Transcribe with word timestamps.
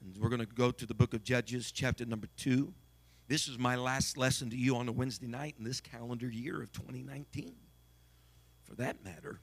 And 0.00 0.16
we're 0.18 0.28
going 0.28 0.40
to 0.40 0.46
go 0.46 0.70
to 0.70 0.86
the 0.86 0.94
book 0.94 1.14
of 1.14 1.22
Judges, 1.22 1.72
chapter 1.72 2.04
number 2.04 2.28
two. 2.36 2.72
This 3.28 3.48
is 3.48 3.58
my 3.58 3.76
last 3.76 4.16
lesson 4.16 4.50
to 4.50 4.56
you 4.56 4.76
on 4.76 4.88
a 4.88 4.92
Wednesday 4.92 5.26
night 5.26 5.56
in 5.58 5.64
this 5.64 5.80
calendar 5.80 6.28
year 6.28 6.62
of 6.62 6.72
2019, 6.72 7.54
for 8.62 8.74
that 8.76 9.04
matter. 9.04 9.40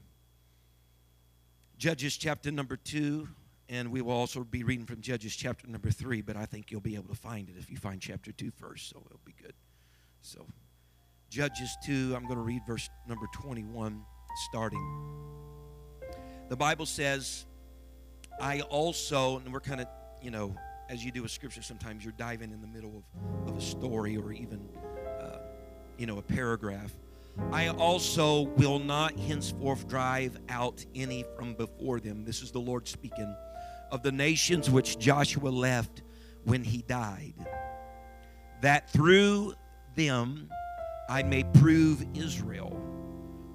Judges, 1.76 2.16
chapter 2.16 2.50
number 2.50 2.76
two, 2.76 3.28
and 3.68 3.90
we 3.90 4.00
will 4.00 4.12
also 4.12 4.44
be 4.44 4.62
reading 4.62 4.86
from 4.86 5.00
Judges, 5.00 5.36
chapter 5.36 5.66
number 5.66 5.90
three, 5.90 6.22
but 6.22 6.36
I 6.36 6.46
think 6.46 6.70
you'll 6.70 6.80
be 6.80 6.94
able 6.94 7.08
to 7.08 7.20
find 7.20 7.48
it 7.48 7.56
if 7.58 7.70
you 7.70 7.76
find 7.76 8.00
chapter 8.00 8.32
two 8.32 8.50
first, 8.50 8.88
so 8.88 9.02
it'll 9.04 9.20
be 9.24 9.34
good. 9.42 9.54
So, 10.22 10.46
Judges 11.28 11.76
2, 11.84 12.14
I'm 12.16 12.24
going 12.24 12.36
to 12.36 12.44
read 12.44 12.62
verse 12.66 12.88
number 13.06 13.26
21 13.34 14.02
starting. 14.46 14.80
The 16.48 16.56
Bible 16.56 16.86
says, 16.86 17.44
I 18.40 18.60
also, 18.60 19.38
and 19.38 19.52
we're 19.52 19.60
kind 19.60 19.80
of, 19.80 19.88
you 20.24 20.30
know, 20.30 20.56
as 20.88 21.04
you 21.04 21.12
do 21.12 21.22
with 21.22 21.30
scripture, 21.30 21.60
sometimes 21.60 22.02
you're 22.02 22.14
diving 22.16 22.50
in 22.50 22.62
the 22.62 22.66
middle 22.66 23.04
of, 23.44 23.50
of 23.50 23.58
a 23.58 23.60
story 23.60 24.16
or 24.16 24.32
even, 24.32 24.66
uh, 25.20 25.36
you 25.98 26.06
know, 26.06 26.16
a 26.18 26.22
paragraph. 26.22 26.92
I 27.52 27.68
also 27.68 28.42
will 28.56 28.78
not 28.78 29.18
henceforth 29.18 29.86
drive 29.86 30.38
out 30.48 30.84
any 30.94 31.26
from 31.36 31.54
before 31.54 32.00
them. 32.00 32.24
This 32.24 32.40
is 32.40 32.50
the 32.50 32.58
Lord 32.58 32.88
speaking 32.88 33.36
of 33.90 34.02
the 34.02 34.12
nations 34.12 34.70
which 34.70 34.98
Joshua 34.98 35.50
left 35.50 36.02
when 36.44 36.64
he 36.64 36.82
died, 36.82 37.34
that 38.62 38.88
through 38.90 39.54
them 39.94 40.48
I 41.08 41.22
may 41.22 41.44
prove 41.44 42.04
Israel 42.14 42.80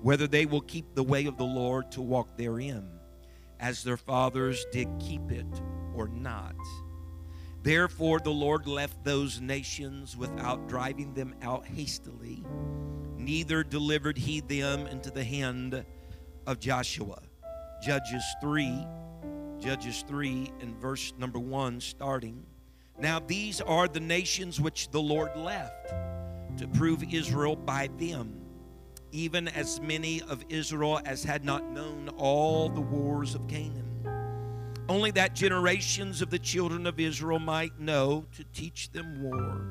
whether 0.02 0.28
they 0.28 0.46
will 0.46 0.62
keep 0.62 0.94
the 0.94 1.04
way 1.04 1.26
of 1.26 1.38
the 1.38 1.44
Lord 1.44 1.92
to 1.92 2.02
walk 2.02 2.38
therein, 2.38 2.88
as 3.60 3.84
their 3.84 3.98
fathers 3.98 4.66
did 4.72 4.88
keep 5.00 5.32
it 5.32 5.62
or 6.00 6.08
not. 6.08 6.56
Therefore, 7.62 8.20
the 8.20 8.32
Lord 8.32 8.68
left 8.68 9.04
those 9.04 9.42
nations 9.42 10.16
without 10.16 10.70
driving 10.70 11.14
them 11.14 11.36
out 11.42 11.66
hastily, 11.66 12.44
neither 13.18 13.64
delivered 13.64 14.18
he 14.18 14.40
them 14.40 14.88
into 14.88 15.12
the 15.12 15.24
hand 15.24 15.84
of 16.48 16.60
Joshua. 16.60 17.22
Judges 17.84 18.24
3, 18.42 18.86
Judges 19.60 20.06
3, 20.08 20.52
and 20.62 20.76
verse 20.78 21.14
number 21.18 21.40
1, 21.40 21.82
starting. 21.82 22.46
Now, 22.98 23.20
these 23.20 23.60
are 23.60 23.90
the 23.90 24.00
nations 24.00 24.60
which 24.60 24.90
the 24.92 25.02
Lord 25.02 25.36
left 25.36 25.90
to 26.58 26.68
prove 26.68 27.04
Israel 27.14 27.58
by 27.58 27.90
them 27.98 28.40
even 29.12 29.48
as 29.48 29.82
many 29.82 30.22
of 30.24 30.44
Israel 30.50 31.02
as 31.06 31.24
had 31.24 31.44
not 31.44 31.68
known 31.72 32.10
all 32.18 32.70
the 32.70 32.82
wars 32.82 33.36
of 33.36 33.48
Canaan. 33.48 33.89
Only 34.90 35.12
that 35.12 35.36
generations 35.36 36.24
of 36.24 36.32
the 36.32 36.40
children 36.40 36.88
of 36.88 37.00
Israel 37.00 37.38
might 37.38 37.80
know 37.80 38.26
to 38.36 38.44
teach 38.56 38.92
them 38.92 39.22
war, 39.22 39.62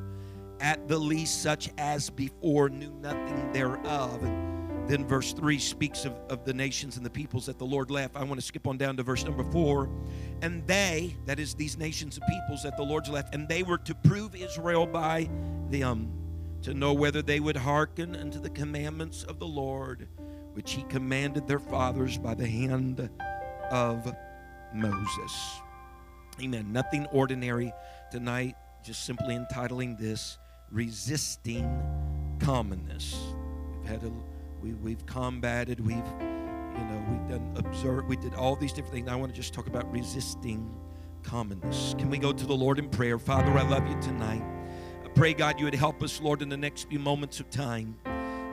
at 0.61 0.87
the 0.87 0.97
least 0.97 1.43
such 1.43 1.71
as 1.77 2.09
before 2.09 2.69
knew 2.69 2.93
nothing 3.03 3.53
thereof. 3.53 4.23
Then 4.87 5.05
verse 5.05 5.33
3 5.33 5.59
speaks 5.59 6.05
of, 6.05 6.15
of 6.31 6.45
the 6.45 6.55
nations 6.55 6.97
and 6.97 7.05
the 7.05 7.11
peoples 7.11 7.47
that 7.47 7.59
the 7.59 7.65
Lord 7.65 7.91
left. 7.91 8.17
I 8.17 8.23
want 8.23 8.39
to 8.39 8.47
skip 8.47 8.69
on 8.69 8.79
down 8.79 8.97
to 8.97 9.03
verse 9.03 9.25
number 9.25 9.43
4. 9.43 9.91
And 10.41 10.65
they, 10.69 11.17
that 11.27 11.41
is 11.41 11.53
these 11.53 11.77
nations 11.77 12.17
and 12.17 12.25
peoples 12.29 12.63
that 12.63 12.77
the 12.77 12.85
Lord's 12.85 13.11
left, 13.11 13.35
and 13.35 13.49
they 13.49 13.65
were 13.65 13.79
to 13.79 13.95
prove 13.97 14.37
Israel 14.37 14.87
by 14.87 15.29
them 15.69 16.13
to 16.63 16.75
know 16.75 16.93
whether 16.93 17.23
they 17.23 17.41
would 17.41 17.57
hearken 17.57 18.15
unto 18.15 18.41
the 18.41 18.51
commandments 18.51 19.25
of 19.25 19.41
the 19.41 19.47
Lord, 19.47 20.07
which 20.53 20.73
he 20.73 20.85
commanded 20.85 21.49
their 21.49 21.59
fathers 21.59 22.17
by 22.17 22.35
the 22.35 22.47
hand 22.47 23.11
of 23.73 24.15
Moses. 24.75 25.61
Amen. 26.41 26.73
Nothing 26.73 27.07
ordinary 27.07 27.73
tonight, 28.11 28.55
just 28.85 29.05
simply 29.05 29.35
entitling 29.35 29.97
this 29.97 30.39
Resisting 30.71 31.65
Commonness. 32.39 33.17
We've 33.81 33.89
had 33.89 34.03
a 34.05 34.13
we, 34.63 34.75
we've 34.75 35.05
combated, 35.07 35.81
we've 35.81 35.97
you 35.97 36.85
know, 36.85 37.05
we've 37.11 37.29
done 37.29 37.55
observe, 37.57 38.07
we 38.07 38.17
did 38.17 38.35
all 38.35 38.55
these 38.55 38.73
different 38.73 38.95
things. 38.95 39.09
I 39.09 39.17
want 39.17 39.33
to 39.33 39.37
just 39.37 39.53
talk 39.53 39.67
about 39.67 39.91
resisting 39.91 40.73
commonness. 41.23 41.95
Can 41.99 42.11
we 42.11 42.19
go 42.19 42.33
to 42.33 42.47
the 42.47 42.55
Lord 42.55 42.79
in 42.79 42.89
prayer? 42.89 43.19
Father, 43.19 43.51
I 43.53 43.63
love 43.63 43.89
you 43.89 44.01
tonight 44.01 44.43
I 45.09 45.11
pray, 45.13 45.33
God, 45.33 45.59
you 45.59 45.65
would 45.65 45.75
help 45.75 46.03
us, 46.03 46.21
Lord, 46.21 46.43
in 46.43 46.51
the 46.51 46.57
next 46.57 46.89
few 46.91 46.99
moments 46.99 47.41
of 47.41 47.49
time. 47.49 47.97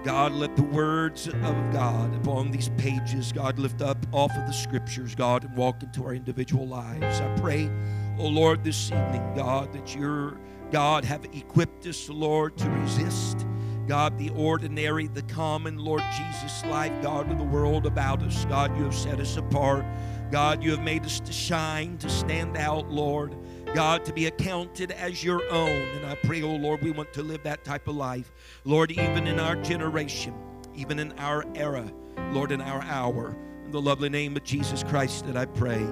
God, 0.05 0.33
let 0.33 0.55
the 0.55 0.61
words 0.61 1.27
of 1.27 1.73
God 1.73 2.13
upon 2.13 2.51
these 2.51 2.69
pages, 2.77 3.31
God, 3.31 3.57
lift 3.57 3.81
up 3.81 3.97
off 4.11 4.29
of 4.37 4.45
the 4.45 4.53
scriptures, 4.53 5.15
God, 5.15 5.43
and 5.43 5.57
walk 5.57 5.81
into 5.81 6.05
our 6.05 6.13
individual 6.13 6.67
lives. 6.67 7.19
I 7.19 7.35
pray, 7.39 7.71
oh 8.19 8.27
Lord, 8.27 8.63
this 8.63 8.91
evening, 8.91 9.33
God, 9.35 9.73
that 9.73 9.95
your 9.95 10.37
God 10.69 11.05
have 11.05 11.25
equipped 11.33 11.87
us, 11.87 12.07
Lord, 12.07 12.55
to 12.57 12.69
resist. 12.69 13.47
God, 13.87 14.15
the 14.19 14.29
ordinary, 14.29 15.07
the 15.07 15.23
common, 15.23 15.79
Lord 15.79 16.03
Jesus, 16.15 16.63
life, 16.65 16.93
God, 17.01 17.31
of 17.31 17.39
the 17.39 17.43
world 17.43 17.87
about 17.87 18.21
us. 18.21 18.45
God, 18.45 18.77
you 18.77 18.83
have 18.83 18.93
set 18.93 19.19
us 19.19 19.37
apart. 19.37 19.85
God, 20.29 20.63
you 20.63 20.69
have 20.69 20.83
made 20.83 21.03
us 21.03 21.19
to 21.21 21.33
shine, 21.33 21.97
to 21.97 22.11
stand 22.11 22.57
out, 22.57 22.91
Lord. 22.91 23.35
God, 23.73 24.05
to 24.05 24.13
be 24.13 24.27
accounted 24.27 24.91
as 24.91 25.23
your 25.23 25.41
own. 25.51 25.69
And 25.69 26.05
I 26.05 26.15
pray, 26.15 26.41
oh 26.41 26.55
Lord, 26.55 26.81
we 26.81 26.91
want 26.91 27.11
to 27.13 27.23
live 27.23 27.43
that 27.43 27.63
type 27.63 27.87
of 27.87 27.95
life. 27.95 28.31
Lord, 28.63 28.91
even 28.91 29.27
in 29.27 29.39
our 29.39 29.55
generation, 29.57 30.33
even 30.75 30.99
in 30.99 31.11
our 31.13 31.45
era, 31.55 31.91
Lord, 32.31 32.51
in 32.51 32.61
our 32.61 32.81
hour. 32.83 33.35
In 33.65 33.71
the 33.71 33.81
lovely 33.81 34.09
name 34.09 34.35
of 34.37 34.43
Jesus 34.43 34.83
Christ 34.83 35.25
that 35.25 35.35
I 35.35 35.45
pray. 35.45 35.85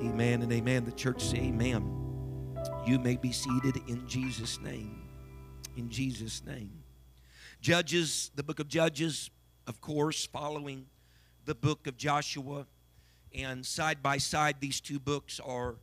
Amen 0.00 0.42
and 0.42 0.52
amen. 0.52 0.84
The 0.84 0.92
church 0.92 1.22
say 1.22 1.38
amen. 1.38 1.98
You 2.86 2.98
may 2.98 3.16
be 3.16 3.32
seated 3.32 3.76
in 3.88 4.06
Jesus' 4.08 4.60
name. 4.60 5.02
In 5.76 5.88
Jesus' 5.88 6.44
name. 6.44 6.82
Judges, 7.60 8.30
the 8.34 8.42
book 8.42 8.58
of 8.58 8.68
Judges, 8.68 9.30
of 9.66 9.80
course, 9.80 10.26
following 10.26 10.86
the 11.44 11.54
book 11.54 11.86
of 11.86 11.96
Joshua. 11.96 12.66
And 13.34 13.64
side 13.64 14.02
by 14.02 14.18
side, 14.18 14.56
these 14.60 14.80
two 14.80 14.98
books 14.98 15.40
are 15.40 15.76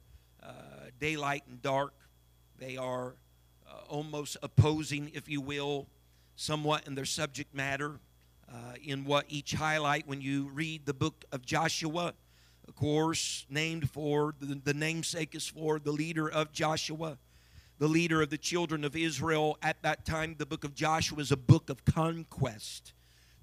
daylight 1.00 1.44
and 1.48 1.62
dark. 1.62 1.94
They 2.58 2.78
are 2.78 3.16
uh, 3.68 3.74
almost 3.88 4.38
opposing, 4.44 5.12
if 5.14 5.30
you 5.30 5.42
will, 5.42 5.88
somewhat 6.36 6.88
in 6.88 6.96
their 6.96 7.06
subject 7.06 7.54
matter, 7.54 8.00
uh, 8.50 8.74
in 8.84 9.06
what 9.06 9.26
each 9.30 9.54
highlight 9.54 10.08
when 10.08 10.22
you 10.22 10.50
read 10.54 10.86
the 10.86 10.94
book 10.94 11.26
of 11.32 11.46
Joshua. 11.46 12.14
Of 12.68 12.76
course, 12.76 13.46
named 13.50 13.90
for 13.90 14.36
the, 14.40 14.60
the 14.64 14.74
namesake 14.74 15.36
is 15.36 15.48
for 15.48 15.80
the 15.80 15.92
leader 15.92 16.30
of 16.30 16.52
Joshua, 16.52 17.18
the 17.78 17.88
leader 17.88 18.22
of 18.22 18.30
the 18.30 18.38
children 18.38 18.84
of 18.84 18.96
Israel. 18.96 19.58
At 19.62 19.82
that 19.82 20.06
time, 20.06 20.36
the 20.38 20.46
book 20.46 20.64
of 20.64 20.76
Joshua 20.76 21.20
is 21.20 21.32
a 21.32 21.38
book 21.38 21.70
of 21.70 21.86
conquest. 21.86 22.94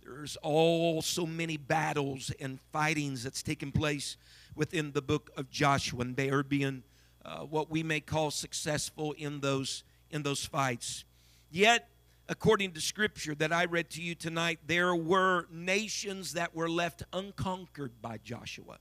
There's 0.03 0.37
all 0.43 1.03
so 1.03 1.27
many 1.27 1.56
battles 1.56 2.31
and 2.38 2.61
fightings 2.73 3.25
that's 3.25 3.43
taken 3.43 3.73
place 3.73 4.17
within 4.55 4.93
the 4.93 5.03
book 5.03 5.31
of 5.37 5.50
Joshua, 5.50 6.03
and 6.03 6.17
they 6.17 6.31
are 6.31 6.43
being 6.43 6.84
uh, 7.26 7.41
what 7.41 7.70
we 7.70 7.82
may 7.82 8.00
call 8.00 8.31
successful 8.31 9.12
in 9.12 9.41
those 9.41 9.82
in 10.10 10.22
those 10.22 10.47
fights. 10.47 11.05
Yet, 11.50 11.88
according 12.28 12.73
to 12.73 12.81
Scripture 12.81 13.34
that 13.34 13.52
I 13.52 13.64
read 13.64 13.90
to 13.90 14.02
you 14.02 14.14
tonight, 14.14 14.61
there 14.67 14.94
were 14.94 15.46
nations 15.50 16.34
that 16.34 16.55
were 16.55 16.70
left 16.70 17.02
unconquered 17.12 17.90
by 18.00 18.19
Joshua. 18.25 18.78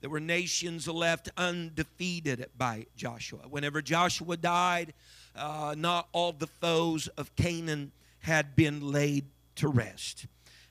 There 0.00 0.10
were 0.10 0.20
nations 0.20 0.88
left 0.88 1.30
undefeated 1.36 2.46
by 2.58 2.86
Joshua. 2.96 3.42
Whenever 3.48 3.80
Joshua 3.80 4.36
died, 4.36 4.92
uh, 5.36 5.74
not 5.78 6.08
all 6.12 6.32
the 6.32 6.46
foes 6.46 7.06
of 7.16 7.34
Canaan 7.36 7.92
had 8.20 8.56
been 8.56 8.92
laid 8.92 9.24
to 9.56 9.68
rest. 9.68 10.26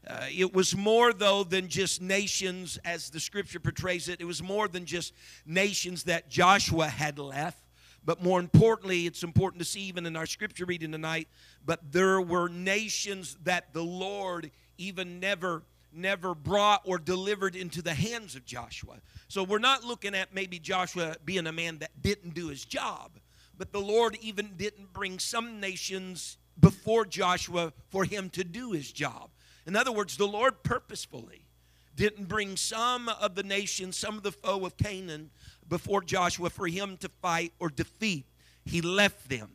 Uh, 0.08 0.26
it 0.32 0.54
was 0.54 0.76
more, 0.76 1.14
though, 1.14 1.44
than 1.44 1.68
just 1.68 2.02
nations, 2.02 2.78
as 2.86 3.10
the 3.10 3.20
scripture 3.20 3.60
portrays 3.60 4.08
it. 4.08 4.22
It 4.22 4.26
was 4.26 4.44
more 4.44 4.68
than 4.68 4.86
just 4.86 5.14
nations 5.46 6.04
that 6.04 6.30
Joshua 6.30 6.88
had 6.88 7.18
left. 7.18 7.60
But 8.06 8.22
more 8.22 8.40
importantly, 8.40 9.08
it's 9.08 9.24
important 9.24 9.60
to 9.60 9.66
see 9.66 9.82
even 9.82 10.06
in 10.06 10.16
our 10.16 10.28
scripture 10.28 10.66
reading 10.66 10.92
tonight, 10.92 11.28
but 11.66 11.92
there 11.92 12.22
were 12.22 12.48
nations 12.50 13.36
that 13.44 13.74
the 13.74 13.84
Lord 13.84 14.52
even 14.78 15.20
never 15.20 15.64
never 15.92 16.36
brought 16.36 16.82
or 16.84 16.98
delivered 17.00 17.56
into 17.56 17.82
the 17.82 17.94
hands 17.94 18.36
of 18.36 18.46
Joshua. 18.46 18.96
So 19.30 19.44
we're 19.44 19.60
not 19.60 19.86
looking 19.86 20.14
at 20.14 20.36
maybe 20.36 20.60
Joshua 20.60 21.16
being 21.24 21.48
a 21.48 21.54
man 21.54 21.78
that 21.80 22.02
didn't 22.02 22.34
do 22.34 22.50
his 22.50 22.66
job. 22.66 23.12
but 23.58 23.72
the 23.72 23.80
Lord 23.80 24.18
even 24.22 24.52
didn't 24.58 24.94
bring 24.94 25.20
some 25.20 25.60
nations 25.60 26.38
before 26.60 27.06
Joshua 27.06 27.74
for 27.90 28.06
him 28.06 28.30
to 28.32 28.44
do 28.44 28.72
his 28.72 28.92
job. 28.92 29.30
In 29.66 29.76
other 29.76 29.92
words, 29.92 30.18
the 30.18 30.28
Lord 30.28 30.64
purposefully 30.64 31.46
didn't 31.96 32.28
bring 32.28 32.58
some 32.58 33.10
of 33.10 33.36
the 33.36 33.44
nations, 33.44 33.98
some 33.98 34.18
of 34.18 34.24
the 34.24 34.32
foe 34.32 34.66
of 34.66 34.78
Canaan 34.78 35.32
before 35.68 36.02
Joshua 36.02 36.50
for 36.50 36.68
him 36.68 36.98
to 36.98 37.10
fight 37.22 37.54
or 37.60 37.70
defeat. 37.70 38.26
He 38.66 38.82
left 38.82 39.30
them 39.30 39.50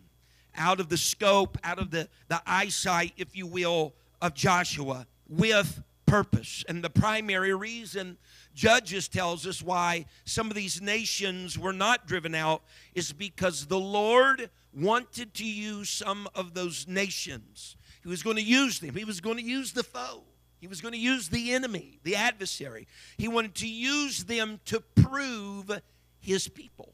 out 0.56 0.80
of 0.80 0.88
the 0.88 0.96
scope, 0.96 1.58
out 1.62 1.78
of 1.78 1.90
the, 1.90 2.08
the 2.28 2.40
eyesight, 2.46 3.12
if 3.16 3.36
you 3.36 3.46
will, 3.46 3.94
of 4.20 4.34
Joshua 4.34 5.06
with 5.28 5.82
purpose. 6.06 6.64
And 6.68 6.82
the 6.82 6.90
primary 6.90 7.54
reason 7.54 8.18
Judges 8.54 9.08
tells 9.08 9.46
us 9.46 9.62
why 9.62 10.06
some 10.24 10.48
of 10.48 10.56
these 10.56 10.82
nations 10.82 11.58
were 11.58 11.72
not 11.72 12.06
driven 12.06 12.34
out 12.34 12.62
is 12.94 13.12
because 13.12 13.66
the 13.66 13.78
Lord 13.78 14.50
wanted 14.74 15.34
to 15.34 15.44
use 15.44 15.88
some 15.88 16.28
of 16.34 16.54
those 16.54 16.86
nations. 16.88 17.76
He 18.02 18.08
was 18.08 18.22
going 18.22 18.36
to 18.36 18.42
use 18.42 18.80
them, 18.80 18.94
He 18.94 19.04
was 19.04 19.20
going 19.20 19.36
to 19.36 19.42
use 19.42 19.72
the 19.72 19.84
foe. 19.84 20.22
He 20.60 20.66
was 20.66 20.82
going 20.82 20.92
to 20.92 21.00
use 21.00 21.30
the 21.30 21.54
enemy, 21.54 21.98
the 22.02 22.16
adversary. 22.16 22.86
He 23.16 23.28
wanted 23.28 23.54
to 23.56 23.66
use 23.66 24.24
them 24.24 24.60
to 24.66 24.80
prove 24.80 25.80
his 26.18 26.48
people. 26.48 26.92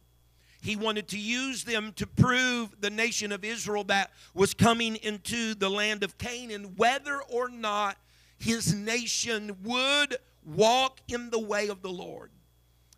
He 0.62 0.76
wanted 0.76 1.08
to 1.08 1.18
use 1.18 1.64
them 1.64 1.92
to 1.96 2.06
prove 2.06 2.80
the 2.80 2.90
nation 2.90 3.32
of 3.32 3.44
Israel 3.44 3.82
that 3.84 4.12
was 4.34 4.54
coming 4.54 4.94
into 4.96 5.54
the 5.54 5.68
land 5.68 6.04
of 6.04 6.16
Canaan, 6.16 6.74
whether 6.76 7.20
or 7.22 7.48
not 7.48 7.96
his 8.38 8.72
nation 8.72 9.56
would 9.64 10.16
walk 10.44 11.00
in 11.08 11.30
the 11.30 11.38
way 11.38 11.68
of 11.68 11.82
the 11.82 11.90
Lord 11.90 12.30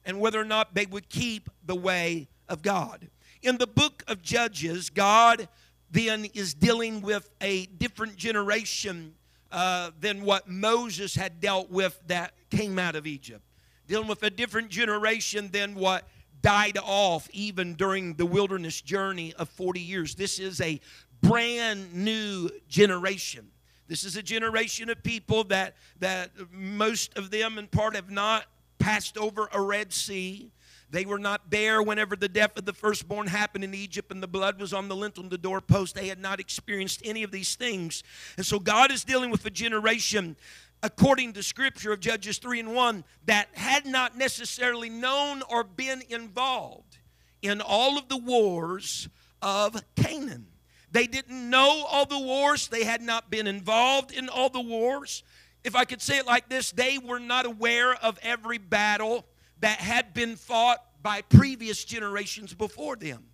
and 0.05 0.21
whether 0.21 0.41
or 0.41 0.45
not 0.45 0.75
they 0.75 0.87
would 0.87 1.09
keep 1.09 1.49
the 1.65 1.75
way 1.75 2.29
of 2.49 2.63
God. 2.63 3.09
In 3.43 3.59
the 3.59 3.67
book 3.67 4.03
of 4.07 4.23
Judges, 4.23 4.91
God 4.91 5.49
then 5.91 6.27
is 6.35 6.55
dealing 6.55 7.01
with 7.01 7.29
a 7.41 7.67
different 7.67 8.17
generation 8.17 9.15
uh, 9.51 9.91
than 10.01 10.23
what 10.23 10.49
Moses 10.49 11.15
had 11.15 11.41
dealt 11.41 11.71
with 11.71 12.01
that 12.07 12.35
came 12.51 12.79
out 12.79 12.95
of 12.95 13.07
Egypt. 13.07 13.43
Dealing 13.87 14.09
with 14.09 14.23
a 14.23 14.31
different 14.31 14.69
generation 14.69 15.49
than 15.51 15.75
what 15.75 16.07
died 16.43 16.79
off 16.83 17.29
even 17.33 17.75
during 17.75 18.15
the 18.15 18.27
wilderness 18.27 18.81
journey 18.81 19.33
of 19.35 19.49
40 19.49 19.81
years. 19.81 20.15
This 20.15 20.39
is 20.39 20.61
a 20.61 20.81
brand 21.23 21.95
new 21.95 22.51
generation. 22.69 23.49
This 23.89 24.05
is 24.05 24.17
a 24.17 24.23
generation 24.23 24.91
of 24.91 25.03
people 25.03 25.45
that, 25.45 25.77
that 26.01 26.31
most 26.53 27.17
of 27.17 27.31
them, 27.31 27.59
in 27.59 27.67
part, 27.67 27.97
have 27.97 28.11
not 28.11 28.45
passed 28.79 29.17
over 29.17 29.49
a 29.53 29.61
Red 29.61 29.93
Sea. 29.93 30.51
They 30.91 31.05
were 31.05 31.19
not 31.19 31.51
there 31.51 31.83
whenever 31.83 32.17
the 32.17 32.29
death 32.29 32.57
of 32.57 32.65
the 32.65 32.73
firstborn 32.73 33.27
happened 33.27 33.63
in 33.63 33.75
Egypt 33.75 34.11
and 34.11 34.23
the 34.23 34.29
blood 34.29 34.59
was 34.59 34.73
on 34.73 34.89
the 34.89 34.97
lintel 34.97 35.23
and 35.23 35.31
the 35.31 35.39
doorpost. 35.39 35.95
They 35.95 36.09
had 36.09 36.19
not 36.19 36.41
experienced 36.41 37.03
any 37.05 37.23
of 37.23 37.31
these 37.31 37.57
things. 37.57 38.03
And 38.37 38.47
so 38.47 38.59
God 38.59 38.91
is 38.91 39.05
dealing 39.05 39.31
with 39.31 39.45
a 39.45 39.51
generation, 39.51 40.37
according 40.83 41.35
to 41.35 41.43
Scripture 41.43 41.93
of 41.93 42.01
Judges 42.01 42.39
3 42.39 42.61
and 42.61 42.75
1, 42.75 43.05
that 43.27 43.49
had 43.53 43.85
not 43.85 44.17
necessarily 44.17 44.89
known 44.89 45.43
or 45.51 45.63
been 45.63 46.03
involved 46.09 46.97
in 47.43 47.61
all 47.61 47.99
of 47.99 48.09
the 48.09 48.17
wars 48.17 49.09
of 49.43 49.83
Canaan. 49.95 50.47
They 50.91 51.07
didn't 51.07 51.51
know 51.51 51.85
all 51.87 52.07
the 52.07 52.19
wars, 52.19 52.69
they 52.69 52.85
had 52.85 53.03
not 53.03 53.31
been 53.31 53.47
involved 53.47 54.11
in 54.11 54.31
all 54.31 54.49
the 54.49 54.61
wars. 54.61 55.23
If 55.65 55.77
I 55.77 55.85
could 55.85 56.01
say 56.01 56.17
it 56.17 56.27
like 56.27 56.49
this, 56.49 56.71
they 56.73 56.97
were 56.97 57.19
not 57.19 57.45
aware 57.45 57.95
of 57.95 58.19
every 58.23 58.57
battle 58.57 59.27
that 59.61 59.79
had 59.79 60.15
been 60.15 60.37
fought 60.37 60.83
by 61.03 61.23
previous 61.23 61.85
generations 61.85 62.55
before 62.55 62.97
them. 62.97 63.25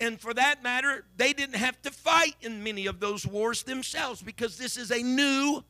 And 0.00 0.18
for 0.18 0.32
that 0.32 0.62
matter, 0.62 1.04
they 1.16 1.32
didn't 1.32 1.56
have 1.56 1.80
to 1.82 1.90
fight 1.90 2.34
in 2.40 2.62
many 2.64 2.86
of 2.86 3.00
those 3.00 3.26
wars 3.26 3.62
themselves 3.62 4.22
because 4.22 4.56
this 4.56 4.76
is 4.76 4.90
a 4.90 5.02
new 5.02 5.62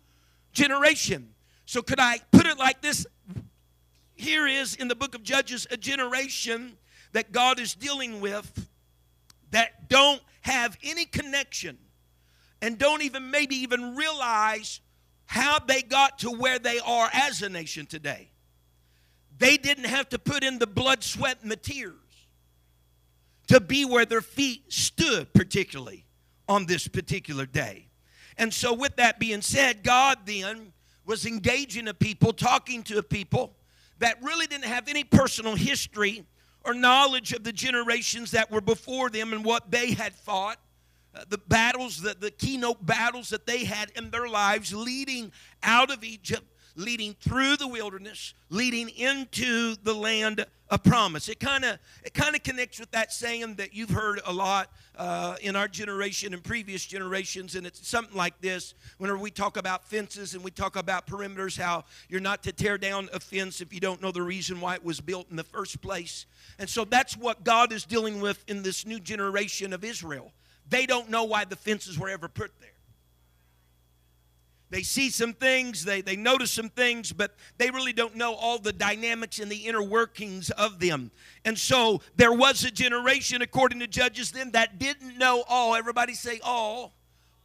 generation. 0.53 1.35
So, 1.67 1.83
could 1.83 1.99
I 1.99 2.19
put 2.31 2.47
it 2.47 2.57
like 2.57 2.81
this? 2.81 3.07
Here 4.15 4.47
is 4.47 4.75
in 4.77 4.89
the 4.89 4.95
book 4.95 5.15
of 5.15 5.23
Judges 5.23 5.67
a 5.71 5.77
generation 5.77 6.77
that 7.13 7.33
God 7.33 7.59
is 7.59 7.75
dealing 7.75 8.21
with 8.21 8.69
that 9.51 9.89
don't 9.89 10.23
have 10.43 10.79
any 10.83 11.07
connection 11.07 11.79
and 12.63 12.79
don't 12.79 13.03
even 13.03 13.31
maybe 13.31 13.57
even 13.57 13.97
realize 13.97 14.81
how 15.27 15.59
they 15.59 15.83
got 15.83 16.19
to 16.21 16.31
where 16.31 16.59
they 16.59 16.79
are 16.81 17.09
as 17.13 17.43
a 17.43 17.49
nation 17.49 17.87
today. 17.87 18.31
They 19.41 19.57
didn't 19.57 19.87
have 19.87 20.09
to 20.11 20.19
put 20.19 20.45
in 20.45 20.59
the 20.59 20.67
blood, 20.67 21.03
sweat, 21.03 21.39
and 21.43 21.51
the 21.51 21.57
tears 21.57 21.95
to 23.49 23.59
be 23.59 23.85
where 23.85 24.05
their 24.05 24.21
feet 24.21 24.71
stood, 24.73 25.33
particularly 25.33 26.05
on 26.47 26.67
this 26.67 26.87
particular 26.87 27.47
day. 27.47 27.89
And 28.37 28.53
so, 28.53 28.75
with 28.75 28.97
that 28.97 29.19
being 29.19 29.41
said, 29.41 29.83
God 29.83 30.19
then 30.27 30.73
was 31.07 31.25
engaging 31.25 31.89
a 31.89 31.95
people, 31.95 32.35
talking 32.35 32.83
to 32.85 32.99
a 32.99 33.03
people 33.03 33.57
that 33.99 34.23
really 34.23 34.47
didn't 34.47 34.67
have 34.67 34.89
any 34.89 35.05
personal 35.05 35.57
history 35.57 36.25
or 36.65 36.75
knowledge 36.75 37.33
of 37.33 37.43
the 37.43 37.53
generations 37.53 38.31
that 38.33 38.51
were 38.51 38.61
before 38.61 39.09
them 39.09 39.33
and 39.33 39.43
what 39.43 39.71
they 39.71 39.93
had 39.93 40.15
fought, 40.15 40.59
uh, 41.15 41.25
the 41.31 41.39
battles, 41.39 42.03
the, 42.03 42.15
the 42.19 42.31
keynote 42.31 42.85
battles 42.85 43.31
that 43.31 43.47
they 43.47 43.65
had 43.65 43.91
in 43.97 44.11
their 44.11 44.29
lives 44.29 44.75
leading 44.75 45.33
out 45.63 45.91
of 45.91 46.05
Egypt, 46.05 46.45
leading 46.77 47.15
through 47.21 47.57
the 47.57 47.69
wilderness, 47.69 48.35
leading 48.49 48.89
into 48.91 49.77
the 49.83 49.95
land 49.95 50.47
of 50.71 50.85
promise. 50.85 51.29
It 51.29 51.41
kind 51.41 51.65
of 51.65 51.79
it 52.05 52.15
kind 52.15 52.37
of 52.37 52.43
connects 52.43 52.79
with 52.79 52.91
that 52.93 53.13
saying 53.13 53.57
that 53.57 53.75
you've 53.75 53.91
heard 53.91 54.21
a 54.25 54.33
lot 54.33 54.71
uh, 54.97 55.37
in 55.43 55.57
our 55.57 55.67
generation 55.67 56.33
and 56.33 56.43
previous 56.43 56.85
generations, 56.87 57.57
and 57.57 57.67
it's 57.67 57.87
something 57.87 58.17
like 58.17 58.41
this. 58.41 58.75
Whenever 58.99 59.19
we 59.19 59.31
talk 59.31 59.57
about 59.57 59.85
fences 59.85 60.35
and 60.35 60.45
we 60.45 60.51
talk 60.51 60.77
about 60.77 61.07
perimeters, 61.07 61.59
how 61.59 61.85
you're 62.09 62.21
not 62.21 62.43
to 62.45 62.53
tear 62.53 62.79
down 62.79 63.09
a 63.13 63.21
fence 63.21 63.61
if 63.61 63.75
you 63.75 63.81
don't 63.81 64.01
know 64.01 64.13
the 64.13 64.23
reason 64.23 64.61
why 64.61 64.75
it 64.75 64.85
was 64.85 65.01
built 65.01 65.29
in 65.31 65.37
the 65.37 65.45
first 65.45 65.81
place. 65.81 66.27
And 66.59 66.69
so 66.69 66.85
that's 66.85 67.17
what 67.17 67.45
God 67.45 67.73
is 67.73 67.85
dealing 67.85 68.21
with 68.21 68.45
in 68.49 68.63
this 68.63 68.87
new 68.87 69.01
generation 69.01 69.73
of 69.73 69.85
Israel. 69.85 70.33
They 70.69 70.87
don't 70.87 71.11
know 71.11 71.25
why 71.25 71.45
the 71.45 71.57
fences 71.57 71.99
were 71.99 72.09
ever 72.09 72.29
put 72.29 72.53
there. 72.61 72.71
They 74.71 74.83
see 74.83 75.11
some 75.11 75.33
things, 75.33 75.85
they, 75.85 76.01
they 76.01 76.15
notice 76.15 76.53
some 76.53 76.69
things, 76.69 77.13
but 77.13 77.35
they 77.59 77.71
really 77.71 77.93
don't 77.93 78.15
know 78.15 78.35
all 78.35 78.59
the 78.59 78.73
dynamics 78.73 79.41
and 79.41 79.51
the 79.51 79.67
inner 79.67 79.83
workings 79.83 80.51
of 80.51 80.79
them. 80.79 81.11
And 81.45 81.59
so 81.59 82.03
there 82.15 82.33
was 82.33 82.65
a 82.65 82.71
generation, 82.71 83.43
according 83.43 83.81
to 83.81 83.89
Judges, 83.89 84.31
then 84.31 84.53
that 84.53 84.79
didn't 84.79 85.19
know 85.19 85.43
all. 85.49 85.75
Everybody 85.75 86.15
say 86.15 86.39
all. 86.45 86.95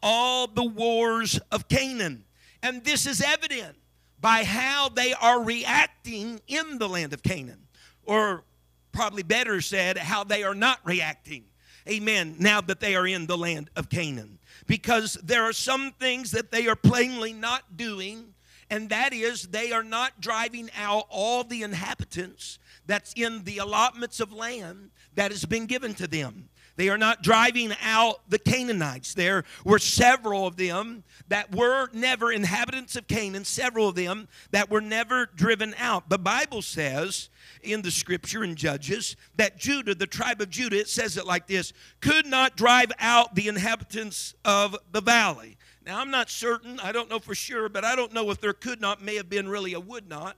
All 0.04 0.46
the 0.46 0.63
wars 0.63 1.39
of 1.51 1.67
Canaan. 1.67 2.25
And 2.62 2.84
this 2.84 3.08
is 3.08 3.22
evident 3.22 3.75
by 4.22 4.44
how 4.44 4.89
they 4.89 5.13
are 5.13 5.44
reacting 5.44 6.41
in 6.48 6.77
the 6.77 6.88
land 6.88 7.12
of 7.12 7.24
Canaan. 7.24 7.67
Or 8.03 8.44
probably 8.91 9.24
better 9.24 9.62
said, 9.62 9.98
how 9.98 10.24
they 10.24 10.44
are 10.44 10.55
not 10.55 10.79
reacting. 10.84 11.46
Amen. 11.88 12.36
Now 12.39 12.62
that 12.62 12.80
they 12.80 12.96
are 12.96 13.06
in 13.06 13.27
the 13.27 13.38
land 13.38 13.70
of 13.75 13.89
Canaan 13.89 14.39
because 14.68 15.13
there 15.24 15.44
are 15.44 15.54
some 15.54 15.92
things 15.92 16.32
that 16.32 16.51
they 16.51 16.68
are 16.68 16.75
plainly 16.75 17.32
not 17.32 17.77
doing, 17.77 18.34
and 18.70 18.89
that 18.89 19.13
is 19.13 19.44
they 19.44 19.72
are 19.72 19.84
not 19.84 20.20
driving 20.20 20.70
out 20.77 21.06
all 21.10 21.44
the 21.44 21.62
inhabitants 21.62 22.58
that's 22.88 23.13
in 23.13 23.44
the 23.44 23.60
allotments 23.60 24.20
of 24.20 24.34
land 24.34 24.89
that 25.13 25.32
has 25.32 25.46
been 25.46 25.65
given 25.65 25.94
to 25.96 26.08
them. 26.08 26.50
They 26.75 26.89
are 26.89 26.98
not 26.98 27.24
driving 27.24 27.74
out 27.82 28.29
the 28.29 28.39
Canaanites. 28.39 29.13
There 29.13 29.44
were 29.63 29.79
several 29.79 30.46
of 30.46 30.58
them 30.58 31.03
that 31.29 31.55
were 31.55 31.89
never 31.94 32.32
inhabitants 32.32 32.96
of 32.96 33.08
Canaan, 33.08 33.46
several 33.46 33.89
of 33.89 33.96
them 33.96 34.27
that 34.51 34.70
were 34.70 34.82
never 34.82 35.25
driven 35.25 35.74
out. 35.77 36.10
The 36.10 36.20
Bible 36.20 36.62
says 36.62 37.29
in 37.63 37.82
the 37.82 37.91
scripture 37.91 38.44
in 38.44 38.55
Judges 38.55 39.15
that 39.38 39.58
Judah, 39.58 39.96
the 39.96 40.08
tribe 40.08 40.41
of 40.41 40.50
Judah, 40.50 40.79
it 40.79 40.89
says 40.89 41.17
it 41.17 41.25
like 41.25 41.48
this 41.48 41.72
could 42.01 42.25
not 42.25 42.58
drive 42.58 42.91
out 43.00 43.36
the 43.36 43.48
inhabitants 43.48 44.36
of 44.44 44.75
the 44.91 45.01
valley. 45.01 45.58
Now, 45.86 46.00
I'm 46.00 46.12
not 46.12 46.29
certain, 46.29 46.79
I 46.79 46.91
don't 46.91 47.10
know 47.10 47.20
for 47.20 47.36
sure, 47.36 47.70
but 47.70 47.86
I 47.86 47.96
don't 47.96 48.12
know 48.12 48.32
if 48.32 48.41
there 48.41 48.53
could 48.53 48.82
not, 48.82 49.01
may 49.01 49.15
have 49.15 49.29
been 49.29 49.48
really 49.48 49.74
a 49.74 49.79
would 49.79 50.10
not 50.10 50.36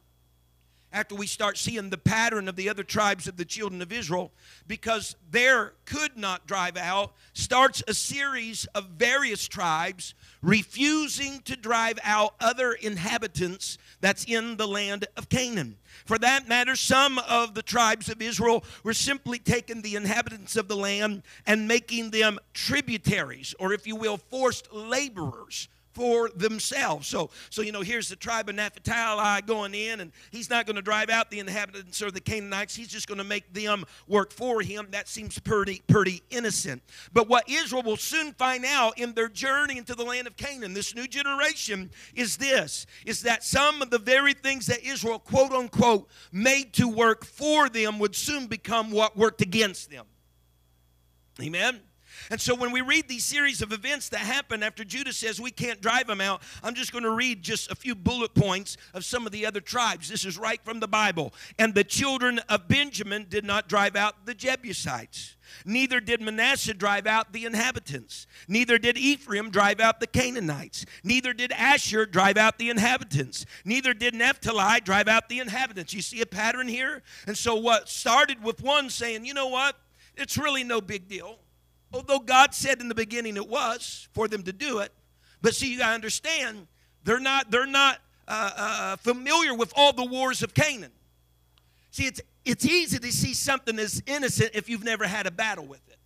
after 0.93 1.15
we 1.15 1.27
start 1.27 1.57
seeing 1.57 1.89
the 1.89 1.97
pattern 1.97 2.47
of 2.47 2.55
the 2.55 2.69
other 2.69 2.83
tribes 2.83 3.27
of 3.27 3.37
the 3.37 3.45
children 3.45 3.81
of 3.81 3.91
Israel, 3.91 4.31
because 4.67 5.15
there 5.29 5.73
could 5.85 6.17
not 6.17 6.47
drive 6.47 6.77
out, 6.77 7.13
starts 7.33 7.83
a 7.87 7.93
series 7.93 8.65
of 8.73 8.85
various 8.85 9.47
tribes 9.47 10.13
refusing 10.41 11.41
to 11.41 11.55
drive 11.55 11.99
out 12.03 12.35
other 12.39 12.71
inhabitants 12.73 13.77
that's 13.99 14.23
in 14.25 14.57
the 14.57 14.67
land 14.67 15.05
of 15.17 15.29
Canaan. 15.29 15.77
For 16.05 16.17
that 16.19 16.47
matter, 16.47 16.75
some 16.75 17.19
of 17.19 17.53
the 17.53 17.63
tribes 17.63 18.07
of 18.09 18.21
Israel 18.21 18.63
were 18.83 18.93
simply 18.93 19.39
taking 19.39 19.81
the 19.81 19.95
inhabitants 19.95 20.55
of 20.55 20.67
the 20.67 20.77
land 20.77 21.23
and 21.45 21.67
making 21.67 22.11
them 22.11 22.39
tributaries, 22.53 23.53
or 23.59 23.73
if 23.73 23.85
you 23.85 23.95
will, 23.95 24.17
forced 24.17 24.71
laborers 24.71 25.67
for 25.97 26.29
themselves. 26.29 27.07
So, 27.07 27.31
so 27.49 27.63
you 27.63 27.71
know, 27.71 27.81
here's 27.81 28.07
the 28.07 28.15
tribe 28.15 28.49
of 28.49 28.55
Naphtali 28.55 29.41
going 29.41 29.73
in, 29.73 29.99
and 29.99 30.11
he's 30.29 30.47
not 30.47 30.67
going 30.67 30.75
to 30.75 30.81
drive 30.83 31.09
out 31.09 31.31
the 31.31 31.39
inhabitants 31.39 32.03
or 32.03 32.11
the 32.11 32.21
Canaanites. 32.21 32.75
He's 32.75 32.87
just 32.87 33.07
going 33.07 33.17
to 33.17 33.23
make 33.23 33.51
them 33.51 33.83
work 34.07 34.31
for 34.31 34.61
him. 34.61 34.89
That 34.91 35.07
seems 35.07 35.39
pretty, 35.39 35.81
pretty 35.87 36.21
innocent. 36.29 36.83
But 37.13 37.27
what 37.27 37.49
Israel 37.49 37.81
will 37.81 37.97
soon 37.97 38.33
find 38.33 38.63
out 38.63 38.99
in 38.99 39.13
their 39.13 39.27
journey 39.27 39.79
into 39.79 39.95
the 39.95 40.03
land 40.03 40.27
of 40.27 40.37
Canaan, 40.37 40.75
this 40.75 40.93
new 40.93 41.07
generation, 41.07 41.89
is 42.13 42.37
this: 42.37 42.85
is 43.03 43.23
that 43.23 43.43
some 43.43 43.81
of 43.81 43.89
the 43.89 43.97
very 43.97 44.35
things 44.35 44.67
that 44.67 44.83
Israel, 44.83 45.17
quote 45.17 45.51
unquote, 45.51 46.07
made 46.31 46.73
to 46.73 46.87
work 46.87 47.25
for 47.25 47.69
them 47.69 47.97
would 47.97 48.15
soon 48.15 48.45
become 48.45 48.91
what 48.91 49.17
worked 49.17 49.41
against 49.41 49.89
them. 49.89 50.05
Amen. 51.41 51.81
And 52.29 52.39
so 52.39 52.55
when 52.55 52.71
we 52.71 52.81
read 52.81 53.07
these 53.07 53.25
series 53.25 53.61
of 53.61 53.71
events 53.71 54.09
that 54.09 54.19
happen 54.19 54.63
after 54.63 54.83
Judah 54.83 55.13
says 55.13 55.39
we 55.39 55.51
can't 55.51 55.81
drive 55.81 56.07
them 56.07 56.21
out, 56.21 56.41
I'm 56.63 56.75
just 56.75 56.91
going 56.91 57.03
to 57.03 57.11
read 57.11 57.43
just 57.43 57.71
a 57.71 57.75
few 57.75 57.95
bullet 57.95 58.33
points 58.33 58.77
of 58.93 59.05
some 59.05 59.25
of 59.25 59.31
the 59.31 59.45
other 59.45 59.61
tribes. 59.61 60.09
This 60.09 60.25
is 60.25 60.37
right 60.37 60.59
from 60.63 60.79
the 60.79 60.87
Bible. 60.87 61.33
And 61.57 61.73
the 61.73 61.83
children 61.83 62.39
of 62.49 62.67
Benjamin 62.67 63.27
did 63.29 63.45
not 63.45 63.67
drive 63.67 63.95
out 63.95 64.25
the 64.25 64.33
Jebusites. 64.33 65.35
Neither 65.65 65.99
did 65.99 66.21
Manasseh 66.21 66.73
drive 66.73 67.07
out 67.07 67.33
the 67.33 67.45
inhabitants. 67.45 68.27
Neither 68.47 68.77
did 68.77 68.97
Ephraim 68.97 69.49
drive 69.49 69.79
out 69.79 69.99
the 69.99 70.07
Canaanites. 70.07 70.85
Neither 71.03 71.33
did 71.33 71.51
Asher 71.53 72.05
drive 72.05 72.37
out 72.37 72.57
the 72.59 72.69
inhabitants. 72.69 73.45
Neither 73.63 73.93
did 73.93 74.13
Naphtali 74.13 74.81
drive 74.81 75.07
out 75.07 75.29
the 75.29 75.39
inhabitants. 75.39 75.93
You 75.93 76.01
see 76.01 76.21
a 76.21 76.25
pattern 76.25 76.67
here? 76.67 77.01
And 77.25 77.37
so 77.37 77.55
what 77.55 77.89
started 77.89 78.43
with 78.43 78.61
one 78.61 78.89
saying, 78.89 79.25
you 79.25 79.33
know 79.33 79.47
what? 79.47 79.77
It's 80.15 80.37
really 80.37 80.63
no 80.63 80.81
big 80.81 81.07
deal. 81.07 81.39
Although 81.93 82.19
God 82.19 82.53
said 82.53 82.81
in 82.81 82.89
the 82.89 82.95
beginning 82.95 83.37
it 83.37 83.47
was 83.47 84.07
for 84.13 84.27
them 84.27 84.43
to 84.43 84.53
do 84.53 84.79
it, 84.79 84.91
but 85.41 85.55
see, 85.55 85.71
you 85.71 85.77
got 85.77 85.89
to 85.89 85.95
understand, 85.95 86.67
they're 87.03 87.19
not 87.19 87.49
they're 87.49 87.65
not 87.65 87.99
uh, 88.27 88.51
uh, 88.57 88.95
familiar 88.97 89.53
with 89.53 89.71
all 89.75 89.93
the 89.93 90.05
wars 90.05 90.43
of 90.43 90.53
Canaan. 90.53 90.91
See, 91.91 92.05
it's 92.05 92.21
it's 92.43 92.65
easy 92.65 92.99
to 92.99 93.11
see 93.11 93.33
something 93.33 93.79
as 93.79 94.01
innocent 94.05 94.51
if 94.53 94.69
you've 94.69 94.83
never 94.83 95.05
had 95.07 95.27
a 95.27 95.31
battle 95.31 95.65
with 95.65 95.87
it. 95.87 95.97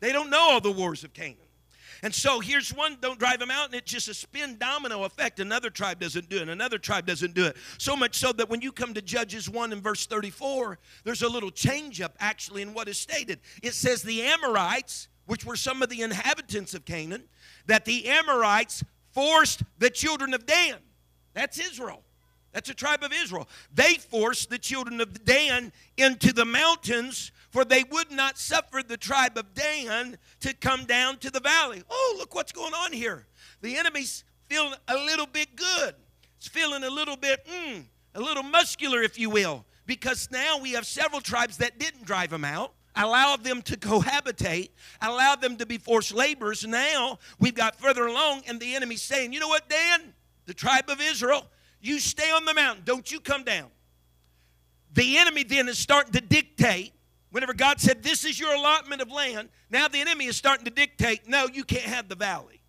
They 0.00 0.12
don't 0.12 0.28
know 0.28 0.50
all 0.50 0.60
the 0.60 0.72
wars 0.72 1.04
of 1.04 1.14
Canaan. 1.14 1.36
And 2.04 2.14
so 2.14 2.38
here's 2.38 2.68
one, 2.68 2.98
don't 3.00 3.18
drive 3.18 3.38
them 3.38 3.50
out, 3.50 3.64
and 3.64 3.74
it's 3.74 3.90
just 3.90 4.08
a 4.08 4.14
spin 4.14 4.58
domino 4.58 5.04
effect. 5.04 5.40
Another 5.40 5.70
tribe 5.70 5.98
doesn't 5.98 6.28
do 6.28 6.36
it, 6.36 6.50
another 6.50 6.76
tribe 6.76 7.06
doesn't 7.06 7.32
do 7.32 7.46
it. 7.46 7.56
So 7.78 7.96
much 7.96 8.16
so 8.16 8.30
that 8.32 8.50
when 8.50 8.60
you 8.60 8.72
come 8.72 8.92
to 8.92 9.00
Judges 9.00 9.48
1 9.48 9.72
and 9.72 9.82
verse 9.82 10.04
34, 10.04 10.78
there's 11.04 11.22
a 11.22 11.28
little 11.30 11.50
change 11.50 12.02
up 12.02 12.14
actually 12.20 12.60
in 12.60 12.74
what 12.74 12.88
is 12.88 12.98
stated. 12.98 13.40
It 13.62 13.72
says 13.72 14.02
the 14.02 14.20
Amorites, 14.20 15.08
which 15.24 15.46
were 15.46 15.56
some 15.56 15.80
of 15.80 15.88
the 15.88 16.02
inhabitants 16.02 16.74
of 16.74 16.84
Canaan, 16.84 17.24
that 17.68 17.86
the 17.86 18.06
Amorites 18.06 18.84
forced 19.12 19.62
the 19.78 19.88
children 19.88 20.34
of 20.34 20.44
Dan. 20.44 20.76
That's 21.32 21.58
Israel. 21.58 22.02
That's 22.52 22.68
a 22.68 22.74
tribe 22.74 23.02
of 23.02 23.14
Israel. 23.14 23.48
They 23.74 23.94
forced 23.94 24.50
the 24.50 24.58
children 24.58 25.00
of 25.00 25.24
Dan 25.24 25.72
into 25.96 26.34
the 26.34 26.44
mountains 26.44 27.32
for 27.54 27.64
they 27.64 27.84
would 27.84 28.10
not 28.10 28.36
suffer 28.36 28.82
the 28.82 28.96
tribe 28.96 29.38
of 29.38 29.54
Dan 29.54 30.18
to 30.40 30.52
come 30.54 30.86
down 30.86 31.18
to 31.18 31.30
the 31.30 31.38
valley. 31.38 31.84
Oh, 31.88 32.16
look 32.18 32.34
what's 32.34 32.50
going 32.50 32.74
on 32.74 32.92
here. 32.92 33.28
The 33.62 33.76
enemy's 33.76 34.24
feeling 34.48 34.74
a 34.88 34.96
little 34.96 35.26
bit 35.26 35.54
good. 35.54 35.94
It's 36.36 36.48
feeling 36.48 36.82
a 36.82 36.90
little 36.90 37.16
bit, 37.16 37.46
mm, 37.46 37.84
a 38.16 38.20
little 38.20 38.42
muscular, 38.42 39.02
if 39.02 39.20
you 39.20 39.30
will, 39.30 39.64
because 39.86 40.28
now 40.32 40.58
we 40.58 40.72
have 40.72 40.84
several 40.84 41.20
tribes 41.20 41.58
that 41.58 41.78
didn't 41.78 42.04
drive 42.04 42.30
them 42.30 42.44
out 42.44 42.74
allowed 42.96 43.42
them 43.42 43.60
to 43.60 43.76
cohabitate, 43.76 44.70
allowed 45.00 45.40
them 45.40 45.56
to 45.56 45.66
be 45.66 45.78
forced 45.78 46.12
laborers. 46.12 46.64
Now 46.64 47.18
we've 47.38 47.54
got 47.54 47.76
further 47.76 48.06
along, 48.06 48.42
and 48.48 48.58
the 48.58 48.74
enemy's 48.74 49.02
saying, 49.02 49.32
You 49.32 49.38
know 49.38 49.48
what, 49.48 49.68
Dan? 49.68 50.12
The 50.46 50.54
tribe 50.54 50.88
of 50.88 51.00
Israel, 51.00 51.46
you 51.80 52.00
stay 52.00 52.30
on 52.30 52.44
the 52.44 52.54
mountain. 52.54 52.82
Don't 52.84 53.10
you 53.10 53.18
come 53.18 53.44
down. 53.44 53.68
The 54.92 55.18
enemy 55.18 55.42
then 55.42 55.68
is 55.68 55.78
starting 55.78 56.12
to 56.12 56.20
dictate 56.20 56.94
Whenever 57.34 57.52
God 57.52 57.80
said, 57.80 58.04
This 58.04 58.24
is 58.24 58.38
your 58.38 58.54
allotment 58.54 59.02
of 59.02 59.10
land, 59.10 59.48
now 59.68 59.88
the 59.88 59.98
enemy 59.98 60.26
is 60.26 60.36
starting 60.36 60.64
to 60.66 60.70
dictate, 60.70 61.28
No, 61.28 61.48
you 61.52 61.64
can't 61.64 61.82
have 61.82 62.08
the 62.08 62.14
valley. 62.14 62.62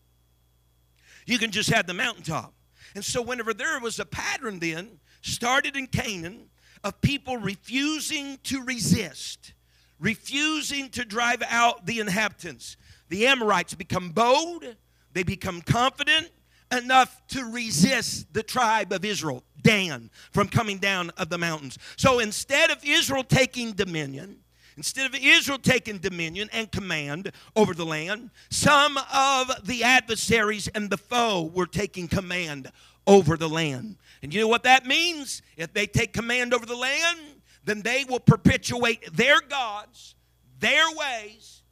You 1.28 1.38
can 1.38 1.52
just 1.52 1.70
have 1.70 1.86
the 1.86 1.94
mountaintop. 1.94 2.52
And 2.96 3.06
so, 3.06 3.22
whenever 3.22 3.54
there 3.54 3.80
was 3.80 4.00
a 4.00 4.06
pattern 4.06 4.58
then 4.58 5.00
started 5.22 5.76
in 5.76 5.86
Canaan 5.86 6.50
of 6.84 7.00
people 7.02 7.38
refusing 7.38 8.40
to 8.46 8.64
resist, 8.64 9.54
refusing 10.00 10.90
to 10.90 11.06
drive 11.06 11.44
out 11.48 11.86
the 11.86 12.00
inhabitants, 12.00 12.76
the 13.10 13.28
Amorites 13.28 13.76
become 13.76 14.10
bold, 14.10 14.66
they 15.14 15.22
become 15.22 15.62
confident 15.62 16.32
enough 16.72 17.22
to 17.28 17.46
resist 17.46 18.34
the 18.34 18.42
tribe 18.42 18.92
of 18.92 19.06
Israel, 19.06 19.44
Dan, 19.62 20.10
from 20.32 20.48
coming 20.48 20.80
down 20.80 21.12
of 21.18 21.30
the 21.30 21.38
mountains. 21.38 21.78
So 21.98 22.18
instead 22.18 22.72
of 22.72 22.84
Israel 22.84 23.24
taking 23.24 23.74
dominion, 23.74 24.40
Instead 24.78 25.06
of 25.06 25.20
Israel 25.22 25.58
taking 25.58 25.98
dominion 26.00 26.50
and 26.52 26.72
command 26.72 27.32
over 27.56 27.74
the 27.74 27.86
land, 27.86 28.30
some 28.50 28.98
of 29.14 29.66
the 29.66 29.84
adversaries 29.84 30.68
and 30.70 30.90
the 30.90 30.98
foe 30.98 31.50
were 31.54 31.66
taking 31.66 32.08
command 32.08 32.72
over 33.08 33.38
the 33.38 33.48
land. 33.48 33.96
And 34.22 34.34
you 34.34 34.42
know 34.42 34.48
what 34.48 34.64
that 34.64 34.86
means? 34.86 35.42
If 35.56 35.74
they 35.74 35.88
take 35.88 36.12
command 36.12 36.54
over 36.54 36.66
the 36.66 36.76
land, 36.76 37.20
then 37.64 37.82
they 37.82 38.04
will 38.04 38.20
perpetuate 38.20 39.16
their 39.16 39.40
gods, 39.42 40.16
their 40.60 40.86
ways. 40.96 41.64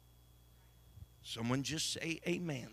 Someone 1.22 1.62
just 1.62 1.92
say 1.92 2.20
amen. 2.26 2.68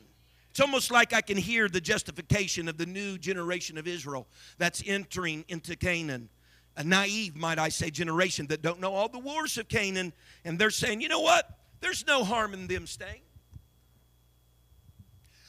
It's 0.51 0.59
almost 0.59 0.91
like 0.91 1.13
I 1.13 1.21
can 1.21 1.37
hear 1.37 1.67
the 1.67 1.81
justification 1.81 2.67
of 2.67 2.77
the 2.77 2.85
new 2.85 3.17
generation 3.17 3.77
of 3.77 3.87
Israel 3.87 4.27
that's 4.57 4.83
entering 4.85 5.45
into 5.47 5.75
Canaan 5.75 6.29
a 6.77 6.83
naive, 6.83 7.35
might 7.35 7.59
I 7.59 7.69
say, 7.69 7.89
generation 7.89 8.47
that 8.47 8.61
don't 8.61 8.79
know 8.79 8.93
all 8.93 9.09
the 9.09 9.19
wars 9.19 9.57
of 9.57 9.67
Canaan, 9.67 10.13
and 10.45 10.57
they're 10.57 10.69
saying, 10.69 11.01
you 11.01 11.09
know 11.09 11.19
what? 11.19 11.49
There's 11.81 12.05
no 12.07 12.23
harm 12.23 12.53
in 12.53 12.67
them 12.67 12.87
staying. 12.87 13.21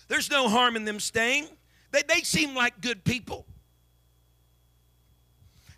There's 0.09 0.31
no 0.31 0.49
harm 0.49 0.77
in 0.77 0.85
them 0.85 1.01
staying. 1.01 1.47
They, 1.91 2.03
they 2.07 2.21
seem 2.21 2.55
like 2.55 2.81
good 2.81 3.05
people. 3.05 3.47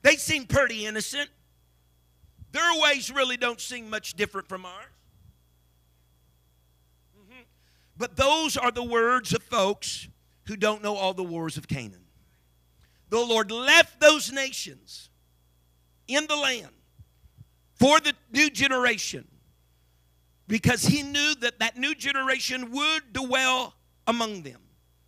They 0.02 0.16
seem 0.16 0.46
pretty 0.46 0.86
innocent. 0.86 1.28
Their 2.52 2.80
ways 2.82 3.10
really 3.10 3.36
don't 3.36 3.60
seem 3.60 3.90
much 3.90 4.14
different 4.14 4.48
from 4.48 4.64
ours. 4.64 4.86
Mm-hmm. 7.18 7.42
But 7.96 8.16
those 8.16 8.56
are 8.56 8.70
the 8.70 8.82
words 8.82 9.34
of 9.34 9.42
folks 9.42 10.08
who 10.46 10.56
don't 10.56 10.82
know 10.82 10.94
all 10.94 11.14
the 11.14 11.24
wars 11.24 11.56
of 11.56 11.68
Canaan. 11.68 12.04
The 13.10 13.18
Lord 13.18 13.50
left 13.50 14.00
those 14.00 14.32
nations 14.32 15.10
in 16.08 16.26
the 16.26 16.36
land 16.36 16.68
for 17.74 18.00
the 18.00 18.14
new 18.32 18.50
generation 18.50 19.26
because 20.46 20.82
he 20.82 21.02
knew 21.02 21.34
that 21.36 21.58
that 21.58 21.76
new 21.76 21.94
generation 21.94 22.70
would 22.70 23.12
dwell 23.12 23.74
among 24.06 24.42
them. 24.42 24.60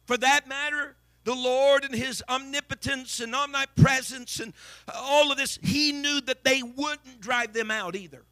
For 0.07 0.17
that 0.17 0.49
matter, 0.49 0.97
the 1.25 1.35
Lord 1.35 1.85
and 1.85 1.95
his 1.95 2.23
omnipotence 2.29 3.21
and 3.21 3.35
omnipresence 3.35 4.41
and 4.41 4.53
all 4.95 5.31
of 5.31 5.39
this, 5.39 5.59
he 5.63 5.93
knew 5.93 6.21
that 6.23 6.45
they 6.45 6.63
wouldn't 6.63 7.21
drive 7.21 7.53
them 7.53 7.71
out 7.71 7.97
either. 7.97 8.25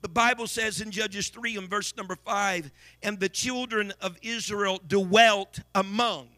The 0.00 0.08
Bible 0.08 0.46
says 0.46 0.80
in 0.80 0.90
Judges 0.90 1.28
3 1.28 1.56
and 1.56 1.68
verse 1.68 1.96
number 1.96 2.16
5 2.16 2.70
and 3.02 3.20
the 3.20 3.28
children 3.28 3.92
of 4.00 4.18
Israel 4.22 4.80
dwelt 4.86 5.60
among 5.74 6.28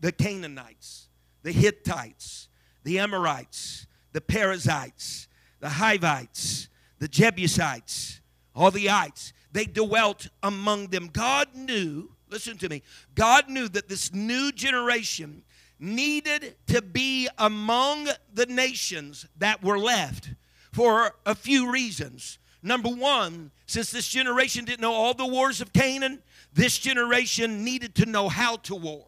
the 0.00 0.12
Canaanites, 0.12 1.08
the 1.42 1.52
Hittites, 1.52 2.48
the 2.82 2.98
Amorites, 2.98 3.86
the 4.14 4.20
Perizzites, 4.22 5.28
the 5.60 5.68
Hivites, 5.68 6.68
the 7.00 7.08
Jebusites, 7.08 8.20
all 8.54 8.70
the 8.70 8.88
ites. 8.88 9.34
They 9.52 9.66
dwelt 9.66 10.28
among 10.42 10.86
them. 10.86 11.10
God 11.12 11.48
knew, 11.54 12.10
listen 12.30 12.56
to 12.58 12.68
me, 12.68 12.82
God 13.14 13.50
knew 13.50 13.68
that 13.68 13.88
this 13.88 14.14
new 14.14 14.52
generation 14.52 15.42
needed 15.78 16.54
to 16.68 16.80
be 16.80 17.28
among 17.36 18.08
the 18.32 18.46
nations 18.46 19.26
that 19.36 19.62
were 19.62 19.78
left 19.78 20.30
for 20.72 21.16
a 21.26 21.34
few 21.34 21.70
reasons. 21.70 22.38
Number 22.62 22.88
one, 22.88 23.50
since 23.66 23.90
this 23.90 24.08
generation 24.08 24.64
didn't 24.64 24.80
know 24.80 24.92
all 24.92 25.12
the 25.12 25.26
wars 25.26 25.60
of 25.60 25.72
Canaan, 25.72 26.22
this 26.52 26.78
generation 26.78 27.64
needed 27.64 27.96
to 27.96 28.06
know 28.06 28.28
how 28.28 28.56
to 28.58 28.76
war. 28.76 29.06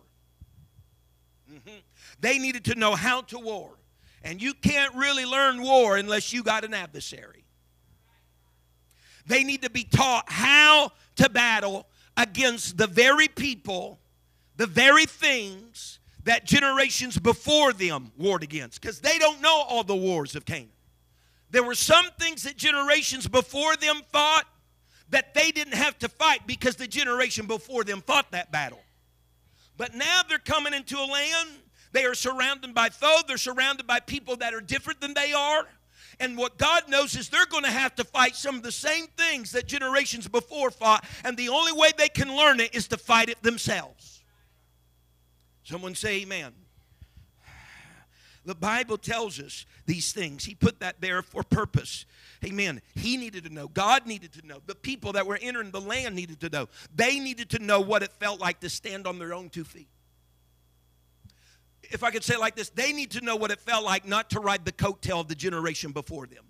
Mm-hmm. 1.51 1.79
They 2.21 2.39
needed 2.39 2.65
to 2.65 2.75
know 2.75 2.97
how 2.97 3.23
to 3.23 3.39
war. 3.39 3.71
And 4.27 4.43
you 4.43 4.55
can't 4.55 4.93
really 4.97 5.25
learn 5.25 5.63
war 5.63 5.97
unless 5.97 6.33
you 6.33 6.43
got 6.43 6.65
an 6.65 6.75
adversary. 6.75 7.45
They 9.25 9.45
need 9.45 9.63
to 9.63 9.71
be 9.71 9.85
taught 9.85 10.25
how 10.27 10.91
to 11.15 11.31
battle 11.31 11.87
against 12.17 12.77
the 12.77 12.89
very 12.89 13.29
people, 13.29 14.01
the 14.57 14.67
very 14.67 15.07
things 15.07 16.01
that 16.25 16.45
generations 16.45 17.17
before 17.17 17.73
them 17.73 18.11
warred 18.19 18.43
against 18.43 18.81
because 18.81 18.99
they 18.99 19.17
don't 19.17 19.41
know 19.41 19.63
all 19.69 19.85
the 19.85 19.95
wars 19.95 20.35
of 20.35 20.45
Canaan. 20.45 20.71
There 21.53 21.63
were 21.63 21.77
some 21.77 22.07
things 22.19 22.43
that 22.43 22.57
generations 22.57 23.29
before 23.29 23.77
them 23.77 24.03
fought 24.11 24.47
that 25.11 25.35
they 25.35 25.53
didn't 25.53 25.75
have 25.75 25.97
to 26.01 26.09
fight 26.09 26.49
because 26.49 26.75
the 26.75 26.89
generation 26.89 27.47
before 27.47 27.85
them 27.85 28.03
fought 28.03 28.33
that 28.33 28.51
battle. 28.51 28.81
But 29.77 29.95
now 29.95 30.23
they're 30.29 30.39
coming 30.41 30.75
into 30.75 30.97
a 30.97 31.07
land. 31.07 31.49
They 31.97 32.05
are 32.05 32.15
surrounded 32.15 32.75
by 32.75 32.91
foe. 32.91 33.21
They're 33.27 33.39
surrounded 33.39 33.87
by 33.87 34.01
people 34.01 34.37
that 34.37 34.53
are 34.53 34.61
different 34.61 35.01
than 35.01 35.15
they 35.15 35.33
are. 35.33 35.67
And 36.21 36.37
what 36.37 36.59
God 36.59 36.91
knows 36.91 37.17
is 37.17 37.31
they're 37.31 37.47
going 37.47 37.65
to 37.65 37.71
have 37.71 37.95
to 37.95 38.05
fight 38.05 38.37
some 38.37 38.57
of 38.57 38.63
the 38.63 38.71
same 38.71 39.07
things 39.17 39.53
that 39.53 39.67
generations 39.67 40.29
before 40.29 40.71
fought. 40.71 41.07
And 41.25 41.39
the 41.39 41.49
only 41.49 41.73
way 41.73 41.93
they 41.97 42.11
can 42.11 42.37
learn 42.37 42.61
it 42.61 42.75
is 42.75 42.87
to 42.89 42.99
fight 42.99 43.31
it 43.31 43.43
themselves. 43.43 44.23
Someone 45.65 45.95
say, 45.95 46.21
Amen. 46.21 46.53
The 48.45 48.55
Bible 48.55 48.99
tells 48.99 49.41
us 49.41 49.65
these 49.87 50.13
things. 50.13 50.45
He 50.45 50.55
put 50.55 50.81
that 50.81 51.01
there 51.01 51.23
for 51.23 51.43
purpose. 51.45 52.05
Amen. 52.45 52.83
He 52.95 53.17
needed 53.17 53.45
to 53.45 53.51
know. 53.51 53.69
God 53.69 54.07
needed 54.07 54.35
to 54.35 54.47
know. 54.47 54.59
The 54.67 54.75
people 54.75 55.13
that 55.13 55.27
were 55.27 55.39
entering 55.41 55.71
the 55.71 55.81
land 55.81 56.15
needed 56.15 56.41
to 56.41 56.51
know. 56.51 56.69
They 56.95 57.19
needed 57.21 57.49
to 57.51 57.59
know 57.59 57.81
what 57.81 58.03
it 58.03 58.13
felt 58.13 58.39
like 58.39 58.61
to 58.61 58.69
stand 58.69 59.07
on 59.07 59.19
their 59.19 59.33
own 59.33 59.49
two 59.49 59.65
feet. 59.65 59.89
If 61.91 62.03
I 62.03 62.11
could 62.11 62.25
say 62.25 62.35
it 62.35 62.41
like 62.41 62.57
this, 62.57 62.71
they 62.71 62.93
need 62.93 63.11
to 63.13 63.21
know 63.21 63.37
what 63.37 63.51
it 63.51 63.61
felt 63.61 63.85
like 63.85 64.07
not 64.07 64.31
to 64.31 64.41
ride 64.41 64.65
the 64.65 64.73
coattail 64.73 65.21
of 65.21 65.29
the 65.29 65.35
generation 65.35 65.93
before 65.93 66.27
them 66.27 66.45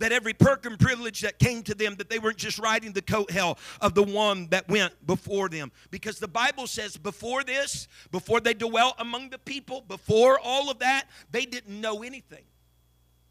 that 0.00 0.12
every 0.12 0.32
perk 0.32 0.66
and 0.66 0.78
privilege 0.78 1.20
that 1.20 1.38
came 1.38 1.62
to 1.62 1.74
them, 1.74 1.94
that 1.96 2.10
they 2.10 2.18
weren't 2.18 2.38
just 2.38 2.58
riding 2.58 2.92
the 2.92 3.02
coat 3.02 3.30
hell 3.30 3.58
of 3.80 3.94
the 3.94 4.02
one 4.02 4.48
that 4.48 4.68
went 4.68 5.06
before 5.06 5.48
them. 5.48 5.70
Because 5.90 6.18
the 6.18 6.28
Bible 6.28 6.66
says 6.66 6.96
before 6.96 7.44
this, 7.44 7.86
before 8.10 8.40
they 8.40 8.54
dwelt 8.54 8.94
among 8.98 9.30
the 9.30 9.38
people, 9.38 9.82
before 9.82 10.40
all 10.42 10.70
of 10.70 10.80
that, 10.80 11.04
they 11.30 11.44
didn't 11.44 11.80
know 11.80 12.02
anything. 12.02 12.44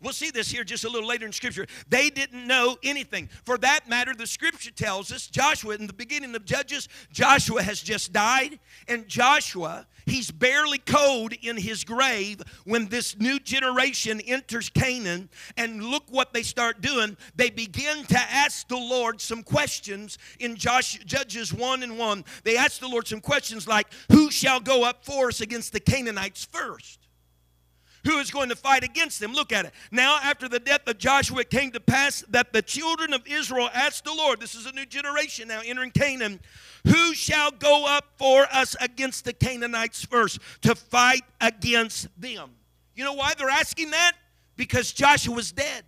We'll 0.01 0.13
see 0.13 0.31
this 0.31 0.49
here 0.49 0.63
just 0.63 0.85
a 0.85 0.89
little 0.89 1.07
later 1.07 1.25
in 1.25 1.33
Scripture. 1.33 1.67
They 1.89 2.09
didn't 2.09 2.47
know 2.47 2.77
anything. 2.83 3.29
For 3.43 3.57
that 3.57 3.89
matter, 3.89 4.13
the 4.13 4.27
Scripture 4.27 4.71
tells 4.71 5.11
us 5.11 5.27
Joshua, 5.27 5.75
in 5.75 5.87
the 5.87 5.93
beginning 5.93 6.35
of 6.35 6.45
Judges, 6.45 6.87
Joshua 7.11 7.61
has 7.61 7.81
just 7.81 8.13
died. 8.13 8.59
And 8.87 9.07
Joshua, 9.09 9.87
he's 10.05 10.31
barely 10.31 10.77
cold 10.77 11.33
in 11.41 11.57
his 11.57 11.83
grave 11.83 12.41
when 12.63 12.87
this 12.87 13.19
new 13.19 13.39
generation 13.39 14.21
enters 14.21 14.69
Canaan. 14.69 15.29
And 15.57 15.83
look 15.83 16.03
what 16.09 16.33
they 16.33 16.43
start 16.43 16.79
doing. 16.79 17.17
They 17.35 17.49
begin 17.49 18.05
to 18.05 18.19
ask 18.19 18.67
the 18.69 18.77
Lord 18.77 19.19
some 19.19 19.43
questions 19.43 20.17
in 20.39 20.55
Judges 20.55 21.53
1 21.53 21.83
and 21.83 21.97
1. 21.97 22.25
They 22.45 22.55
ask 22.55 22.79
the 22.79 22.87
Lord 22.87 23.05
some 23.05 23.21
questions 23.21 23.67
like, 23.67 23.87
Who 24.11 24.31
shall 24.31 24.61
go 24.61 24.85
up 24.85 25.03
for 25.03 25.27
us 25.27 25.41
against 25.41 25.73
the 25.73 25.81
Canaanites 25.81 26.45
first? 26.45 27.08
Who 28.05 28.19
is 28.19 28.31
going 28.31 28.49
to 28.49 28.55
fight 28.55 28.83
against 28.83 29.19
them. 29.19 29.33
Look 29.33 29.51
at 29.51 29.65
it. 29.65 29.73
Now, 29.91 30.19
after 30.21 30.47
the 30.47 30.59
death 30.59 30.87
of 30.87 30.97
Joshua, 30.97 31.41
it 31.41 31.49
came 31.49 31.71
to 31.71 31.79
pass 31.79 32.23
that 32.29 32.53
the 32.53 32.61
children 32.61 33.13
of 33.13 33.25
Israel 33.27 33.69
asked 33.73 34.05
the 34.05 34.13
Lord, 34.13 34.39
this 34.39 34.55
is 34.55 34.65
a 34.65 34.71
new 34.71 34.85
generation 34.85 35.47
now 35.47 35.61
entering 35.63 35.91
Canaan, 35.91 36.39
who 36.85 37.13
shall 37.13 37.51
go 37.51 37.85
up 37.85 38.05
for 38.17 38.47
us 38.51 38.75
against 38.79 39.25
the 39.25 39.33
Canaanites 39.33 40.05
first 40.05 40.39
to 40.61 40.75
fight 40.75 41.23
against 41.41 42.07
them? 42.19 42.51
You 42.95 43.03
know 43.03 43.13
why 43.13 43.33
they're 43.37 43.49
asking 43.49 43.91
that? 43.91 44.13
Because 44.55 44.91
Joshua 44.91 45.33
was 45.33 45.51
dead. 45.51 45.83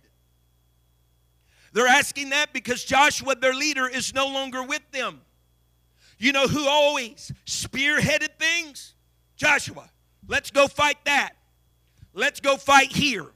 They're 1.72 1.86
asking 1.86 2.30
that 2.30 2.52
because 2.52 2.84
Joshua, 2.84 3.34
their 3.34 3.54
leader, 3.54 3.88
is 3.88 4.14
no 4.14 4.26
longer 4.26 4.62
with 4.62 4.82
them. 4.92 5.22
You 6.18 6.32
know 6.32 6.46
who 6.46 6.68
always 6.68 7.32
spearheaded 7.46 8.38
things? 8.38 8.94
Joshua. 9.36 9.90
Let's 10.28 10.50
go 10.50 10.68
fight 10.68 10.98
that. 11.04 11.32
Let's 12.14 12.40
go 12.40 12.56
fight 12.56 12.92
here. 12.92 13.26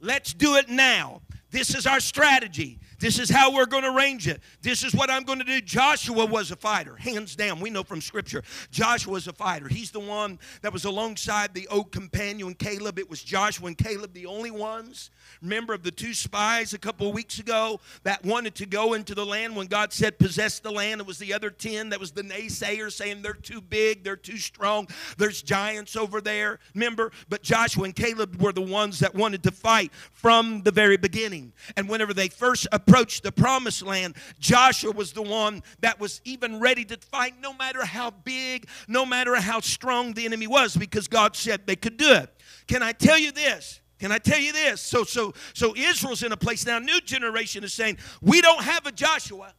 Let's 0.00 0.34
do 0.34 0.56
it 0.56 0.68
now. 0.68 1.22
This 1.50 1.74
is 1.74 1.86
our 1.86 2.00
strategy. 2.00 2.78
This 2.98 3.18
is 3.18 3.30
how 3.30 3.52
we're 3.54 3.66
going 3.66 3.82
to 3.82 3.94
arrange 3.94 4.26
it. 4.28 4.40
This 4.62 4.82
is 4.82 4.94
what 4.94 5.10
I'm 5.10 5.24
going 5.24 5.38
to 5.38 5.44
do. 5.44 5.60
Joshua 5.60 6.26
was 6.26 6.50
a 6.50 6.56
fighter, 6.56 6.96
hands 6.96 7.36
down. 7.36 7.60
We 7.60 7.70
know 7.70 7.82
from 7.82 8.00
Scripture. 8.00 8.42
Joshua 8.70 9.12
was 9.12 9.28
a 9.28 9.32
fighter. 9.32 9.68
He's 9.68 9.90
the 9.90 10.00
one 10.00 10.38
that 10.62 10.72
was 10.72 10.84
alongside 10.84 11.54
the 11.54 11.68
old 11.68 11.92
companion 11.92 12.54
Caleb. 12.54 12.98
It 12.98 13.08
was 13.08 13.22
Joshua 13.22 13.68
and 13.68 13.78
Caleb, 13.78 14.12
the 14.12 14.26
only 14.26 14.50
ones. 14.50 15.10
Remember 15.42 15.74
of 15.74 15.82
the 15.82 15.90
two 15.90 16.14
spies 16.14 16.72
a 16.72 16.78
couple 16.78 17.08
of 17.08 17.14
weeks 17.14 17.38
ago 17.38 17.80
that 18.02 18.24
wanted 18.24 18.54
to 18.56 18.66
go 18.66 18.94
into 18.94 19.14
the 19.14 19.24
land 19.24 19.54
when 19.54 19.66
God 19.66 19.92
said, 19.92 20.18
possess 20.18 20.58
the 20.58 20.70
land. 20.70 21.00
It 21.00 21.06
was 21.06 21.18
the 21.18 21.34
other 21.34 21.50
10 21.50 21.90
that 21.90 22.00
was 22.00 22.12
the 22.12 22.22
naysayers 22.22 22.92
saying 22.92 23.22
they're 23.22 23.34
too 23.34 23.60
big, 23.60 24.04
they're 24.04 24.16
too 24.16 24.38
strong, 24.38 24.88
there's 25.18 25.42
giants 25.42 25.96
over 25.96 26.20
there. 26.20 26.58
Remember? 26.74 27.12
But 27.28 27.42
Joshua 27.42 27.84
and 27.84 27.94
Caleb 27.94 28.40
were 28.40 28.52
the 28.52 28.60
ones 28.60 29.00
that 29.00 29.14
wanted 29.14 29.42
to 29.44 29.50
fight 29.50 29.92
from 30.12 30.62
the 30.62 30.70
very 30.70 30.96
beginning. 30.96 31.52
And 31.76 31.88
whenever 31.88 32.14
they 32.14 32.28
first 32.28 32.66
approached 32.86 33.22
the 33.22 33.32
promised 33.32 33.82
land, 33.82 34.16
Joshua 34.38 34.92
was 34.92 35.12
the 35.12 35.22
one 35.22 35.62
that 35.80 35.98
was 35.98 36.20
even 36.24 36.60
ready 36.60 36.84
to 36.84 36.96
fight 36.96 37.34
no 37.40 37.52
matter 37.52 37.84
how 37.84 38.10
big, 38.10 38.68
no 38.88 39.04
matter 39.04 39.34
how 39.36 39.60
strong 39.60 40.12
the 40.12 40.24
enemy 40.24 40.46
was, 40.46 40.76
because 40.76 41.08
God 41.08 41.34
said 41.34 41.66
they 41.66 41.76
could 41.76 41.96
do 41.96 42.12
it. 42.12 42.30
Can 42.66 42.82
I 42.82 42.92
tell 42.92 43.18
you 43.18 43.32
this? 43.32 43.80
Can 43.98 44.12
I 44.12 44.18
tell 44.18 44.38
you 44.38 44.52
this? 44.52 44.80
So, 44.80 45.04
so, 45.04 45.34
so 45.54 45.74
Israel's 45.74 46.22
in 46.22 46.32
a 46.32 46.36
place 46.36 46.66
now. 46.66 46.78
New 46.78 47.00
generation 47.00 47.64
is 47.64 47.72
saying 47.72 47.98
we 48.20 48.40
don't 48.40 48.62
have 48.62 48.86
a 48.86 48.92
Joshua. 48.92 49.54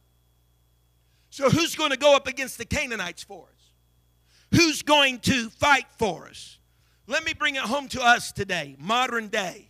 So 1.30 1.50
who's 1.50 1.74
going 1.74 1.90
to 1.90 1.96
go 1.96 2.16
up 2.16 2.26
against 2.26 2.56
the 2.56 2.64
Canaanites 2.64 3.22
for 3.22 3.44
us? 3.44 4.58
Who's 4.58 4.82
going 4.82 5.18
to 5.20 5.50
fight 5.50 5.86
for 5.98 6.28
us? 6.28 6.58
Let 7.06 7.24
me 7.24 7.34
bring 7.34 7.56
it 7.56 7.62
home 7.62 7.88
to 7.88 8.02
us 8.02 8.32
today, 8.32 8.76
modern 8.78 9.28
day. 9.28 9.67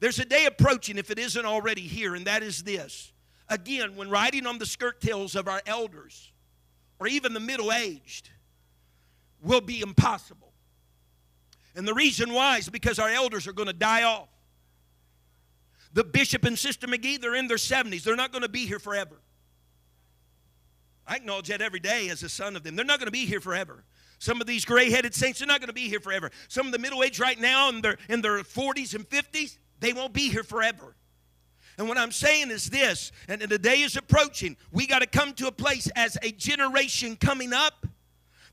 There's 0.00 0.18
a 0.18 0.24
day 0.24 0.46
approaching, 0.46 0.98
if 0.98 1.10
it 1.10 1.18
isn't 1.18 1.44
already 1.44 1.82
here, 1.82 2.14
and 2.14 2.26
that 2.26 2.42
is 2.42 2.62
this. 2.62 3.12
Again, 3.48 3.96
when 3.96 4.08
riding 4.08 4.46
on 4.46 4.58
the 4.58 4.66
skirt 4.66 5.00
tails 5.00 5.36
of 5.36 5.46
our 5.46 5.60
elders, 5.66 6.32
or 6.98 7.06
even 7.06 7.34
the 7.34 7.40
middle 7.40 7.72
aged, 7.72 8.30
will 9.42 9.60
be 9.60 9.80
impossible. 9.80 10.52
And 11.74 11.86
the 11.86 11.94
reason 11.94 12.32
why 12.32 12.58
is 12.58 12.68
because 12.68 12.98
our 12.98 13.08
elders 13.08 13.46
are 13.46 13.52
going 13.52 13.68
to 13.68 13.74
die 13.74 14.02
off. 14.02 14.28
The 15.92 16.04
bishop 16.04 16.44
and 16.44 16.58
Sister 16.58 16.86
McGee, 16.86 17.20
they're 17.20 17.34
in 17.34 17.48
their 17.48 17.56
70s. 17.56 18.02
They're 18.02 18.16
not 18.16 18.32
going 18.32 18.42
to 18.42 18.48
be 18.48 18.66
here 18.66 18.78
forever. 18.78 19.20
I 21.06 21.16
acknowledge 21.16 21.48
that 21.48 21.60
every 21.60 21.80
day 21.80 22.08
as 22.08 22.22
a 22.22 22.28
son 22.28 22.54
of 22.54 22.62
them. 22.62 22.76
They're 22.76 22.84
not 22.84 22.98
going 22.98 23.06
to 23.06 23.12
be 23.12 23.26
here 23.26 23.40
forever. 23.40 23.84
Some 24.18 24.40
of 24.40 24.46
these 24.46 24.64
gray 24.64 24.90
headed 24.90 25.14
saints, 25.14 25.40
they're 25.40 25.48
not 25.48 25.60
going 25.60 25.68
to 25.68 25.74
be 25.74 25.88
here 25.88 26.00
forever. 26.00 26.30
Some 26.48 26.66
of 26.66 26.72
the 26.72 26.78
middle 26.78 27.02
aged 27.02 27.18
right 27.18 27.38
now 27.40 27.68
in 27.70 27.80
their, 27.80 27.96
in 28.08 28.20
their 28.20 28.38
40s 28.40 28.94
and 28.94 29.08
50s, 29.08 29.56
they 29.80 29.92
won't 29.92 30.12
be 30.12 30.30
here 30.30 30.44
forever. 30.44 30.94
And 31.78 31.88
what 31.88 31.96
I'm 31.96 32.12
saying 32.12 32.50
is 32.50 32.68
this, 32.68 33.10
and 33.26 33.40
the 33.40 33.58
day 33.58 33.80
is 33.80 33.96
approaching, 33.96 34.56
we 34.70 34.86
got 34.86 34.98
to 34.98 35.06
come 35.06 35.32
to 35.34 35.46
a 35.46 35.52
place 35.52 35.88
as 35.96 36.18
a 36.22 36.30
generation 36.30 37.16
coming 37.16 37.52
up 37.52 37.86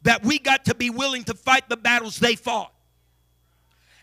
that 0.03 0.23
we 0.23 0.39
got 0.39 0.65
to 0.65 0.75
be 0.75 0.89
willing 0.89 1.23
to 1.25 1.33
fight 1.33 1.67
the 1.67 1.77
battles 1.77 2.19
they 2.19 2.35
fought. 2.35 2.73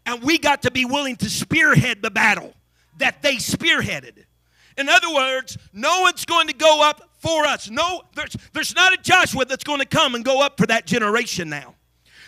And 0.04 0.22
we 0.22 0.36
got 0.36 0.62
to 0.62 0.70
be 0.70 0.84
willing 0.84 1.16
to 1.16 1.30
spearhead 1.30 2.02
the 2.02 2.10
battle 2.10 2.52
that 2.98 3.22
they 3.22 3.36
spearheaded. 3.36 4.24
In 4.76 4.88
other 4.88 5.12
words, 5.14 5.56
no 5.72 6.02
one's 6.02 6.24
going 6.24 6.48
to 6.48 6.54
go 6.54 6.86
up 6.86 7.08
for 7.20 7.46
us. 7.46 7.70
No, 7.70 8.02
there's, 8.14 8.36
there's 8.52 8.74
not 8.74 8.92
a 8.92 8.98
Joshua 8.98 9.46
that's 9.46 9.64
going 9.64 9.80
to 9.80 9.86
come 9.86 10.14
and 10.14 10.24
go 10.24 10.42
up 10.42 10.58
for 10.58 10.66
that 10.66 10.84
generation 10.84 11.48
now. 11.48 11.74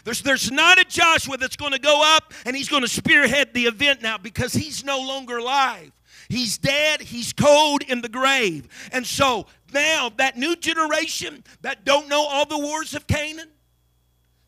There's, 0.07 0.23
there's 0.23 0.53
not 0.53 0.81
a 0.81 0.85
Joshua 0.85 1.37
that's 1.37 1.57
going 1.57 1.73
to 1.73 1.81
go 1.81 2.01
up 2.17 2.33
and 2.45 2.55
he's 2.55 2.69
going 2.69 2.83
to 2.83 2.89
spearhead 2.89 3.53
the 3.53 3.65
event 3.65 4.03
now 4.03 4.17
because 4.17 4.53
he's 4.53 4.85
no 4.85 5.01
longer 5.01 5.39
alive. 5.39 5.91
He's 6.29 6.59
dead, 6.59 7.01
he's 7.01 7.33
cold 7.33 7.83
in 7.83 8.03
the 8.03 8.09
grave. 8.09 8.69
And 8.93 9.05
so 9.05 9.47
now 9.75 10.13
that 10.17 10.37
new 10.37 10.55
generation 10.55 11.43
that 11.63 11.85
don't 11.85 12.09
know 12.09 12.25
all 12.25 12.47
the 12.47 12.57
wars 12.57 12.95
of 12.95 13.09
Canaan, 13.09 13.49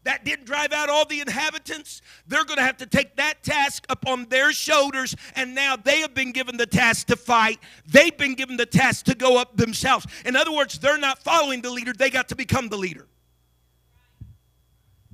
that 0.05 0.25
didn't 0.25 0.45
drive 0.45 0.73
out 0.73 0.89
all 0.89 1.05
the 1.05 1.19
inhabitants, 1.19 2.03
they're 2.29 2.45
going 2.45 2.59
to 2.59 2.63
have 2.63 2.77
to 2.77 2.87
take 2.87 3.17
that 3.17 3.43
task 3.43 3.85
upon 3.89 4.27
their 4.27 4.53
shoulders. 4.53 5.17
And 5.35 5.57
now 5.57 5.75
they 5.75 6.03
have 6.03 6.15
been 6.15 6.31
given 6.31 6.57
the 6.57 6.67
task 6.67 7.09
to 7.09 7.17
fight. 7.17 7.59
They've 7.85 8.17
been 8.17 8.35
given 8.37 8.57
the 8.57 8.67
task 8.67 9.07
to 9.07 9.15
go 9.17 9.37
up 9.37 9.57
themselves. 9.57 10.07
In 10.25 10.37
other 10.37 10.53
words, 10.53 10.79
they're 10.79 10.99
not 10.99 11.19
following 11.25 11.63
the 11.63 11.71
leader, 11.71 11.93
they 11.93 12.11
got 12.11 12.29
to 12.29 12.37
become 12.37 12.69
the 12.69 12.79
leader. 12.79 13.09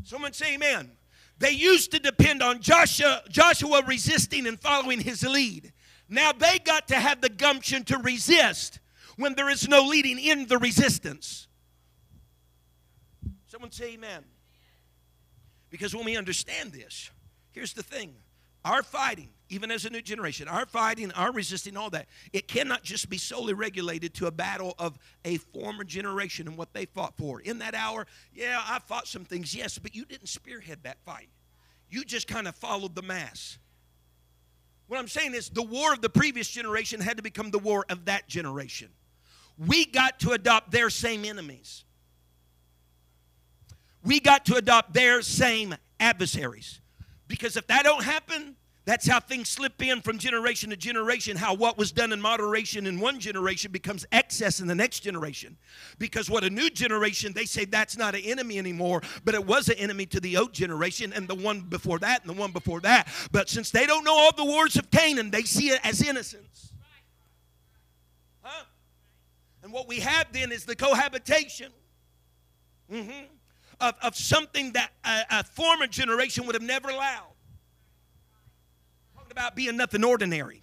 Someone 0.04 0.32
say 0.32 0.54
amen. 0.54 0.92
They 1.38 1.50
used 1.50 1.90
to 1.92 1.98
depend 1.98 2.42
on 2.42 2.60
Joshua, 2.60 3.22
Joshua 3.28 3.82
resisting 3.86 4.46
and 4.46 4.60
following 4.60 5.00
his 5.00 5.22
lead. 5.22 5.72
Now 6.08 6.32
they 6.32 6.58
got 6.58 6.88
to 6.88 6.96
have 6.96 7.20
the 7.20 7.28
gumption 7.28 7.84
to 7.84 7.98
resist 7.98 8.78
when 9.16 9.34
there 9.34 9.48
is 9.48 9.68
no 9.68 9.82
leading 9.82 10.18
in 10.18 10.46
the 10.46 10.58
resistance. 10.58 11.48
Someone 13.46 13.72
say 13.72 13.94
amen. 13.94 14.24
Because 15.70 15.94
when 15.94 16.04
we 16.04 16.16
understand 16.16 16.72
this, 16.72 17.10
here's 17.52 17.72
the 17.72 17.82
thing 17.82 18.14
our 18.64 18.82
fighting 18.82 19.30
even 19.48 19.70
as 19.70 19.84
a 19.84 19.90
new 19.90 20.00
generation, 20.00 20.48
our 20.48 20.66
fighting, 20.66 21.12
our 21.12 21.32
resisting, 21.32 21.76
all 21.76 21.90
that, 21.90 22.06
it 22.32 22.48
cannot 22.48 22.82
just 22.82 23.08
be 23.10 23.18
solely 23.18 23.52
regulated 23.52 24.14
to 24.14 24.26
a 24.26 24.30
battle 24.30 24.74
of 24.78 24.98
a 25.24 25.36
former 25.36 25.84
generation 25.84 26.48
and 26.48 26.56
what 26.56 26.72
they 26.72 26.86
fought 26.86 27.16
for. 27.16 27.40
In 27.40 27.58
that 27.58 27.74
hour, 27.74 28.06
yeah, 28.34 28.62
I 28.66 28.78
fought 28.78 29.06
some 29.06 29.24
things, 29.24 29.54
yes, 29.54 29.78
but 29.78 29.94
you 29.94 30.04
didn't 30.04 30.28
spearhead 30.28 30.78
that 30.84 30.98
fight. 31.04 31.28
You 31.90 32.04
just 32.04 32.26
kind 32.26 32.48
of 32.48 32.56
followed 32.56 32.94
the 32.94 33.02
mass. 33.02 33.58
What 34.88 34.98
I'm 34.98 35.08
saying 35.08 35.34
is, 35.34 35.48
the 35.50 35.62
war 35.62 35.92
of 35.92 36.00
the 36.00 36.10
previous 36.10 36.48
generation 36.48 37.00
had 37.00 37.16
to 37.18 37.22
become 37.22 37.50
the 37.50 37.58
war 37.58 37.84
of 37.88 38.06
that 38.06 38.28
generation. 38.28 38.88
We 39.58 39.84
got 39.84 40.20
to 40.20 40.32
adopt 40.32 40.70
their 40.70 40.90
same 40.90 41.24
enemies. 41.24 41.84
we 44.04 44.20
got 44.20 44.44
to 44.46 44.56
adopt 44.56 44.92
their 44.92 45.22
same 45.22 45.74
adversaries. 45.98 46.80
Because 47.26 47.56
if 47.56 47.66
that 47.68 47.84
don't 47.84 48.04
happen, 48.04 48.54
that's 48.86 49.08
how 49.08 49.18
things 49.18 49.48
slip 49.48 49.82
in 49.82 50.02
from 50.02 50.18
generation 50.18 50.68
to 50.68 50.76
generation. 50.76 51.38
How 51.38 51.54
what 51.54 51.78
was 51.78 51.90
done 51.90 52.12
in 52.12 52.20
moderation 52.20 52.86
in 52.86 53.00
one 53.00 53.18
generation 53.18 53.72
becomes 53.72 54.04
excess 54.12 54.60
in 54.60 54.66
the 54.66 54.74
next 54.74 55.00
generation. 55.00 55.56
Because 55.98 56.28
what 56.28 56.44
a 56.44 56.50
new 56.50 56.68
generation, 56.68 57.32
they 57.32 57.46
say 57.46 57.64
that's 57.64 57.96
not 57.96 58.14
an 58.14 58.20
enemy 58.24 58.58
anymore, 58.58 59.00
but 59.24 59.34
it 59.34 59.46
was 59.46 59.70
an 59.70 59.78
enemy 59.78 60.04
to 60.06 60.20
the 60.20 60.36
old 60.36 60.52
generation 60.52 61.14
and 61.14 61.26
the 61.26 61.34
one 61.34 61.62
before 61.62 61.98
that 62.00 62.20
and 62.26 62.36
the 62.36 62.38
one 62.38 62.52
before 62.52 62.80
that. 62.80 63.08
But 63.32 63.48
since 63.48 63.70
they 63.70 63.86
don't 63.86 64.04
know 64.04 64.14
all 64.14 64.34
the 64.36 64.44
wars 64.44 64.76
of 64.76 64.90
Canaan, 64.90 65.30
they 65.30 65.42
see 65.42 65.70
it 65.70 65.80
as 65.82 66.02
innocence. 66.06 66.72
Huh? 68.42 68.64
And 69.62 69.72
what 69.72 69.88
we 69.88 70.00
have 70.00 70.26
then 70.32 70.52
is 70.52 70.66
the 70.66 70.76
cohabitation 70.76 71.72
mm-hmm, 72.92 73.24
of, 73.80 73.94
of 74.02 74.14
something 74.14 74.72
that 74.72 74.90
a, 75.06 75.22
a 75.30 75.44
former 75.44 75.86
generation 75.86 76.44
would 76.44 76.54
have 76.54 76.62
never 76.62 76.90
allowed 76.90 77.33
about 79.34 79.56
being 79.56 79.76
nothing 79.76 80.04
ordinary. 80.04 80.60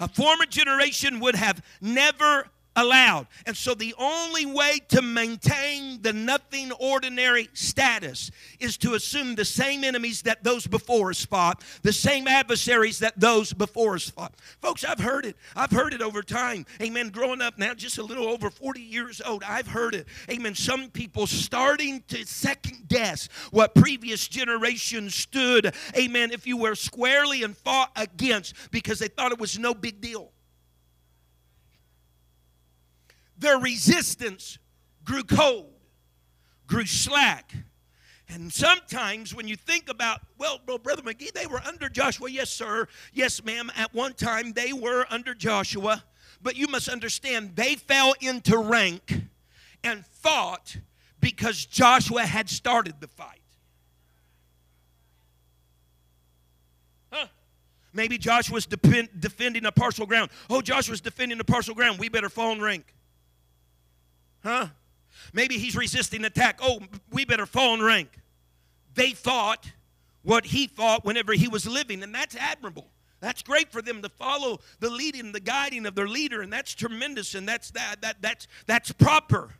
A 0.00 0.08
former 0.08 0.44
generation 0.44 1.20
would 1.20 1.36
have 1.36 1.64
never 1.80 2.48
allowed. 2.78 3.26
And 3.44 3.56
so 3.56 3.74
the 3.74 3.94
only 3.98 4.46
way 4.46 4.78
to 4.88 5.02
maintain 5.02 6.00
the 6.00 6.12
nothing 6.12 6.70
ordinary 6.72 7.48
status 7.52 8.30
is 8.60 8.76
to 8.78 8.94
assume 8.94 9.34
the 9.34 9.44
same 9.44 9.82
enemies 9.84 10.22
that 10.22 10.44
those 10.44 10.66
before 10.66 11.10
us 11.10 11.24
fought, 11.24 11.62
the 11.82 11.92
same 11.92 12.28
adversaries 12.28 13.00
that 13.00 13.18
those 13.18 13.52
before 13.52 13.96
us 13.96 14.08
fought. 14.08 14.34
Folks, 14.60 14.84
I've 14.84 15.00
heard 15.00 15.26
it. 15.26 15.36
I've 15.56 15.72
heard 15.72 15.92
it 15.92 16.00
over 16.00 16.22
time. 16.22 16.66
Amen. 16.80 17.08
Growing 17.08 17.42
up 17.42 17.58
now, 17.58 17.74
just 17.74 17.98
a 17.98 18.02
little 18.02 18.26
over 18.26 18.48
40 18.48 18.80
years 18.80 19.20
old, 19.24 19.42
I've 19.42 19.68
heard 19.68 19.94
it. 19.94 20.06
Amen. 20.30 20.54
Some 20.54 20.90
people 20.90 21.26
starting 21.26 22.02
to 22.08 22.24
second 22.26 22.88
guess 22.88 23.28
what 23.50 23.74
previous 23.74 24.28
generations 24.28 25.14
stood, 25.14 25.74
amen, 25.96 26.30
if 26.30 26.46
you 26.46 26.56
were 26.56 26.74
squarely 26.74 27.42
and 27.42 27.56
fought 27.56 27.90
against 27.96 28.54
because 28.70 28.98
they 28.98 29.08
thought 29.08 29.32
it 29.32 29.38
was 29.38 29.58
no 29.58 29.74
big 29.74 30.00
deal 30.00 30.32
their 33.38 33.58
resistance 33.58 34.58
grew 35.04 35.22
cold, 35.22 35.72
grew 36.66 36.86
slack. 36.86 37.52
And 38.28 38.52
sometimes 38.52 39.34
when 39.34 39.48
you 39.48 39.56
think 39.56 39.88
about, 39.88 40.20
well, 40.36 40.60
well, 40.66 40.76
Brother 40.76 41.00
McGee, 41.00 41.32
they 41.32 41.46
were 41.46 41.62
under 41.66 41.88
Joshua. 41.88 42.30
Yes, 42.30 42.50
sir. 42.50 42.86
Yes, 43.14 43.42
ma'am. 43.42 43.72
At 43.74 43.94
one 43.94 44.12
time, 44.12 44.52
they 44.52 44.74
were 44.74 45.06
under 45.08 45.34
Joshua. 45.34 46.04
But 46.42 46.54
you 46.54 46.66
must 46.66 46.88
understand, 46.90 47.56
they 47.56 47.74
fell 47.74 48.14
into 48.20 48.58
rank 48.58 49.22
and 49.82 50.04
fought 50.06 50.76
because 51.20 51.64
Joshua 51.64 52.22
had 52.22 52.50
started 52.50 52.96
the 53.00 53.08
fight. 53.08 53.40
Huh? 57.10 57.28
Maybe 57.94 58.18
Joshua's 58.18 58.66
defending 58.66 59.64
a 59.64 59.72
partial 59.72 60.04
ground. 60.04 60.30
Oh, 60.50 60.60
Joshua's 60.60 61.00
defending 61.00 61.40
a 61.40 61.44
partial 61.44 61.74
ground. 61.74 61.98
We 61.98 62.10
better 62.10 62.28
fall 62.28 62.52
in 62.52 62.60
rank. 62.60 62.94
Huh? 64.48 64.68
Maybe 65.34 65.58
he's 65.58 65.76
resisting 65.76 66.24
attack. 66.24 66.58
Oh, 66.62 66.80
we 67.12 67.26
better 67.26 67.44
fall 67.44 67.74
in 67.74 67.82
rank. 67.82 68.08
They 68.94 69.10
thought 69.10 69.70
what 70.22 70.46
he 70.46 70.66
thought 70.66 71.04
whenever 71.04 71.34
he 71.34 71.48
was 71.48 71.66
living, 71.66 72.02
and 72.02 72.14
that's 72.14 72.34
admirable. 72.34 72.88
That's 73.20 73.42
great 73.42 73.70
for 73.70 73.82
them 73.82 74.00
to 74.00 74.08
follow 74.08 74.60
the 74.80 74.88
leading, 74.88 75.32
the 75.32 75.40
guiding 75.40 75.84
of 75.84 75.94
their 75.94 76.08
leader, 76.08 76.40
and 76.40 76.50
that's 76.50 76.74
tremendous, 76.74 77.34
and 77.34 77.46
that's 77.46 77.70
that, 77.72 78.00
that 78.00 78.22
that's 78.22 78.46
that's 78.66 78.90
proper. 78.90 79.50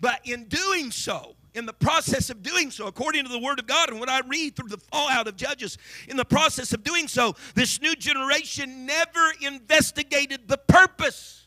But 0.00 0.20
in 0.24 0.46
doing 0.46 0.90
so, 0.90 1.36
in 1.54 1.64
the 1.64 1.72
process 1.72 2.28
of 2.28 2.42
doing 2.42 2.72
so, 2.72 2.88
according 2.88 3.24
to 3.24 3.30
the 3.30 3.38
Word 3.38 3.60
of 3.60 3.68
God 3.68 3.90
and 3.90 4.00
what 4.00 4.08
I 4.08 4.22
read 4.26 4.56
through 4.56 4.70
the 4.70 4.78
fallout 4.78 5.28
of 5.28 5.36
Judges, 5.36 5.78
in 6.08 6.16
the 6.16 6.24
process 6.24 6.72
of 6.72 6.82
doing 6.82 7.06
so, 7.06 7.36
this 7.54 7.80
new 7.80 7.94
generation 7.94 8.86
never 8.86 9.32
investigated 9.40 10.48
the 10.48 10.58
purpose 10.58 11.46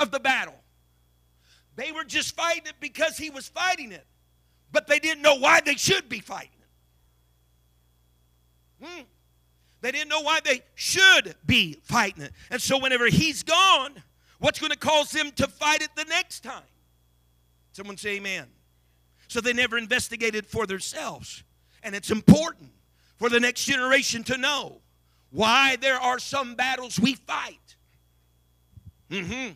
of 0.00 0.10
the 0.10 0.18
battle. 0.18 0.54
They 1.78 1.92
were 1.92 2.02
just 2.02 2.34
fighting 2.34 2.66
it 2.66 2.74
because 2.80 3.16
he 3.16 3.30
was 3.30 3.46
fighting 3.46 3.92
it, 3.92 4.04
but 4.72 4.88
they 4.88 4.98
didn't 4.98 5.22
know 5.22 5.36
why 5.36 5.60
they 5.60 5.76
should 5.76 6.08
be 6.08 6.18
fighting 6.18 6.50
it. 8.80 8.84
Hmm. 8.84 9.02
They 9.80 9.92
didn't 9.92 10.08
know 10.08 10.22
why 10.22 10.40
they 10.44 10.62
should 10.74 11.36
be 11.46 11.74
fighting 11.84 12.24
it. 12.24 12.32
And 12.50 12.60
so, 12.60 12.80
whenever 12.80 13.06
he's 13.06 13.44
gone, 13.44 14.02
what's 14.40 14.58
going 14.58 14.72
to 14.72 14.76
cause 14.76 15.12
them 15.12 15.30
to 15.36 15.46
fight 15.46 15.80
it 15.80 15.90
the 15.94 16.02
next 16.06 16.42
time? 16.42 16.64
Someone 17.70 17.96
say 17.96 18.16
amen. 18.16 18.48
So, 19.28 19.40
they 19.40 19.52
never 19.52 19.78
investigated 19.78 20.46
for 20.46 20.66
themselves. 20.66 21.44
And 21.84 21.94
it's 21.94 22.10
important 22.10 22.72
for 23.18 23.28
the 23.28 23.38
next 23.38 23.66
generation 23.66 24.24
to 24.24 24.36
know 24.36 24.80
why 25.30 25.76
there 25.76 26.00
are 26.00 26.18
some 26.18 26.56
battles 26.56 26.98
we 26.98 27.14
fight. 27.14 27.76
Mm-hmm. 29.12 29.52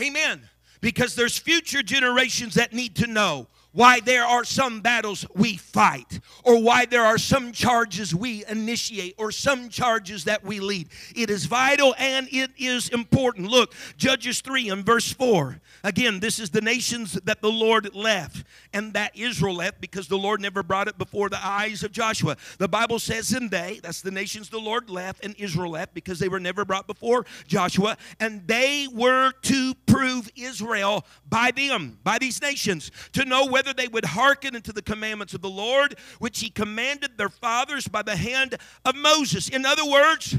Amen 0.00 0.48
because 0.84 1.14
there's 1.14 1.38
future 1.38 1.82
generations 1.82 2.52
that 2.56 2.74
need 2.74 2.94
to 2.94 3.06
know 3.06 3.46
why 3.74 3.98
there 4.00 4.24
are 4.24 4.44
some 4.44 4.80
battles 4.80 5.26
we 5.34 5.56
fight, 5.56 6.20
or 6.44 6.62
why 6.62 6.86
there 6.86 7.04
are 7.04 7.18
some 7.18 7.52
charges 7.52 8.14
we 8.14 8.44
initiate, 8.46 9.16
or 9.18 9.32
some 9.32 9.68
charges 9.68 10.24
that 10.24 10.44
we 10.44 10.60
lead. 10.60 10.88
It 11.14 11.28
is 11.28 11.46
vital 11.46 11.94
and 11.98 12.28
it 12.30 12.52
is 12.56 12.88
important. 12.88 13.48
Look, 13.48 13.74
Judges 13.96 14.40
3 14.40 14.70
and 14.70 14.86
verse 14.86 15.12
4. 15.12 15.60
Again, 15.82 16.20
this 16.20 16.38
is 16.38 16.50
the 16.50 16.60
nations 16.60 17.14
that 17.24 17.42
the 17.42 17.50
Lord 17.50 17.94
left, 17.94 18.46
and 18.72 18.94
that 18.94 19.16
Israel 19.16 19.56
left 19.56 19.80
because 19.80 20.06
the 20.06 20.16
Lord 20.16 20.40
never 20.40 20.62
brought 20.62 20.86
it 20.86 20.96
before 20.96 21.28
the 21.28 21.44
eyes 21.44 21.82
of 21.82 21.90
Joshua. 21.90 22.36
The 22.58 22.68
Bible 22.68 23.00
says, 23.00 23.32
and 23.32 23.50
they, 23.50 23.80
that's 23.82 24.02
the 24.02 24.12
nations 24.12 24.48
the 24.48 24.58
Lord 24.58 24.88
left, 24.88 25.24
and 25.24 25.34
Israel 25.36 25.72
left 25.72 25.94
because 25.94 26.20
they 26.20 26.28
were 26.28 26.40
never 26.40 26.64
brought 26.64 26.86
before 26.86 27.26
Joshua, 27.48 27.96
and 28.20 28.46
they 28.46 28.86
were 28.92 29.32
to 29.42 29.74
prove 29.86 30.30
Israel 30.36 31.04
by 31.28 31.50
them, 31.50 31.98
by 32.04 32.18
these 32.18 32.40
nations, 32.40 32.92
to 33.12 33.24
know 33.24 33.46
whether 33.46 33.63
whether 33.64 33.74
they 33.74 33.88
would 33.88 34.04
hearken 34.04 34.54
unto 34.56 34.72
the 34.72 34.82
commandments 34.82 35.32
of 35.32 35.40
the 35.40 35.48
Lord, 35.48 35.96
which 36.18 36.40
he 36.40 36.50
commanded 36.50 37.16
their 37.16 37.30
fathers 37.30 37.88
by 37.88 38.02
the 38.02 38.16
hand 38.16 38.56
of 38.84 38.94
Moses. 38.94 39.48
In 39.48 39.64
other 39.64 39.88
words, 39.88 40.36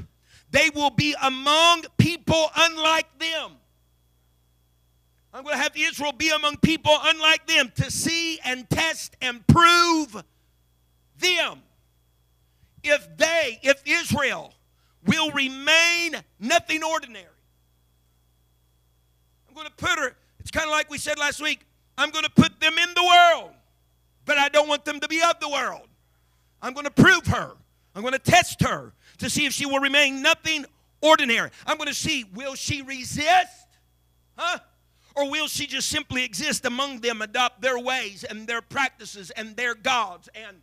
they 0.51 0.69
will 0.75 0.91
be 0.91 1.15
among 1.23 1.83
people 1.97 2.49
unlike 2.55 3.07
them. 3.17 3.53
I'm 5.33 5.43
going 5.43 5.55
to 5.55 5.61
have 5.61 5.73
Israel 5.75 6.11
be 6.11 6.29
among 6.29 6.57
people 6.57 6.93
unlike 7.01 7.47
them 7.47 7.71
to 7.77 7.91
see 7.91 8.39
and 8.45 8.69
test 8.69 9.17
and 9.21 9.45
prove 9.47 10.23
them. 11.19 11.61
If 12.83 13.17
they, 13.17 13.59
if 13.63 13.81
Israel 13.85 14.53
will 15.05 15.31
remain 15.31 16.15
nothing 16.39 16.83
ordinary. 16.83 17.25
I'm 19.49 19.55
going 19.55 19.67
to 19.67 19.73
put 19.73 19.97
her, 19.97 20.15
it's 20.39 20.51
kind 20.51 20.67
of 20.67 20.71
like 20.71 20.89
we 20.91 20.99
said 20.99 21.17
last 21.17 21.41
week, 21.41 21.65
I'm 21.97 22.11
going 22.11 22.25
to 22.25 22.31
put 22.31 22.59
them 22.59 22.77
in 22.77 22.93
the 22.93 23.03
world, 23.03 23.51
but 24.25 24.37
I 24.37 24.49
don't 24.49 24.67
want 24.67 24.85
them 24.85 24.99
to 24.99 25.07
be 25.07 25.21
of 25.21 25.39
the 25.39 25.49
world. 25.49 25.87
I'm 26.61 26.73
going 26.73 26.85
to 26.85 26.91
prove 26.91 27.27
her. 27.27 27.51
I'm 27.95 28.01
going 28.01 28.13
to 28.13 28.19
test 28.19 28.61
her 28.61 28.93
to 29.19 29.29
see 29.29 29.45
if 29.45 29.53
she 29.53 29.65
will 29.65 29.79
remain 29.79 30.21
nothing 30.21 30.65
ordinary. 31.01 31.49
I'm 31.65 31.77
going 31.77 31.87
to 31.87 31.93
see 31.93 32.25
will 32.33 32.55
she 32.55 32.81
resist? 32.81 33.67
Huh? 34.37 34.59
Or 35.15 35.29
will 35.29 35.47
she 35.47 35.65
just 35.65 35.87
simply 35.87 36.25
exist 36.25 36.65
among 36.65 36.99
them, 36.99 37.21
adopt 37.21 37.61
their 37.61 37.79
ways 37.79 38.25
and 38.25 38.47
their 38.47 38.61
practices 38.61 39.31
and 39.31 39.55
their 39.55 39.73
gods 39.73 40.27
and 40.35 40.57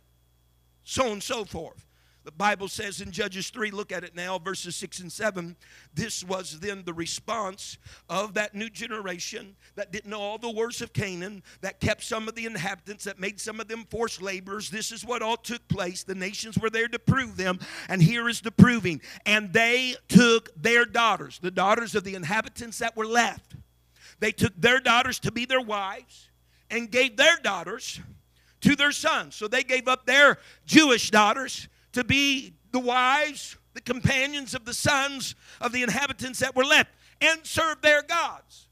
so 0.83 1.05
on 1.05 1.13
and 1.13 1.23
so 1.23 1.43
forth? 1.43 1.82
The 2.23 2.31
Bible 2.31 2.69
says 2.69 3.01
in 3.01 3.11
Judges 3.11 3.49
3, 3.49 3.71
look 3.71 3.91
at 3.91 4.03
it 4.03 4.15
now, 4.15 4.39
verses 4.39 4.75
6 4.77 4.99
and 4.99 5.11
7. 5.11 5.57
This 5.93 6.23
was 6.23 6.59
then 6.59 6.83
the 6.85 6.93
response 6.93 7.77
of 8.07 8.35
that 8.35 8.55
new 8.55 8.69
generation 8.69 9.55
that 9.75 9.91
didn't 9.91 10.09
know 10.09 10.21
all 10.21 10.37
the 10.37 10.49
words 10.49 10.81
of 10.81 10.93
Canaan, 10.93 11.43
that 11.61 11.81
kept 11.81 12.01
some 12.03 12.29
of 12.29 12.35
the 12.35 12.45
inhabitants, 12.45 13.03
that 13.03 13.19
made 13.19 13.41
some 13.41 13.59
of 13.59 13.67
them 13.67 13.85
forced 13.89 14.21
laborers. 14.21 14.69
This 14.69 14.91
is 14.91 15.05
what 15.05 15.21
all 15.21 15.35
took 15.35 15.67
place. 15.67 16.03
The 16.03 16.15
nations 16.15 16.57
were 16.57 16.69
there 16.69 16.87
to 16.87 16.99
prove 16.99 17.35
them, 17.35 17.59
and 17.89 18.01
here 18.01 18.29
is 18.29 18.39
the 18.39 18.51
proving. 18.51 19.01
And 19.25 19.51
they 19.51 19.95
took 20.07 20.49
their 20.61 20.85
daughters, 20.85 21.39
the 21.39 21.51
daughters 21.51 21.93
of 21.93 22.05
the 22.05 22.15
inhabitants 22.15 22.79
that 22.79 22.95
were 22.95 23.05
left, 23.05 23.55
they 24.19 24.31
took 24.31 24.53
their 24.55 24.79
daughters 24.79 25.19
to 25.19 25.31
be 25.33 25.45
their 25.45 25.59
wives 25.59 26.29
and 26.69 26.89
gave 26.89 27.17
their 27.17 27.35
daughters 27.43 27.99
to 28.61 28.75
their 28.75 28.93
sons. 28.93 29.35
So 29.35 29.49
they 29.49 29.63
gave 29.63 29.89
up 29.89 30.05
their 30.05 30.37
Jewish 30.65 31.11
daughters 31.11 31.67
to 31.93 32.03
be 32.03 32.53
the 32.71 32.79
wives, 32.79 33.57
the 33.73 33.81
companions 33.81 34.53
of 34.53 34.65
the 34.65 34.73
sons 34.73 35.35
of 35.61 35.71
the 35.71 35.83
inhabitants 35.83 36.39
that 36.39 36.55
were 36.55 36.65
left, 36.65 36.91
and 37.21 37.39
serve 37.45 37.81
their 37.81 38.01
gods. 38.01 38.67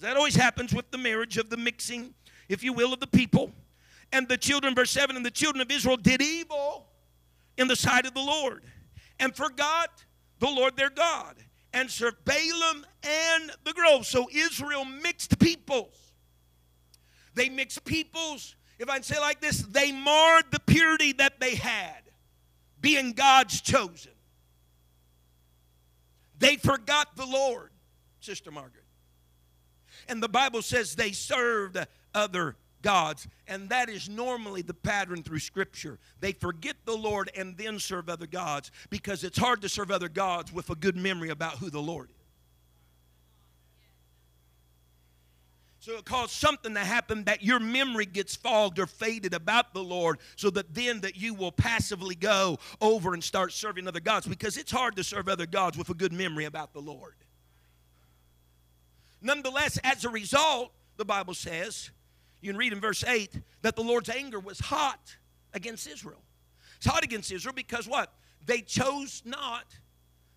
That 0.00 0.16
always 0.16 0.36
happens 0.36 0.74
with 0.74 0.90
the 0.90 0.98
marriage 0.98 1.38
of 1.38 1.50
the 1.50 1.56
mixing, 1.56 2.14
if 2.48 2.62
you 2.62 2.72
will, 2.72 2.92
of 2.92 3.00
the 3.00 3.06
people. 3.06 3.52
And 4.12 4.28
the 4.28 4.36
children, 4.36 4.74
verse 4.74 4.90
7, 4.90 5.16
and 5.16 5.26
the 5.26 5.30
children 5.30 5.60
of 5.60 5.70
Israel 5.70 5.96
did 5.96 6.22
evil 6.22 6.86
in 7.56 7.66
the 7.68 7.76
sight 7.76 8.06
of 8.06 8.14
the 8.14 8.20
Lord 8.20 8.62
and 9.18 9.34
forgot 9.34 10.04
the 10.38 10.46
Lord 10.46 10.76
their 10.76 10.90
God 10.90 11.36
and 11.72 11.90
served 11.90 12.24
Baalim 12.24 12.84
and 13.02 13.52
the 13.64 13.72
grove. 13.72 14.06
So 14.06 14.28
Israel 14.32 14.84
mixed 14.84 15.38
peoples. 15.38 16.12
They 17.34 17.48
mixed 17.48 17.84
people's, 17.84 18.56
if 18.78 18.88
I 18.88 19.00
say 19.00 19.18
like 19.18 19.40
this, 19.40 19.58
they 19.58 19.92
marred 19.92 20.44
the 20.50 20.60
purity 20.60 21.12
that 21.14 21.38
they 21.38 21.54
had, 21.54 22.02
being 22.86 23.14
God's 23.14 23.60
chosen. 23.60 24.12
They 26.38 26.54
forgot 26.54 27.16
the 27.16 27.26
Lord, 27.26 27.70
Sister 28.20 28.52
Margaret. 28.52 28.84
And 30.08 30.22
the 30.22 30.28
Bible 30.28 30.62
says 30.62 30.94
they 30.94 31.10
served 31.10 31.84
other 32.14 32.54
gods. 32.82 33.26
And 33.48 33.68
that 33.70 33.88
is 33.88 34.08
normally 34.08 34.62
the 34.62 34.72
pattern 34.72 35.24
through 35.24 35.40
Scripture. 35.40 35.98
They 36.20 36.30
forget 36.30 36.76
the 36.84 36.96
Lord 36.96 37.28
and 37.36 37.56
then 37.56 37.80
serve 37.80 38.08
other 38.08 38.28
gods 38.28 38.70
because 38.88 39.24
it's 39.24 39.38
hard 39.38 39.62
to 39.62 39.68
serve 39.68 39.90
other 39.90 40.08
gods 40.08 40.52
with 40.52 40.70
a 40.70 40.76
good 40.76 40.96
memory 40.96 41.30
about 41.30 41.58
who 41.58 41.70
the 41.70 41.82
Lord 41.82 42.10
is. 42.10 42.15
So 45.86 45.98
it 45.98 46.04
caused 46.04 46.32
something 46.32 46.74
to 46.74 46.80
happen 46.80 47.22
that 47.26 47.44
your 47.44 47.60
memory 47.60 48.06
gets 48.06 48.34
fogged 48.34 48.80
or 48.80 48.88
faded 48.88 49.32
about 49.32 49.72
the 49.72 49.84
Lord 49.84 50.18
so 50.34 50.50
that 50.50 50.74
then 50.74 51.00
that 51.02 51.14
you 51.14 51.32
will 51.32 51.52
passively 51.52 52.16
go 52.16 52.58
over 52.80 53.14
and 53.14 53.22
start 53.22 53.52
serving 53.52 53.86
other 53.86 54.00
gods 54.00 54.26
because 54.26 54.56
it's 54.56 54.72
hard 54.72 54.96
to 54.96 55.04
serve 55.04 55.28
other 55.28 55.46
gods 55.46 55.78
with 55.78 55.88
a 55.88 55.94
good 55.94 56.12
memory 56.12 56.44
about 56.44 56.72
the 56.72 56.80
Lord. 56.80 57.14
Nonetheless, 59.22 59.78
as 59.84 60.04
a 60.04 60.08
result, 60.08 60.72
the 60.96 61.04
Bible 61.04 61.34
says, 61.34 61.92
you 62.40 62.50
can 62.50 62.58
read 62.58 62.72
in 62.72 62.80
verse 62.80 63.04
8, 63.04 63.40
that 63.62 63.76
the 63.76 63.84
Lord's 63.84 64.08
anger 64.08 64.40
was 64.40 64.58
hot 64.58 65.14
against 65.54 65.86
Israel. 65.86 66.24
It's 66.78 66.86
hot 66.86 67.04
against 67.04 67.30
Israel 67.30 67.54
because 67.54 67.86
what? 67.86 68.12
They 68.44 68.60
chose 68.60 69.22
not, 69.24 69.66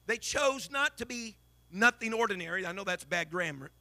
they 0.06 0.18
chose 0.18 0.70
not 0.70 1.00
to 1.00 1.08
be 1.08 1.38
nothing 1.72 2.14
ordinary. 2.14 2.68
I 2.68 2.72
know 2.72 2.84
that's 2.84 3.04
bad 3.04 3.32
grammar 3.32 3.72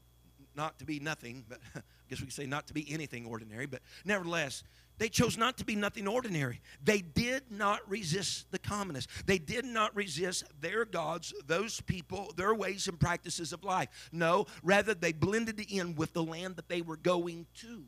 not 0.58 0.78
to 0.80 0.84
be 0.84 0.98
nothing, 0.98 1.44
but 1.48 1.60
I 1.76 1.80
guess 2.10 2.20
we 2.20 2.26
could 2.26 2.34
say 2.34 2.44
not 2.44 2.66
to 2.66 2.74
be 2.74 2.92
anything 2.92 3.24
ordinary, 3.24 3.64
but 3.64 3.80
nevertheless, 4.04 4.64
they 4.98 5.08
chose 5.08 5.38
not 5.38 5.56
to 5.58 5.64
be 5.64 5.76
nothing 5.76 6.08
ordinary. 6.08 6.60
They 6.84 6.98
did 6.98 7.44
not 7.50 7.88
resist 7.88 8.50
the 8.50 8.58
commonness. 8.58 9.06
They 9.24 9.38
did 9.38 9.64
not 9.64 9.94
resist 9.94 10.44
their 10.60 10.84
gods, 10.84 11.32
those 11.46 11.80
people, 11.80 12.32
their 12.36 12.52
ways 12.52 12.88
and 12.88 12.98
practices 12.98 13.52
of 13.52 13.62
life. 13.62 14.10
No, 14.10 14.46
rather, 14.64 14.94
they 14.94 15.12
blended 15.12 15.60
in 15.70 15.94
with 15.94 16.12
the 16.12 16.24
land 16.24 16.56
that 16.56 16.68
they 16.68 16.82
were 16.82 16.96
going 16.96 17.46
to. 17.60 17.84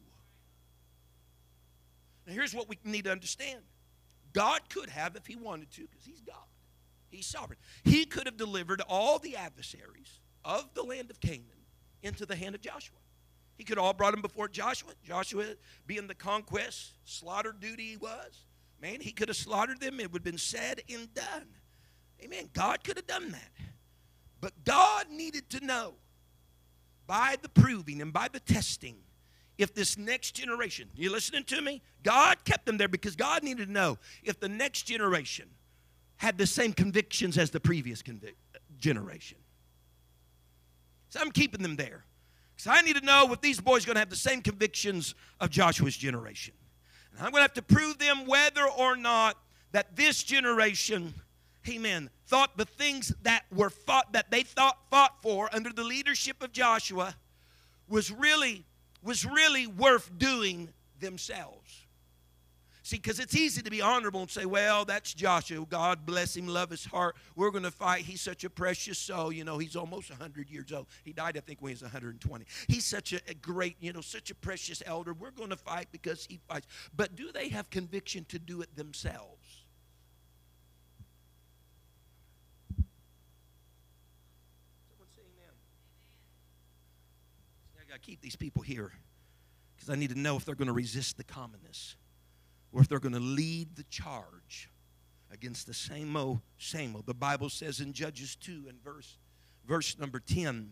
Now, 2.27 2.33
here's 2.33 2.55
what 2.55 2.69
we 2.69 2.79
need 2.85 3.05
to 3.05 3.13
understand 3.13 3.61
God 4.33 4.61
could 4.69 4.89
have, 4.91 5.17
if 5.17 5.27
He 5.27 5.35
wanted 5.35 5.73
to, 5.73 5.83
because 5.91 6.07
He's 6.07 6.21
God, 6.21 6.37
He's 7.11 7.27
sovereign, 7.27 7.59
He 7.83 8.05
could 8.05 8.27
have 8.27 8.37
delivered 8.37 8.81
all 8.89 9.19
the 9.19 9.35
adversaries 9.35 10.21
of 10.45 10.73
the 10.75 10.85
land 10.85 11.11
of 11.11 11.21
Canaan 11.21 11.60
into 12.03 12.27
the 12.27 12.37
hand 12.37 12.55
of 12.55 12.61
Joshua. 12.61 12.97
He 13.57 13.65
could 13.65 13.77
have 13.77 13.85
all 13.85 13.93
brought 13.93 14.13
them 14.13 14.23
before 14.23 14.49
Joshua. 14.49 14.93
Joshua, 15.05 15.45
being 15.87 16.07
the 16.07 16.15
conquest, 16.15 16.93
slaughter 17.05 17.53
duty 17.53 17.91
he 17.91 17.97
was, 17.97 18.47
man, 18.81 19.01
he 19.01 19.13
could 19.13 19.29
have 19.29 19.37
slaughtered 19.37 19.81
them. 19.81 20.01
It 20.01 20.13
would 20.13 20.21
have 20.21 20.25
been 20.25 20.39
said 20.39 20.83
and 20.93 21.13
done. 21.13 21.47
Amen. 22.23 22.49
God 22.53 22.83
could 22.85 22.97
have 22.97 23.07
done 23.07 23.31
that. 23.33 23.51
But 24.41 24.65
God 24.65 25.11
needed 25.11 25.51
to 25.51 25.65
know 25.65 25.95
by 27.07 27.37
the 27.43 27.49
proving 27.49 28.01
and 28.01 28.13
by 28.13 28.29
the 28.33 28.41
testing 28.41 28.97
if 29.61 29.75
this 29.75 29.99
next 29.99 30.33
generation, 30.33 30.89
you 30.95 31.13
listening 31.13 31.45
to 31.45 31.61
me? 31.61 31.83
God 32.03 32.45
kept 32.45 32.65
them 32.65 32.79
there 32.79 32.89
because 32.89 33.15
God 33.15 33.43
needed 33.43 33.67
to 33.67 33.73
know 33.73 33.99
if 34.23 34.41
the 34.41 34.49
next 34.49 34.85
generation 34.85 35.51
had 36.17 36.39
the 36.39 36.47
same 36.47 36.73
convictions 36.73 37.37
as 37.37 37.51
the 37.51 37.61
previous 37.61 38.03
convic- 38.03 38.37
uh, 38.55 38.59
generation. 38.79 39.37
So 41.11 41.21
I'm 41.21 41.31
keeping 41.31 41.63
them 41.63 41.77
there. 41.77 42.05
Because 42.57 42.79
I 42.79 42.83
need 42.83 42.97
to 42.97 43.05
know 43.05 43.33
if 43.33 43.41
these 43.41 43.61
boys 43.61 43.85
are 43.85 43.87
going 43.87 43.97
to 43.97 44.01
have 44.01 44.11
the 44.11 44.17
same 44.17 44.43
convictions 44.43 45.15
of 45.41 45.51
Joshua's 45.51 45.97
generation. 45.97 46.55
And 47.13 47.21
I'm 47.21 47.33
going 47.33 47.41
to 47.41 47.43
have 47.43 47.55
to 47.55 47.63
prove 47.63 47.99
them 47.99 48.27
whether 48.27 48.65
or 48.65 48.97
not 48.97 49.37
that 49.73 49.97
this 49.97 50.23
generation, 50.23 51.15
amen, 51.69 52.11
thought 52.27 52.57
the 52.57 52.65
things 52.65 53.13
that 53.23 53.45
were 53.55 53.71
fought, 53.71 54.13
that 54.13 54.31
they 54.31 54.43
thought 54.43 54.79
fought 54.91 55.21
for 55.23 55.49
under 55.53 55.73
the 55.73 55.85
leadership 55.85 56.43
of 56.43 56.53
Joshua 56.53 57.15
was 57.89 58.11
really, 58.11 58.65
was 59.03 59.25
really 59.25 59.67
worth 59.67 60.17
doing 60.17 60.71
themselves. 61.01 61.87
See, 62.91 62.97
because 62.97 63.21
it's 63.21 63.37
easy 63.37 63.63
to 63.63 63.71
be 63.71 63.81
honorable 63.81 64.23
and 64.23 64.29
say, 64.29 64.47
well, 64.47 64.85
that's 64.85 65.15
Joshua. 65.15 65.65
God 65.65 66.05
bless 66.05 66.37
him, 66.37 66.49
love 66.49 66.71
his 66.71 66.85
heart. 66.85 67.15
We're 67.37 67.53
going 67.53 67.63
to 67.63 67.71
fight. 67.71 68.03
He's 68.03 68.21
such 68.21 68.43
a 68.43 68.51
precious 68.51 68.99
soul. 68.99 69.31
You 69.31 69.45
know, 69.45 69.59
he's 69.59 69.77
almost 69.77 70.11
100 70.11 70.51
years 70.51 70.73
old. 70.73 70.89
He 71.05 71.13
died, 71.13 71.37
I 71.37 71.41
think, 71.41 71.63
when 71.63 71.71
he 71.71 71.75
was 71.75 71.83
120. 71.83 72.45
He's 72.67 72.85
such 72.85 73.13
a, 73.13 73.21
a 73.29 73.35
great, 73.35 73.77
you 73.79 73.93
know, 73.93 74.01
such 74.01 74.33
a 74.33 74.35
precious 74.35 74.83
elder. 74.85 75.15
We're 75.15 75.31
going 75.31 75.51
to 75.51 75.57
fight 75.57 75.87
because 75.93 76.27
he 76.29 76.41
fights. 76.49 76.67
But 76.97 77.15
do 77.15 77.31
they 77.31 77.49
have 77.51 77.71
conviction 77.71 78.25
to 78.25 78.41
do 78.41 78.61
it 78.61 78.75
themselves? 78.75 79.67
I 87.79 87.89
got 87.89 87.95
to 87.95 88.01
keep 88.01 88.21
these 88.21 88.35
people 88.35 88.63
here 88.63 88.91
because 89.77 89.91
I 89.91 89.95
need 89.95 90.11
to 90.11 90.19
know 90.19 90.37
if 90.37 90.45
they're 90.45 90.57
going 90.57 90.67
to 90.67 90.73
resist 90.73 91.19
the 91.19 91.25
commonness 91.25 91.95
or 92.73 92.81
if 92.81 92.89
they're 92.89 93.01
going 93.01 93.15
to 93.15 93.21
lead 93.21 93.77
the 93.77 93.85
charge 93.85 94.71
against 95.33 95.67
the 95.67 95.75
same 95.75 96.17
old, 96.17 96.41
same 96.59 96.95
old. 96.95 97.07
The 97.07 97.15
Bible 97.15 97.49
says 97.49 97.81
in 97.81 97.93
Judges 97.93 98.37
2 98.37 98.67
and 98.69 98.83
verse, 98.83 99.19
verse 99.67 99.99
number 99.99 100.21
10, 100.21 100.71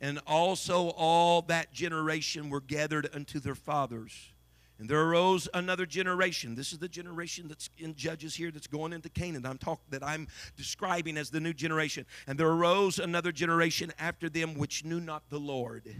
and 0.00 0.20
also 0.26 0.90
all 0.90 1.42
that 1.42 1.72
generation 1.72 2.50
were 2.50 2.60
gathered 2.60 3.08
unto 3.14 3.40
their 3.40 3.54
fathers. 3.54 4.12
And 4.78 4.88
there 4.88 5.02
arose 5.02 5.48
another 5.54 5.86
generation. 5.86 6.54
This 6.54 6.72
is 6.72 6.78
the 6.78 6.88
generation 6.88 7.48
that's 7.48 7.68
in 7.78 7.96
Judges 7.96 8.36
here 8.36 8.52
that's 8.52 8.68
going 8.68 8.92
into 8.92 9.08
Canaan. 9.08 9.44
I'm 9.44 9.58
talking 9.58 9.84
that 9.90 10.04
I'm 10.04 10.28
describing 10.56 11.16
as 11.16 11.30
the 11.30 11.40
new 11.40 11.52
generation. 11.52 12.06
And 12.28 12.38
there 12.38 12.48
arose 12.48 13.00
another 13.00 13.32
generation 13.32 13.92
after 13.98 14.28
them 14.28 14.54
which 14.54 14.84
knew 14.84 15.00
not 15.00 15.28
the 15.30 15.40
Lord, 15.40 15.92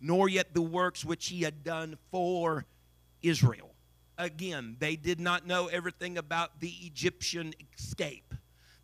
nor 0.00 0.28
yet 0.28 0.54
the 0.54 0.62
works 0.62 1.04
which 1.04 1.26
he 1.26 1.42
had 1.42 1.64
done 1.64 1.98
for 2.12 2.66
Israel 3.20 3.69
again, 4.20 4.76
they 4.78 4.96
did 4.96 5.18
not 5.18 5.46
know 5.46 5.66
everything 5.66 6.18
about 6.18 6.60
the 6.60 6.72
Egyptian 6.82 7.54
escape. 7.76 8.34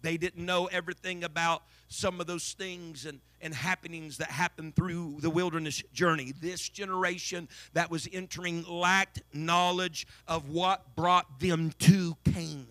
They 0.03 0.16
didn't 0.16 0.44
know 0.44 0.66
everything 0.66 1.25
about 1.25 1.62
some 1.88 2.20
of 2.20 2.27
those 2.27 2.53
things 2.55 3.07
and, 3.07 3.20
and 3.40 3.55
happenings 3.55 4.18
that 4.18 4.31
happened 4.31 4.75
through 4.75 5.16
the 5.20 5.31
wilderness 5.31 5.83
journey. 5.92 6.33
This 6.40 6.68
generation 6.68 7.49
that 7.75 7.90
was 7.90 8.09
entering 8.12 8.64
lacked 8.64 9.22
knowledge 9.33 10.07
of 10.27 10.49
what 10.49 10.96
brought 10.96 11.40
them 11.40 11.72
to 11.81 12.16
Canaan. 12.25 12.66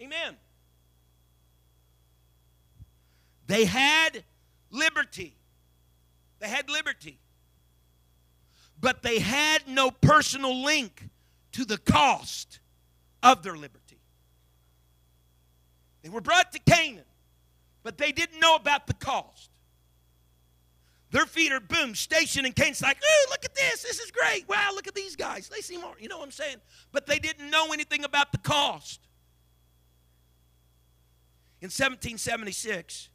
Amen. 0.00 0.36
They 3.46 3.64
had 3.64 4.24
liberty. 4.70 5.34
They 6.40 6.48
had 6.48 6.68
liberty 6.68 7.18
but 8.80 9.02
they 9.02 9.18
had 9.18 9.66
no 9.66 9.90
personal 9.90 10.62
link 10.62 11.08
to 11.52 11.64
the 11.64 11.78
cost 11.78 12.60
of 13.22 13.42
their 13.42 13.56
liberty. 13.56 13.98
They 16.02 16.08
were 16.08 16.20
brought 16.20 16.52
to 16.52 16.58
Canaan, 16.60 17.04
but 17.82 17.98
they 17.98 18.12
didn't 18.12 18.40
know 18.40 18.54
about 18.54 18.86
the 18.86 18.94
cost. 18.94 19.50
Their 21.10 21.26
feet 21.26 21.52
are 21.52 21.60
boom, 21.60 21.94
stationed 21.94 22.46
in 22.46 22.52
Canaan's 22.52 22.82
like, 22.82 22.98
ooh, 22.98 23.30
look 23.30 23.44
at 23.44 23.54
this. 23.54 23.82
This 23.82 23.98
is 23.98 24.10
great. 24.10 24.46
Wow, 24.46 24.70
look 24.74 24.86
at 24.86 24.94
these 24.94 25.16
guys. 25.16 25.48
They 25.48 25.62
seem, 25.62 25.80
you 25.98 26.08
know 26.08 26.18
what 26.18 26.24
I'm 26.24 26.30
saying? 26.30 26.56
But 26.92 27.06
they 27.06 27.18
didn't 27.18 27.50
know 27.50 27.72
anything 27.72 28.04
about 28.04 28.30
the 28.30 28.38
cost. 28.38 29.00
In 31.60 31.66
1776, 31.66 33.08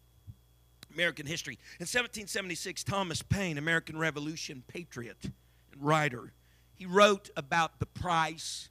American 0.94 1.26
history, 1.26 1.54
in 1.80 1.84
1776, 1.84 2.84
Thomas 2.84 3.22
Paine, 3.22 3.58
American 3.58 3.98
Revolution 3.98 4.64
patriot, 4.68 5.30
writer. 5.80 6.34
He 6.76 6.86
wrote 6.86 7.30
about 7.36 7.80
the 7.80 7.86
price 7.86 8.70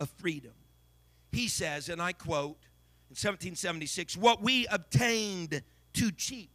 of 0.00 0.10
freedom. 0.18 0.52
He 1.30 1.48
says, 1.48 1.88
and 1.88 2.00
I 2.00 2.12
quote 2.12 2.58
in 3.08 3.14
1776, 3.14 4.16
What 4.16 4.42
we 4.42 4.66
obtained 4.66 5.62
too 5.92 6.10
cheap, 6.10 6.50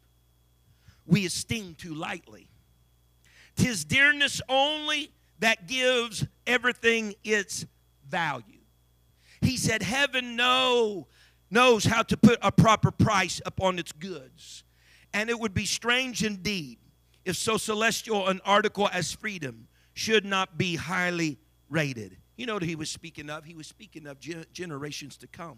we 1.06 1.26
esteem 1.26 1.76
too 1.76 1.94
lightly. 1.94 2.50
Tis 3.56 3.86
dearness 3.86 4.42
only 4.50 5.12
that 5.40 5.68
gives 5.68 6.26
everything 6.46 7.16
its 7.24 7.66
value. 8.08 8.60
He 9.42 9.58
said, 9.58 9.82
Heaven 9.82 10.36
know, 10.36 11.08
knows 11.50 11.86
how 11.86 12.04
to 12.04 12.18
put 12.18 12.40
a 12.42 12.52
proper 12.52 12.92
price 12.92 13.42
upon 13.46 13.80
its 13.80 13.92
goods. 13.92 14.64
And 15.14 15.30
it 15.30 15.40
would 15.40 15.54
be 15.54 15.66
strange 15.66 16.24
indeed 16.24 16.78
if 17.26 17.36
so 17.36 17.58
celestial 17.58 18.28
an 18.28 18.42
article 18.46 18.90
as 18.92 19.12
freedom 19.12 19.68
should 19.98 20.26
not 20.26 20.60
be 20.60 20.76
highly 20.76 21.40
rated. 21.70 22.16
You 22.36 22.46
know 22.46 22.54
what 22.54 22.62
he 22.62 22.76
was 22.76 22.88
speaking 22.88 23.32
of? 23.32 23.46
He 23.46 23.56
was 23.56 23.66
speaking 23.66 24.06
of 24.06 24.20
generations 24.54 25.18
to 25.18 25.28
come. 25.28 25.58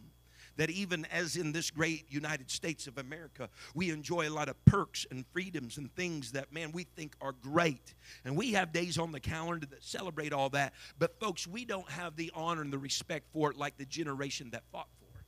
that 0.59 0.69
even 0.69 1.05
as 1.05 1.37
in 1.37 1.53
this 1.53 1.71
great 1.71 2.05
United 2.09 2.51
States 2.51 2.85
of 2.85 2.97
America, 2.97 3.49
we 3.73 3.91
enjoy 3.91 4.27
a 4.27 4.29
lot 4.29 4.49
of 4.49 4.65
perks 4.65 5.05
and 5.09 5.25
freedoms 5.31 5.77
and 5.77 5.89
things 5.95 6.33
that, 6.33 6.51
man, 6.51 6.73
we 6.73 6.83
think 6.83 7.15
are 7.21 7.31
great. 7.31 7.95
And 8.25 8.35
we 8.35 8.51
have 8.51 8.73
days 8.73 8.97
on 8.97 9.13
the 9.13 9.21
calendar 9.21 9.65
that 9.67 9.81
celebrate 9.81 10.33
all 10.33 10.49
that. 10.49 10.73
But, 10.97 11.17
folks, 11.17 11.47
we 11.47 11.63
don't 11.63 11.89
have 11.89 12.17
the 12.17 12.29
honor 12.35 12.61
and 12.61 12.73
the 12.73 12.77
respect 12.77 13.27
for 13.31 13.49
it 13.51 13.57
like 13.57 13.77
the 13.77 13.85
generation 13.85 14.49
that 14.51 14.63
fought 14.69 14.89
for 14.99 15.05
it. 15.17 15.25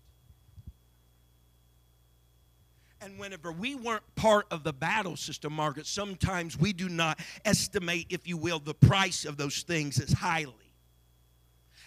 And 3.02 3.18
whenever 3.18 3.52
we 3.52 3.74
weren't 3.74 4.04
part 4.16 4.46
of 4.52 4.64
the 4.64 4.74
battle 4.74 5.18
system, 5.18 5.54
Margaret, 5.54 5.88
sometimes 5.88 6.58
we 6.58 6.72
do 6.72 6.88
not 6.88 7.20
estimate, 7.44 8.06
if 8.10 8.28
you 8.28 8.38
will, 8.38 8.60
the 8.60 8.76
price 8.76 9.26
of 9.26 9.38
those 9.38 9.64
things 9.64 10.00
as 10.00 10.14
highly 10.14 10.54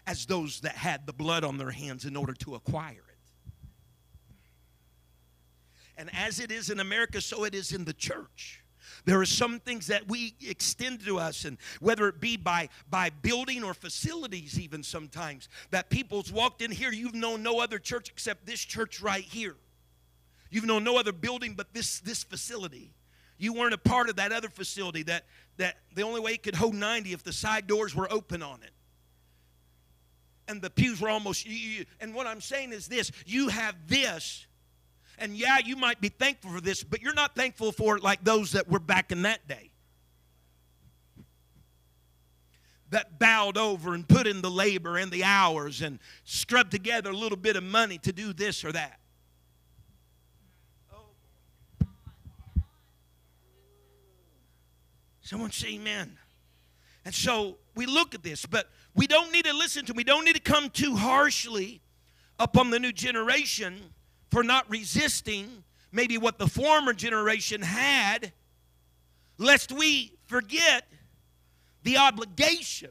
as 0.07 0.27
those 0.27 0.61
that 0.61 0.75
had 0.75 1.07
the 1.07 1.13
blood 1.13 1.45
on 1.45 1.57
their 1.57 1.71
hands 1.71 2.05
in 2.05 2.17
order 2.17 2.35
to 2.35 2.57
acquire 2.57 2.93
it. 2.93 3.19
And 5.97 6.11
as 6.13 6.41
it 6.41 6.51
is 6.51 6.69
in 6.69 6.81
America, 6.81 7.21
so 7.21 7.45
it 7.45 7.55
is 7.55 7.73
in 7.73 7.85
the 7.85 7.93
church. 7.93 8.61
There 9.05 9.21
are 9.21 9.27
some 9.27 9.61
things 9.61 9.87
that 9.87 10.09
we 10.09 10.35
extend 10.41 11.05
to 11.05 11.19
us, 11.19 11.45
and 11.45 11.59
whether 11.81 12.09
it 12.09 12.21
be 12.21 12.37
by, 12.37 12.71
by 12.91 13.11
building 13.11 13.63
or 13.63 13.73
facilities, 13.75 14.59
even 14.59 14.83
sometimes, 14.83 15.49
that 15.71 15.91
people's 15.91 16.33
walked 16.33 16.61
in 16.63 16.71
here, 16.71 16.91
you've 16.91 17.15
known 17.15 17.43
no 17.43 17.61
other 17.61 17.79
church 17.79 18.11
except 18.11 18.47
this 18.47 18.61
church 18.61 19.01
right 19.01 19.25
here. 19.25 19.57
You've 20.55 20.67
known 20.67 20.85
no 20.85 20.97
other 20.97 21.11
building 21.11 21.55
but 21.55 21.75
this, 21.75 21.99
this 21.99 22.23
facility. 22.23 22.95
You 23.39 23.55
weren't 23.55 23.75
a 23.75 23.79
part 23.79 24.09
of 24.09 24.15
that 24.17 24.31
other 24.31 24.49
facility 24.49 25.03
that, 25.03 25.25
that 25.57 25.79
the 25.97 26.03
only 26.03 26.21
way 26.21 26.35
it 26.35 26.45
could 26.45 26.55
hold 26.55 26.77
90 26.77 27.13
if 27.13 27.25
the 27.25 27.33
side 27.33 27.67
doors 27.67 27.93
were 27.93 28.07
open 28.09 28.41
on 28.41 28.63
it. 28.63 28.71
And 30.47 30.63
the 30.63 30.71
pews 30.71 31.01
were 31.01 31.09
almost, 31.09 31.45
and 32.01 32.15
what 32.15 32.29
I'm 32.29 32.41
saying 32.41 32.73
is 32.73 32.87
this 32.87 33.11
you 33.27 33.49
have 33.49 33.75
this 33.89 34.47
and 35.19 35.37
yeah, 35.37 35.59
you 35.59 35.75
might 35.75 36.01
be 36.01 36.09
thankful 36.09 36.53
for 36.53 36.61
this, 36.61 36.85
but 36.85 37.03
you're 37.03 37.15
not 37.15 37.35
thankful 37.35 37.73
for 37.73 37.97
it 37.97 38.05
like 38.05 38.23
those 38.23 38.53
that 38.53 38.69
were 38.69 38.79
back 38.79 39.11
in 39.11 39.23
that 39.23 39.49
day. 39.49 39.73
That 42.91 43.19
bowed 43.19 43.59
over 43.59 43.95
and 43.95 44.07
put 44.07 44.29
in 44.29 44.41
the 44.41 44.51
labor 44.51 44.99
and 44.99 45.11
the 45.11 45.25
hours 45.25 45.83
and 45.83 45.99
scrubbed 46.23 46.71
together 46.71 47.11
a 47.11 47.17
little 47.17 47.39
bit 47.39 47.57
of 47.57 47.65
money 47.65 47.99
to 47.99 48.13
do 48.13 48.33
this 48.33 48.65
or 48.65 48.71
that. 48.71 49.01
Someone 55.25 55.51
say 55.53 55.77
amen. 55.77 56.19
And 57.07 57.15
so 57.15 57.57
we 57.75 57.87
look 57.87 58.15
at 58.15 58.23
this, 58.23 58.45
but 58.45 58.69
we 58.95 59.07
don't 59.07 59.33
need 59.33 59.47
to 59.47 59.55
listen 59.55 59.87
to, 59.87 59.95
we 59.95 60.05
don't 60.05 60.23
need 60.27 60.37
to 60.37 60.41
come 60.41 60.69
too 60.69 60.97
harshly 60.97 61.81
upon 62.39 62.69
the 62.69 62.79
new 62.79 62.93
generation 62.93 63.81
for 64.31 64.45
not 64.45 64.69
resisting 64.69 65.65
maybe 65.91 66.19
what 66.19 66.39
the 66.39 66.47
former 66.47 66.93
generation 66.93 67.63
had, 67.63 68.35
lest 69.39 69.73
we 69.73 70.13
forget 70.27 70.89
the 71.85 71.97
obligation 71.97 72.91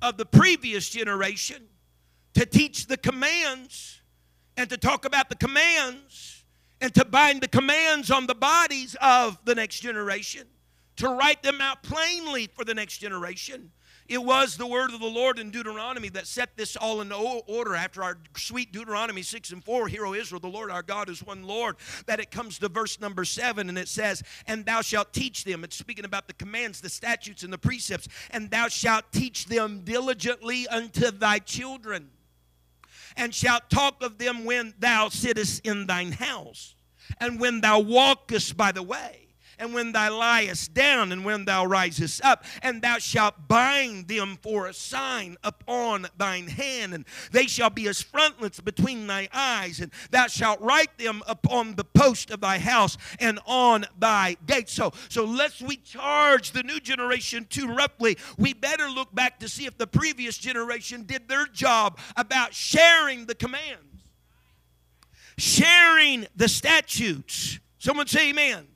of 0.00 0.18
the 0.18 0.26
previous 0.26 0.88
generation 0.90 1.64
to 2.34 2.46
teach 2.46 2.86
the 2.86 2.96
commands 2.96 4.00
and 4.56 4.70
to 4.70 4.76
talk 4.76 5.04
about 5.04 5.28
the 5.28 5.36
commands 5.36 6.44
and 6.80 6.94
to 6.94 7.04
bind 7.04 7.40
the 7.40 7.48
commands 7.48 8.12
on 8.12 8.28
the 8.28 8.34
bodies 8.34 8.96
of 9.02 9.44
the 9.44 9.56
next 9.56 9.80
generation, 9.80 10.46
to 11.02 11.10
write 11.10 11.42
them 11.42 11.60
out 11.60 11.82
plainly 11.82 12.48
for 12.54 12.64
the 12.64 12.74
next 12.74 12.98
generation 12.98 13.70
it 14.08 14.22
was 14.22 14.56
the 14.56 14.66
word 14.66 14.92
of 14.92 15.00
the 15.00 15.06
Lord 15.06 15.38
in 15.38 15.50
Deuteronomy 15.50 16.08
that 16.10 16.26
set 16.26 16.56
this 16.56 16.76
all 16.76 17.00
in 17.00 17.12
order 17.12 17.74
after 17.74 18.02
our 18.02 18.18
sweet 18.36 18.72
Deuteronomy 18.72 19.22
6 19.22 19.52
and 19.52 19.64
4. 19.64 19.88
Hear, 19.88 20.04
O 20.04 20.12
Israel, 20.12 20.40
the 20.40 20.48
Lord 20.48 20.70
our 20.70 20.82
God 20.82 21.08
is 21.08 21.22
one 21.22 21.44
Lord. 21.44 21.76
That 22.06 22.20
it 22.20 22.30
comes 22.30 22.58
to 22.58 22.68
verse 22.68 23.00
number 23.00 23.24
7 23.24 23.68
and 23.68 23.78
it 23.78 23.88
says, 23.88 24.22
And 24.46 24.66
thou 24.66 24.82
shalt 24.82 25.12
teach 25.12 25.44
them. 25.44 25.62
It's 25.62 25.76
speaking 25.76 26.04
about 26.04 26.26
the 26.26 26.34
commands, 26.34 26.80
the 26.80 26.88
statutes, 26.88 27.42
and 27.42 27.52
the 27.52 27.58
precepts. 27.58 28.08
And 28.30 28.50
thou 28.50 28.68
shalt 28.68 29.04
teach 29.12 29.46
them 29.46 29.80
diligently 29.84 30.66
unto 30.68 31.10
thy 31.10 31.38
children. 31.38 32.10
And 33.16 33.34
shalt 33.34 33.70
talk 33.70 34.02
of 34.02 34.18
them 34.18 34.44
when 34.44 34.74
thou 34.78 35.10
sittest 35.10 35.66
in 35.66 35.86
thine 35.86 36.12
house, 36.12 36.74
and 37.20 37.38
when 37.38 37.60
thou 37.60 37.78
walkest 37.78 38.56
by 38.56 38.72
the 38.72 38.82
way 38.82 39.21
and 39.62 39.72
when 39.72 39.92
thou 39.92 40.10
liest 40.10 40.74
down, 40.74 41.12
and 41.12 41.24
when 41.24 41.44
thou 41.44 41.64
risest 41.64 42.24
up, 42.24 42.44
and 42.62 42.82
thou 42.82 42.98
shalt 42.98 43.46
bind 43.46 44.08
them 44.08 44.36
for 44.42 44.66
a 44.66 44.74
sign 44.74 45.36
upon 45.44 46.08
thine 46.18 46.48
hand, 46.48 46.92
and 46.92 47.04
they 47.30 47.46
shall 47.46 47.70
be 47.70 47.86
as 47.86 48.02
frontlets 48.02 48.58
between 48.58 49.06
thy 49.06 49.28
eyes, 49.32 49.78
and 49.78 49.92
thou 50.10 50.26
shalt 50.26 50.60
write 50.60 50.98
them 50.98 51.22
upon 51.28 51.76
the 51.76 51.84
post 51.84 52.32
of 52.32 52.40
thy 52.40 52.58
house 52.58 52.98
and 53.20 53.38
on 53.46 53.86
thy 54.00 54.36
gates. 54.46 54.72
So, 54.72 54.92
so 55.08 55.24
lest 55.24 55.62
we 55.62 55.76
charge 55.76 56.50
the 56.50 56.64
new 56.64 56.80
generation 56.80 57.46
too 57.48 57.72
roughly, 57.72 58.18
we 58.36 58.54
better 58.54 58.88
look 58.88 59.14
back 59.14 59.38
to 59.38 59.48
see 59.48 59.66
if 59.66 59.78
the 59.78 59.86
previous 59.86 60.38
generation 60.38 61.04
did 61.04 61.28
their 61.28 61.46
job 61.46 62.00
about 62.16 62.52
sharing 62.52 63.26
the 63.26 63.36
commands, 63.36 64.02
sharing 65.38 66.26
the 66.34 66.48
statutes. 66.48 67.60
Someone 67.78 68.08
say 68.08 68.30
amen 68.30 68.66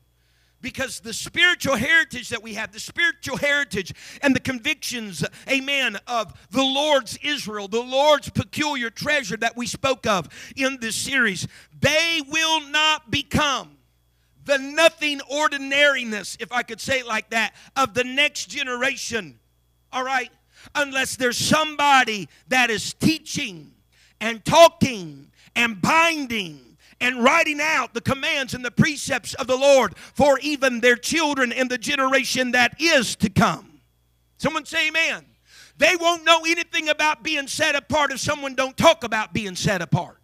because 0.66 0.98
the 0.98 1.12
spiritual 1.12 1.76
heritage 1.76 2.28
that 2.30 2.42
we 2.42 2.54
have, 2.54 2.72
the 2.72 2.80
spiritual 2.80 3.36
heritage 3.36 3.94
and 4.20 4.34
the 4.34 4.40
convictions, 4.40 5.24
amen, 5.48 5.96
of 6.08 6.36
the 6.50 6.60
Lord's 6.60 7.16
Israel, 7.22 7.68
the 7.68 7.80
Lord's 7.80 8.30
peculiar 8.30 8.90
treasure 8.90 9.36
that 9.36 9.56
we 9.56 9.68
spoke 9.68 10.08
of 10.08 10.28
in 10.56 10.78
this 10.80 10.96
series, 10.96 11.46
they 11.78 12.20
will 12.28 12.68
not 12.70 13.12
become 13.12 13.76
the 14.44 14.58
nothing 14.58 15.20
ordinariness, 15.30 16.36
if 16.40 16.50
I 16.50 16.64
could 16.64 16.80
say 16.80 16.98
it 16.98 17.06
like 17.06 17.30
that, 17.30 17.54
of 17.76 17.94
the 17.94 18.02
next 18.02 18.46
generation. 18.46 19.38
All 19.92 20.02
right? 20.02 20.32
Unless 20.74 21.14
there's 21.14 21.38
somebody 21.38 22.28
that 22.48 22.70
is 22.70 22.92
teaching 22.92 23.70
and 24.20 24.44
talking 24.44 25.30
and 25.54 25.80
binding 25.80 26.65
and 27.00 27.22
writing 27.22 27.60
out 27.60 27.94
the 27.94 28.00
commands 28.00 28.54
and 28.54 28.64
the 28.64 28.70
precepts 28.70 29.34
of 29.34 29.46
the 29.46 29.56
Lord 29.56 29.96
for 29.96 30.38
even 30.40 30.80
their 30.80 30.96
children 30.96 31.52
and 31.52 31.70
the 31.70 31.78
generation 31.78 32.52
that 32.52 32.80
is 32.80 33.16
to 33.16 33.28
come. 33.28 33.80
Someone 34.38 34.64
say 34.64 34.88
amen. 34.88 35.24
They 35.78 35.94
won't 35.96 36.24
know 36.24 36.40
anything 36.46 36.88
about 36.88 37.22
being 37.22 37.46
set 37.48 37.74
apart 37.74 38.12
if 38.12 38.20
someone 38.20 38.54
don't 38.54 38.76
talk 38.76 39.04
about 39.04 39.32
being 39.32 39.54
set 39.56 39.82
apart. 39.82 40.18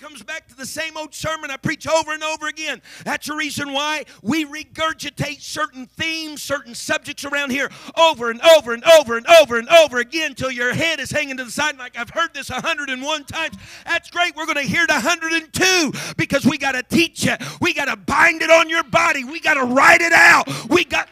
Comes 0.00 0.22
back 0.22 0.48
to 0.48 0.56
the 0.56 0.64
same 0.64 0.96
old 0.96 1.14
sermon 1.14 1.50
I 1.50 1.58
preach 1.58 1.86
over 1.86 2.14
and 2.14 2.22
over 2.24 2.48
again. 2.48 2.80
That's 3.04 3.26
the 3.26 3.34
reason 3.34 3.74
why 3.74 4.06
we 4.22 4.46
regurgitate 4.46 5.42
certain 5.42 5.86
themes, 5.86 6.42
certain 6.42 6.74
subjects 6.74 7.26
around 7.26 7.50
here 7.50 7.70
over 7.98 8.30
and 8.30 8.40
over 8.40 8.72
and 8.72 8.82
over 8.98 9.18
and 9.18 9.26
over 9.26 9.58
and 9.58 9.68
over 9.68 9.98
again 9.98 10.34
till 10.34 10.50
your 10.50 10.72
head 10.72 11.00
is 11.00 11.10
hanging 11.10 11.36
to 11.36 11.44
the 11.44 11.50
side. 11.50 11.76
Like 11.76 11.98
I've 11.98 12.08
heard 12.08 12.32
this 12.32 12.48
101 12.48 13.24
times. 13.24 13.56
That's 13.84 14.08
great. 14.10 14.34
We're 14.34 14.46
going 14.46 14.56
to 14.56 14.62
hear 14.62 14.84
it 14.84 14.90
102 14.90 15.92
because 16.16 16.46
we 16.46 16.56
got 16.56 16.72
to 16.72 16.82
teach 16.82 17.26
it. 17.26 17.42
We 17.60 17.74
got 17.74 17.86
to 17.86 17.96
bind 17.96 18.40
it 18.40 18.50
on 18.50 18.70
your 18.70 18.84
body. 18.84 19.24
We 19.24 19.38
got 19.38 19.54
to 19.54 19.64
write 19.64 20.00
it 20.00 20.14
out. 20.14 20.48
We 20.70 20.84
got 20.84 21.10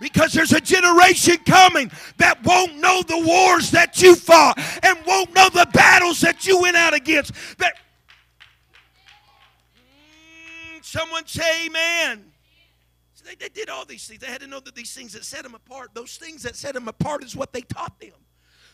because 0.00 0.32
there's 0.32 0.52
a 0.52 0.60
generation 0.60 1.38
coming 1.38 1.90
that 2.18 2.44
won't 2.44 2.76
know 2.76 3.02
the 3.02 3.18
wars 3.18 3.72
that 3.72 4.00
you 4.00 4.14
fought 4.14 4.56
and 4.84 4.96
won't 5.04 5.34
know 5.34 5.48
the 5.48 5.66
battles 5.72 6.20
that 6.20 6.46
you 6.46 6.60
went 6.60 6.76
out 6.76 6.94
against. 6.94 7.32
That 7.58 7.74
Someone 10.88 11.26
say 11.26 11.66
amen. 11.66 12.32
So 13.12 13.22
they, 13.26 13.34
they 13.34 13.50
did 13.50 13.68
all 13.68 13.84
these 13.84 14.06
things. 14.06 14.20
They 14.20 14.26
had 14.26 14.40
to 14.40 14.46
know 14.46 14.60
that 14.60 14.74
these 14.74 14.94
things 14.94 15.12
that 15.12 15.22
set 15.22 15.42
them 15.42 15.54
apart, 15.54 15.90
those 15.92 16.16
things 16.16 16.42
that 16.44 16.56
set 16.56 16.72
them 16.72 16.88
apart 16.88 17.22
is 17.22 17.36
what 17.36 17.52
they 17.52 17.60
taught 17.60 18.00
them. 18.00 18.14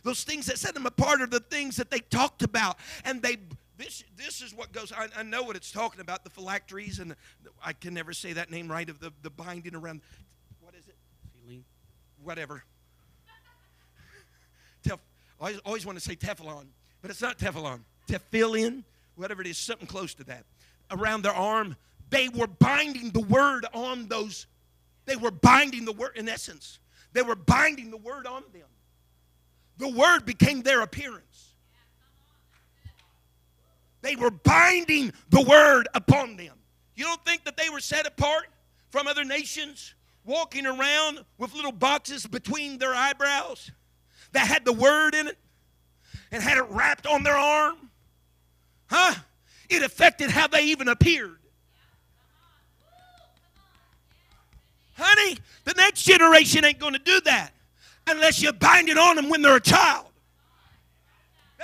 Those 0.05 0.23
things 0.23 0.47
that 0.47 0.57
set 0.57 0.75
them 0.75 0.87
apart 0.87 1.23
are 1.23 1.27
the 1.27 1.41
things 1.41 1.75
that 1.75 1.91
they 1.91 1.99
talked 1.99 2.45
about. 2.45 2.77
And 3.05 3.21
they 3.21 3.39
this 3.77 4.05
this 4.17 4.43
is 4.43 4.55
what 4.55 4.71
goes 4.71 4.93
I, 4.93 5.09
I 5.17 5.25
know 5.25 5.43
what 5.43 5.57
it's 5.57 5.73
talking 5.73 6.01
about 6.01 6.23
the 6.23 6.31
phylacteries 6.31 7.01
and 7.01 7.11
the, 7.11 7.17
i 7.61 7.73
can 7.73 7.93
never 7.93 8.13
say 8.13 8.33
that 8.35 8.49
name 8.49 8.71
right 8.71 8.89
of 8.89 9.01
the, 9.01 9.13
the 9.23 9.31
binding 9.31 9.75
around 9.75 10.01
what 10.61 10.75
is 10.75 10.87
it 10.87 10.95
Feeling. 11.43 11.65
whatever 12.23 12.63
Tef, 14.87 15.01
I 15.41 15.47
always, 15.47 15.59
always 15.65 15.87
want 15.87 15.99
to 15.99 16.05
say 16.05 16.15
teflon 16.15 16.67
but 17.03 17.11
it's 17.11 17.21
not 17.21 17.37
teflon 17.37 17.81
tefillin 18.09 18.85
whatever 19.17 19.41
it 19.41 19.49
is 19.49 19.59
something 19.59 19.89
close 19.89 20.15
to 20.15 20.23
that 20.23 20.45
around 20.93 21.23
their 21.23 21.35
arm 21.35 21.75
they 22.11 22.29
were 22.29 22.47
binding 22.47 23.11
the 23.11 23.21
word 23.21 23.67
on 23.73 24.09
those. 24.09 24.47
They 25.07 25.17
were 25.17 25.31
binding 25.31 25.85
the 25.85 25.93
word, 25.93 26.13
in 26.17 26.29
essence, 26.29 26.79
they 27.13 27.23
were 27.23 27.35
binding 27.35 27.91
the 27.91 27.97
word 27.97 28.27
on 28.27 28.43
them. 28.53 28.69
The 29.77 29.89
word 29.89 30.25
became 30.25 30.63
their 30.63 30.83
appearance. 30.83 31.51
They 34.03 34.17
were 34.17 34.31
binding 34.31 35.13
the 35.31 35.43
word 35.43 35.89
upon 35.95 36.37
them. 36.37 36.55
You 36.95 37.05
don't 37.05 37.25
think 37.25 37.45
that 37.45 37.57
they 37.57 37.71
were 37.71 37.81
set 37.81 38.07
apart 38.07 38.47
from 38.91 39.07
other 39.07 39.25
nations, 39.25 39.95
walking 40.25 40.67
around 40.67 41.25
with 41.39 41.55
little 41.55 41.73
boxes 41.73 42.27
between 42.27 42.79
their 42.79 42.95
eyebrows 42.95 43.71
that 44.33 44.47
had 44.47 44.65
the 44.65 44.73
word 44.73 45.15
in 45.15 45.29
it? 45.29 45.39
and 46.35 46.43
had 46.43 46.59
it 46.59 46.67
wrapped 46.69 47.07
on 47.07 47.23
their 47.23 47.37
arm? 47.37 47.91
Huh? 48.87 49.15
It 49.71 49.83
affected 49.83 50.31
how 50.31 50.49
they 50.49 50.65
even 50.65 50.89
appeared. 50.89 51.39
Honey, 54.97 55.39
the 55.65 55.75
next 55.75 56.03
generation 56.03 56.65
ain't 56.65 56.79
going 56.79 56.93
to 56.93 56.99
do 56.99 57.21
that 57.23 57.51
unless 58.07 58.43
you 58.43 58.53
bind 58.53 58.89
it 58.89 58.99
on 58.99 59.17
them 59.17 59.29
when 59.29 59.43
they're 59.43 59.57
a 59.57 59.61
child. 59.61 60.07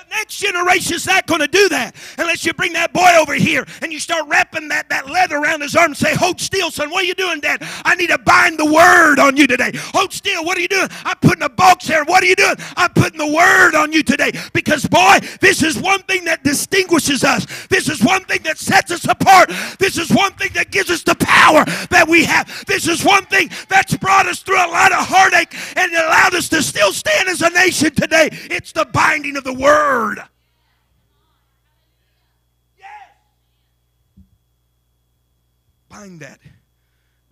The 0.00 0.16
next 0.16 0.38
generation's 0.38 1.06
not 1.06 1.26
going 1.26 1.40
to 1.40 1.46
do 1.46 1.68
that 1.68 1.94
unless 2.16 2.46
you 2.46 2.54
bring 2.54 2.72
that 2.72 2.90
boy 2.92 3.10
over 3.20 3.34
here 3.34 3.66
and 3.82 3.92
you 3.92 4.00
start 4.00 4.26
wrapping 4.28 4.68
that, 4.68 4.88
that 4.88 5.10
leather 5.10 5.36
around 5.36 5.60
his 5.60 5.76
arm 5.76 5.90
and 5.90 5.96
say, 5.96 6.14
Hold 6.14 6.40
still, 6.40 6.70
son. 6.70 6.90
What 6.90 7.04
are 7.04 7.06
you 7.06 7.14
doing, 7.14 7.40
Dad? 7.40 7.58
I 7.84 7.96
need 7.96 8.08
to 8.08 8.16
bind 8.16 8.58
the 8.58 8.64
word 8.64 9.18
on 9.18 9.36
you 9.36 9.46
today. 9.46 9.72
Hold 9.92 10.12
still. 10.14 10.42
What 10.44 10.56
are 10.56 10.60
you 10.60 10.68
doing? 10.68 10.88
I'm 11.04 11.18
putting 11.18 11.42
a 11.42 11.50
box 11.50 11.86
there. 11.86 12.04
What 12.04 12.22
are 12.22 12.26
you 12.26 12.34
doing? 12.34 12.54
I'm 12.78 12.92
putting 12.94 13.18
the 13.18 13.26
word 13.26 13.74
on 13.74 13.92
you 13.92 14.02
today. 14.02 14.32
Because, 14.54 14.86
boy, 14.86 15.18
this 15.40 15.62
is 15.62 15.78
one 15.78 16.02
thing 16.04 16.24
that 16.24 16.44
distinguishes 16.44 17.22
us. 17.22 17.66
This 17.66 17.90
is 17.90 18.02
one 18.02 18.24
thing 18.24 18.42
that 18.44 18.56
sets 18.56 18.90
us 18.90 19.06
apart. 19.06 19.50
This 19.78 19.98
is 19.98 20.10
one 20.10 20.32
thing 20.32 20.50
that 20.54 20.70
gives 20.70 20.88
us 20.88 21.02
the 21.02 21.16
power 21.16 21.64
that 21.90 22.06
we 22.08 22.24
have. 22.24 22.64
This 22.66 22.88
is 22.88 23.04
one 23.04 23.26
thing 23.26 23.50
that's 23.68 23.94
brought 23.98 24.26
us 24.26 24.38
through 24.38 24.64
a 24.64 24.70
lot 24.70 24.92
of 24.92 25.06
heartache 25.06 25.54
and 25.76 25.92
allowed 25.92 26.34
us 26.34 26.48
to 26.50 26.62
still 26.62 26.92
stand 26.92 27.28
as 27.28 27.42
a 27.42 27.50
nation 27.50 27.94
today. 27.94 28.30
It's 28.32 28.72
the 28.72 28.86
binding 28.86 29.36
of 29.36 29.44
the 29.44 29.52
word 29.52 29.89
word. 29.90 30.18
Bind 35.88 36.20
that 36.20 36.38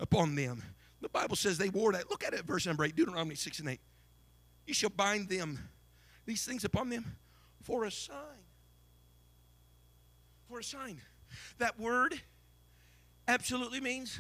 upon 0.01 0.35
them. 0.35 0.63
The 1.01 1.09
Bible 1.09 1.37
says 1.37 1.59
they 1.59 1.69
wore 1.69 1.93
that. 1.93 2.11
Look 2.11 2.25
at 2.25 2.35
it, 2.35 2.45
verse 2.45 2.67
number 2.67 2.85
8, 2.85 2.97
Deuteronomy 2.97 3.37
6 3.37 3.61
and 3.61 3.69
8. 3.69 3.81
You 4.67 4.75
shall 4.75 4.91
bind 4.91 5.29
them, 5.29 5.59
these 6.27 6.45
things 6.45 6.65
upon 6.65 6.91
them, 6.91 7.17
for 7.63 7.85
a 7.85 7.91
sign. 7.91 8.17
For 10.49 10.59
a 10.59 10.65
sign. 10.65 11.01
That 11.59 11.79
word 11.79 12.21
absolutely 13.29 13.81
means 13.81 14.19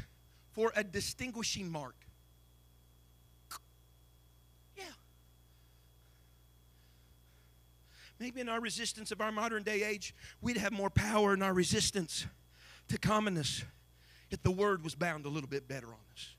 for 0.52 0.72
a 0.76 0.84
distinguishing 0.84 1.70
mark. 1.70 1.96
Maybe 8.18 8.40
in 8.40 8.48
our 8.48 8.60
resistance 8.60 9.12
of 9.12 9.20
our 9.20 9.30
modern 9.30 9.62
day 9.62 9.84
age, 9.84 10.14
we'd 10.40 10.56
have 10.56 10.72
more 10.72 10.90
power 10.90 11.34
in 11.34 11.42
our 11.42 11.54
resistance 11.54 12.26
to 12.88 12.98
commonness 12.98 13.64
if 14.30 14.42
the 14.42 14.50
word 14.50 14.82
was 14.82 14.94
bound 14.94 15.24
a 15.24 15.28
little 15.28 15.48
bit 15.48 15.68
better 15.68 15.86
on 15.86 16.00
us. 16.12 16.34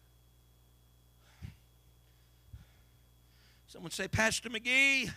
Someone 3.68 3.92
say, 3.92 4.08
Pastor 4.08 4.50
McGee, 4.50 5.12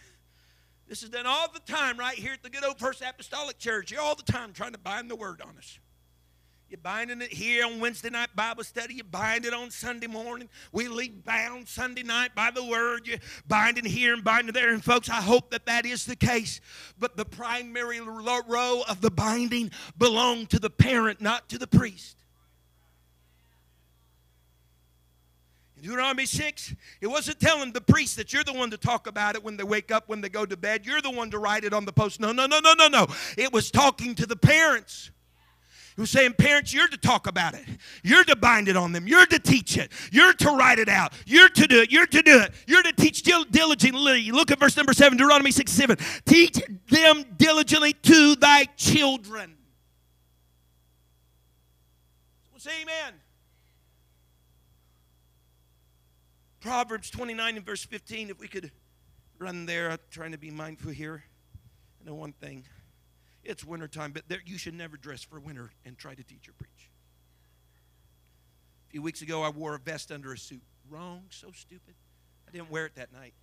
this 0.86 1.02
is 1.02 1.08
done 1.08 1.26
all 1.26 1.48
the 1.48 1.60
time 1.60 1.98
right 1.98 2.16
here 2.16 2.34
at 2.34 2.42
the 2.42 2.50
good 2.50 2.64
old 2.64 2.78
First 2.78 3.02
Apostolic 3.02 3.58
Church. 3.58 3.90
You're 3.90 4.02
all 4.02 4.14
the 4.14 4.30
time 4.30 4.52
trying 4.52 4.72
to 4.72 4.78
bind 4.78 5.10
the 5.10 5.16
word 5.16 5.40
on 5.40 5.56
us. 5.56 5.78
You're 6.72 6.80
binding 6.80 7.20
it 7.20 7.30
here 7.30 7.66
on 7.66 7.80
Wednesday 7.80 8.08
night 8.08 8.30
Bible 8.34 8.64
study. 8.64 8.94
You 8.94 9.04
bind 9.04 9.44
it 9.44 9.52
on 9.52 9.70
Sunday 9.70 10.06
morning. 10.06 10.48
We 10.72 10.88
leave 10.88 11.22
bound 11.22 11.68
Sunday 11.68 12.02
night 12.02 12.34
by 12.34 12.50
the 12.50 12.64
word. 12.64 13.06
You 13.06 13.18
binding 13.46 13.84
here 13.84 14.14
and 14.14 14.24
binding 14.24 14.54
there. 14.54 14.72
And 14.72 14.82
folks, 14.82 15.10
I 15.10 15.20
hope 15.20 15.50
that 15.50 15.66
that 15.66 15.84
is 15.84 16.06
the 16.06 16.16
case. 16.16 16.62
But 16.98 17.18
the 17.18 17.26
primary 17.26 18.00
row 18.00 18.84
of 18.88 19.02
the 19.02 19.10
binding 19.10 19.70
belonged 19.98 20.48
to 20.48 20.58
the 20.58 20.70
parent, 20.70 21.20
not 21.20 21.46
to 21.50 21.58
the 21.58 21.66
priest. 21.66 22.16
In 25.76 25.82
Deuteronomy 25.82 26.24
6, 26.24 26.74
it 27.02 27.06
wasn't 27.06 27.38
telling 27.38 27.72
the 27.72 27.82
priest 27.82 28.16
that 28.16 28.32
you're 28.32 28.44
the 28.44 28.54
one 28.54 28.70
to 28.70 28.78
talk 28.78 29.06
about 29.06 29.34
it 29.34 29.44
when 29.44 29.58
they 29.58 29.64
wake 29.64 29.92
up, 29.92 30.08
when 30.08 30.22
they 30.22 30.30
go 30.30 30.46
to 30.46 30.56
bed. 30.56 30.86
You're 30.86 31.02
the 31.02 31.10
one 31.10 31.30
to 31.32 31.38
write 31.38 31.64
it 31.64 31.74
on 31.74 31.84
the 31.84 31.92
post. 31.92 32.18
No, 32.18 32.32
no, 32.32 32.46
no, 32.46 32.60
no, 32.60 32.72
no, 32.72 32.88
no. 32.88 33.08
It 33.36 33.52
was 33.52 33.70
talking 33.70 34.14
to 34.14 34.24
the 34.24 34.36
parents. 34.36 35.10
He 35.94 36.00
was 36.00 36.10
saying, 36.10 36.34
Parents, 36.34 36.72
you're 36.72 36.88
to 36.88 36.96
talk 36.96 37.26
about 37.26 37.54
it. 37.54 37.64
You're 38.02 38.24
to 38.24 38.36
bind 38.36 38.68
it 38.68 38.76
on 38.76 38.92
them. 38.92 39.06
You're 39.06 39.26
to 39.26 39.38
teach 39.38 39.76
it. 39.76 39.92
You're 40.10 40.32
to 40.34 40.50
write 40.50 40.78
it 40.78 40.88
out. 40.88 41.12
You're 41.26 41.50
to 41.50 41.66
do 41.66 41.82
it. 41.82 41.92
You're 41.92 42.06
to 42.06 42.22
do 42.22 42.40
it. 42.40 42.52
You're 42.66 42.82
to 42.82 42.92
teach 42.92 43.22
diligently. 43.22 44.30
Look 44.30 44.50
at 44.50 44.58
verse 44.58 44.76
number 44.76 44.94
7, 44.94 45.18
Deuteronomy 45.18 45.50
6 45.50 45.70
7. 45.70 45.96
Teach 46.24 46.60
them 46.88 47.24
diligently 47.36 47.92
to 47.92 48.36
thy 48.36 48.64
children. 48.76 49.56
Well, 52.50 52.60
say 52.60 52.82
amen. 52.82 53.14
Proverbs 56.60 57.10
29 57.10 57.56
and 57.56 57.66
verse 57.66 57.84
15, 57.84 58.30
if 58.30 58.38
we 58.38 58.46
could 58.46 58.70
run 59.38 59.66
there, 59.66 59.90
I'm 59.90 59.98
trying 60.10 60.30
to 60.30 60.38
be 60.38 60.50
mindful 60.50 60.92
here. 60.92 61.24
I 62.00 62.08
know 62.08 62.14
one 62.14 62.32
thing. 62.32 62.64
It's 63.44 63.64
wintertime, 63.64 64.12
but 64.12 64.28
there, 64.28 64.40
you 64.44 64.58
should 64.58 64.74
never 64.74 64.96
dress 64.96 65.22
for 65.22 65.40
winter 65.40 65.72
and 65.84 65.98
try 65.98 66.14
to 66.14 66.22
teach 66.22 66.48
or 66.48 66.52
preach. 66.52 66.90
A 68.88 68.90
few 68.90 69.02
weeks 69.02 69.22
ago, 69.22 69.42
I 69.42 69.48
wore 69.48 69.74
a 69.74 69.78
vest 69.78 70.12
under 70.12 70.32
a 70.32 70.38
suit. 70.38 70.62
Wrong, 70.88 71.22
so 71.30 71.50
stupid. 71.52 71.94
I 72.46 72.50
didn't 72.50 72.70
wear 72.70 72.86
it 72.86 72.94
that 72.96 73.12
night. 73.12 73.34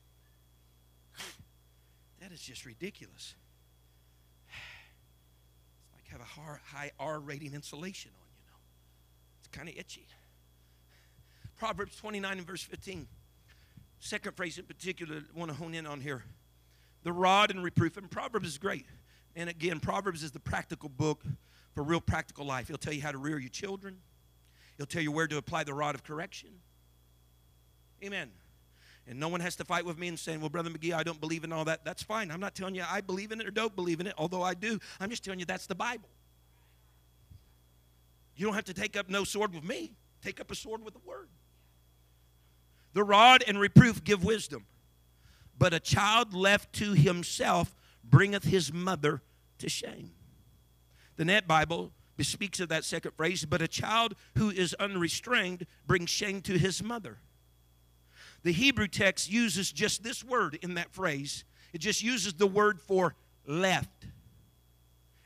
That 2.22 2.32
is 2.32 2.42
just 2.42 2.66
ridiculous. 2.66 3.34
It's 4.50 5.94
like 5.96 6.08
have 6.08 6.22
a 6.22 6.76
high 6.76 6.92
R 7.00 7.20
rating 7.20 7.54
insulation 7.54 8.12
on, 8.14 8.28
you 8.38 8.46
know. 8.52 8.58
It's 9.40 9.48
kind 9.48 9.70
of 9.70 9.76
itchy. 9.78 10.06
Proverbs 11.58 11.96
29 11.96 12.38
and 12.38 12.48
verse 12.48 12.64
15. 12.64 13.08
Second 14.00 14.36
phrase 14.36 14.58
in 14.58 14.66
particular, 14.66 15.18
I 15.18 15.40
want 15.40 15.52
to 15.52 15.58
hone 15.58 15.74
in 15.74 15.86
on 15.86 16.02
here. 16.02 16.24
The 17.04 17.14
rod 17.14 17.52
and 17.52 17.64
reproof. 17.64 17.98
And 17.98 18.10
Proverbs 18.10 18.48
is 18.48 18.58
great. 18.58 18.86
And 19.36 19.50
again, 19.50 19.80
Proverbs 19.80 20.24
is 20.24 20.32
the 20.32 20.40
practical 20.40 20.90
book 20.90 21.24
for 21.74 21.84
real 21.84 22.02
practical 22.02 22.46
life. 22.46 22.68
He'll 22.68 22.78
tell 22.78 22.94
you 22.94 23.02
how 23.02 23.12
to 23.12 23.18
rear 23.18 23.40
your 23.40 23.50
children, 23.50 23.98
he'll 24.78 24.86
tell 24.86 25.02
you 25.02 25.12
where 25.12 25.28
to 25.28 25.38
apply 25.38 25.64
the 25.64 25.74
rod 25.74 25.96
of 25.96 26.04
correction. 26.04 26.50
Amen. 28.04 28.32
And 29.08 29.20
no 29.20 29.28
one 29.28 29.42
has 29.42 29.56
to 29.56 29.66
fight 29.66 29.86
with 29.86 29.98
me 29.98 30.08
and 30.08 30.20
saying, 30.20 30.40
Well, 30.40 30.50
Brother 30.50 30.70
McGee, 30.70 30.94
I 30.94 31.04
don't 31.04 31.20
believe 31.20 31.44
in 31.44 31.52
all 31.52 31.66
that. 31.66 31.84
That's 31.84 32.04
fine. 32.04 32.30
I'm 32.30 32.40
not 32.40 32.54
telling 32.54 32.76
you 32.76 32.84
I 32.88 33.02
believe 33.02 33.32
in 33.32 33.42
it 33.42 33.48
or 33.48 33.52
don't 33.52 33.76
believe 33.76 34.00
in 34.00 34.08
it, 34.08 34.14
although 34.18 34.44
I 34.44 34.54
do. 34.54 34.80
I'm 35.00 35.10
just 35.10 35.24
telling 35.24 35.40
you 35.40 35.46
that's 35.46 35.66
the 35.66 35.76
Bible. 35.76 36.10
You 38.36 38.46
don't 38.46 38.56
have 38.56 38.66
to 38.66 38.74
take 38.74 38.96
up 38.96 39.10
no 39.10 39.24
sword 39.24 39.54
with 39.54 39.64
me, 39.64 39.92
take 40.24 40.40
up 40.40 40.52
a 40.52 40.56
sword 40.56 40.84
with 40.84 40.94
the 40.94 41.02
Word. 41.04 41.28
The 42.94 43.04
rod 43.04 43.44
and 43.48 43.60
reproof 43.60 44.04
give 44.04 44.24
wisdom, 44.24 44.66
but 45.58 45.74
a 45.74 45.80
child 45.80 46.34
left 46.34 46.74
to 46.74 46.94
himself 46.94 47.76
bringeth 48.04 48.44
his 48.44 48.74
mother 48.74 49.22
to 49.60 49.70
shame. 49.70 50.12
The 51.16 51.26
NET 51.26 51.48
Bible 51.48 51.92
bespeaks 52.18 52.60
of 52.60 52.70
that 52.70 52.84
second 52.84 53.12
phrase, 53.12 53.46
but 53.46 53.62
a 53.62 53.68
child 53.68 54.16
who 54.38 54.50
is 54.50 54.74
unrestrained 54.76 55.66
brings 55.88 56.10
shame 56.10 56.42
to 56.42 56.58
his 56.58 56.84
mother. 56.84 57.18
The 58.44 58.52
Hebrew 58.52 58.88
text 58.88 59.32
uses 59.32 59.72
just 59.72 60.04
this 60.04 60.24
word 60.24 60.58
in 60.62 60.76
that 60.76 60.92
phrase. 60.92 61.44
It 61.74 61.80
just 61.80 62.02
uses 62.02 62.34
the 62.34 62.48
word 62.48 62.82
for 62.82 63.16
left 63.46 64.06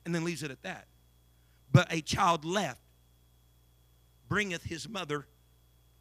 and 0.05 0.13
then 0.13 0.23
leaves 0.23 0.43
it 0.43 0.51
at 0.51 0.63
that. 0.63 0.87
But 1.71 1.91
a 1.91 2.01
child 2.01 2.45
left 2.45 2.81
bringeth 4.27 4.63
his 4.63 4.89
mother 4.89 5.27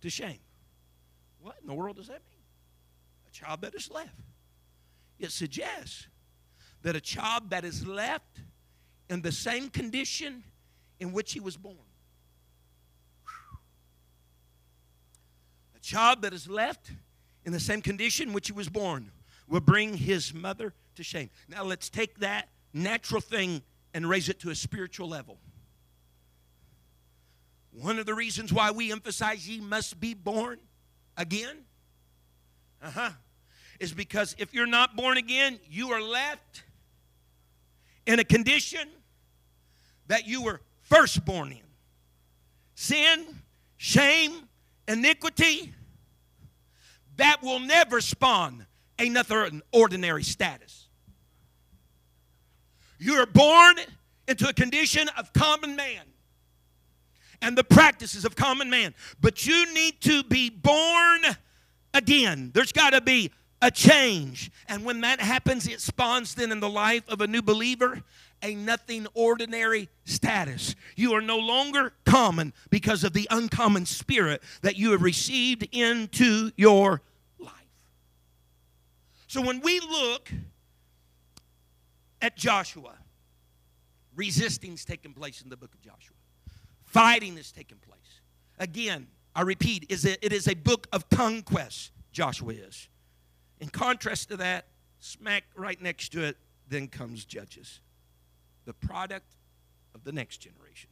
to 0.00 0.10
shame. 0.10 0.40
What 1.40 1.56
in 1.60 1.66
the 1.66 1.74
world 1.74 1.96
does 1.96 2.08
that 2.08 2.20
mean? 2.30 2.42
A 3.28 3.30
child 3.30 3.62
that 3.62 3.74
is 3.74 3.90
left. 3.90 4.20
It 5.18 5.32
suggests 5.32 6.08
that 6.82 6.96
a 6.96 7.00
child 7.00 7.50
that 7.50 7.64
is 7.64 7.86
left 7.86 8.40
in 9.08 9.22
the 9.22 9.32
same 9.32 9.68
condition 9.68 10.42
in 11.00 11.12
which 11.12 11.32
he 11.32 11.40
was 11.40 11.56
born. 11.56 11.76
A 15.76 15.80
child 15.80 16.22
that 16.22 16.32
is 16.32 16.48
left 16.48 16.90
in 17.44 17.52
the 17.52 17.60
same 17.60 17.82
condition 17.82 18.28
in 18.28 18.34
which 18.34 18.46
he 18.46 18.52
was 18.52 18.68
born 18.68 19.10
will 19.48 19.60
bring 19.60 19.94
his 19.96 20.32
mother 20.32 20.72
to 20.94 21.02
shame. 21.02 21.30
Now 21.48 21.64
let's 21.64 21.88
take 21.88 22.18
that 22.20 22.48
natural 22.72 23.20
thing 23.20 23.62
and 23.94 24.08
raise 24.08 24.28
it 24.28 24.40
to 24.40 24.50
a 24.50 24.54
spiritual 24.54 25.08
level. 25.08 25.38
One 27.72 27.98
of 27.98 28.06
the 28.06 28.14
reasons 28.14 28.52
why 28.52 28.70
we 28.70 28.92
emphasize 28.92 29.48
ye 29.48 29.60
must 29.60 29.98
be 29.98 30.14
born 30.14 30.58
again, 31.16 31.64
uh 32.82 32.90
huh, 32.90 33.10
is 33.80 33.92
because 33.92 34.34
if 34.38 34.52
you're 34.52 34.66
not 34.66 34.94
born 34.94 35.16
again, 35.16 35.58
you 35.68 35.90
are 35.90 36.00
left 36.00 36.64
in 38.06 38.18
a 38.18 38.24
condition 38.24 38.88
that 40.08 40.26
you 40.26 40.42
were 40.42 40.60
first 40.82 41.24
born 41.24 41.52
in 41.52 41.62
sin, 42.74 43.24
shame, 43.76 44.32
iniquity, 44.88 45.72
that 47.16 47.42
will 47.42 47.60
never 47.60 48.00
spawn 48.00 48.66
another 48.98 49.50
ordinary 49.72 50.24
status. 50.24 50.88
You 52.98 53.14
are 53.14 53.26
born 53.26 53.76
into 54.28 54.48
a 54.48 54.52
condition 54.52 55.08
of 55.18 55.32
common 55.32 55.76
man 55.76 56.02
and 57.40 57.58
the 57.58 57.64
practices 57.64 58.24
of 58.24 58.36
common 58.36 58.70
man. 58.70 58.94
But 59.20 59.46
you 59.46 59.72
need 59.74 60.00
to 60.02 60.22
be 60.24 60.50
born 60.50 61.20
again. 61.92 62.52
There's 62.54 62.72
got 62.72 62.90
to 62.90 63.00
be 63.00 63.30
a 63.62 63.70
change. 63.70 64.50
And 64.68 64.84
when 64.84 65.00
that 65.00 65.20
happens, 65.20 65.66
it 65.66 65.80
spawns 65.80 66.34
then 66.34 66.52
in 66.52 66.60
the 66.60 66.68
life 66.68 67.08
of 67.08 67.22
a 67.22 67.26
new 67.26 67.40
believer 67.40 68.02
a 68.42 68.54
nothing 68.54 69.06
ordinary 69.14 69.88
status. 70.04 70.74
You 70.96 71.12
are 71.12 71.20
no 71.20 71.38
longer 71.38 71.92
common 72.04 72.52
because 72.70 73.04
of 73.04 73.12
the 73.12 73.28
uncommon 73.30 73.86
spirit 73.86 74.42
that 74.62 74.76
you 74.76 74.90
have 74.92 75.02
received 75.02 75.68
into 75.72 76.50
your 76.56 77.02
life. 77.38 77.52
So 79.28 79.40
when 79.40 79.60
we 79.60 79.80
look 79.80 80.30
at 82.20 82.36
Joshua, 82.36 82.94
resisting 84.14 84.74
is 84.74 84.84
taking 84.84 85.12
place 85.12 85.40
in 85.40 85.48
the 85.48 85.56
book 85.56 85.72
of 85.72 85.80
Joshua, 85.80 86.16
fighting 86.84 87.38
is 87.38 87.52
taking 87.52 87.78
place. 87.78 87.98
Again, 88.58 89.06
I 89.34 89.42
repeat, 89.42 89.86
is 89.88 90.04
it, 90.04 90.18
it 90.20 90.32
is 90.32 90.48
a 90.48 90.54
book 90.54 90.88
of 90.92 91.08
conquest, 91.08 91.92
Joshua 92.12 92.54
is. 92.54 92.88
In 93.62 93.68
contrast 93.68 94.30
to 94.30 94.36
that, 94.38 94.66
smack 94.98 95.44
right 95.54 95.80
next 95.80 96.08
to 96.14 96.24
it, 96.24 96.36
then 96.68 96.88
comes 96.88 97.24
Judges, 97.24 97.78
the 98.64 98.74
product 98.74 99.36
of 99.94 100.02
the 100.02 100.10
next 100.10 100.38
generation. 100.38 100.90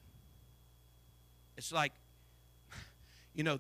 It's 1.57 1.73
like, 1.73 1.93
you 3.35 3.43
know, 3.43 3.59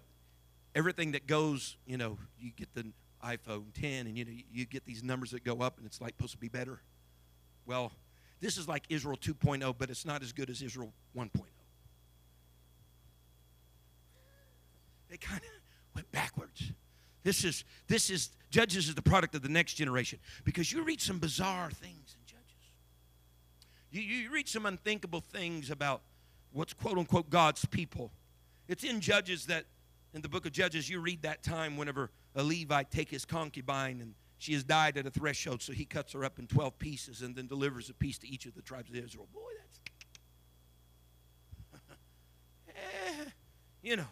everything 0.76 1.10
that 1.12 1.26
goes, 1.26 1.76
you 1.86 1.96
know, 1.96 2.18
you 2.38 2.52
get 2.52 2.72
the 2.72 2.86
iPhone 3.24 3.72
10 3.74 4.06
and 4.06 4.16
you 4.16 4.24
know 4.24 4.30
you 4.52 4.64
get 4.64 4.86
these 4.86 5.02
numbers 5.02 5.32
that 5.32 5.42
go 5.42 5.60
up 5.60 5.78
and 5.78 5.86
it's 5.86 6.00
like 6.00 6.14
supposed 6.16 6.34
to 6.34 6.38
be 6.38 6.48
better. 6.48 6.80
Well, 7.66 7.90
this 8.38 8.56
is 8.56 8.68
like 8.68 8.84
Israel 8.90 9.16
2.0, 9.16 9.74
but 9.76 9.90
it's 9.90 10.06
not 10.06 10.22
as 10.22 10.32
good 10.32 10.48
as 10.48 10.62
Israel 10.62 10.92
1.0. 11.16 11.30
They 15.08 15.16
kind 15.16 15.40
of 15.40 15.96
went 15.96 16.12
backwards. 16.12 16.70
This 17.22 17.44
is 17.44 17.64
this 17.86 18.10
is 18.10 18.30
Judges 18.50 18.88
is 18.88 18.94
the 18.94 19.02
product 19.02 19.34
of 19.34 19.42
the 19.42 19.48
next 19.48 19.74
generation 19.74 20.18
because 20.44 20.72
you 20.72 20.82
read 20.82 21.00
some 21.00 21.18
bizarre 21.18 21.70
things 21.70 22.16
in 22.18 22.26
Judges. 22.26 22.72
You, 23.90 24.02
you 24.02 24.30
read 24.30 24.48
some 24.48 24.66
unthinkable 24.66 25.20
things 25.20 25.70
about 25.70 26.02
what's 26.52 26.72
quote 26.72 26.98
unquote 26.98 27.30
God's 27.30 27.64
people. 27.64 28.10
It's 28.68 28.84
in 28.84 29.00
Judges 29.00 29.46
that 29.46 29.66
in 30.14 30.22
the 30.22 30.28
book 30.28 30.46
of 30.46 30.52
Judges 30.52 30.88
you 30.88 31.00
read 31.00 31.22
that 31.22 31.42
time 31.42 31.76
whenever 31.76 32.10
a 32.34 32.42
Levite 32.42 32.90
take 32.90 33.10
his 33.10 33.24
concubine 33.24 34.00
and 34.00 34.14
she 34.38 34.54
has 34.54 34.64
died 34.64 34.96
at 34.96 35.06
a 35.06 35.10
threshold, 35.10 35.60
so 35.60 35.74
he 35.74 35.84
cuts 35.84 36.14
her 36.14 36.24
up 36.24 36.38
in 36.38 36.46
12 36.46 36.78
pieces 36.78 37.20
and 37.20 37.36
then 37.36 37.46
delivers 37.46 37.90
a 37.90 37.94
piece 37.94 38.16
to 38.18 38.26
each 38.26 38.46
of 38.46 38.54
the 38.54 38.62
tribes 38.62 38.88
of 38.88 38.96
Israel. 38.96 39.28
Boy, 39.34 39.40
that's. 41.72 41.90
eh, 42.68 43.24
you 43.82 43.96
know. 43.96 44.06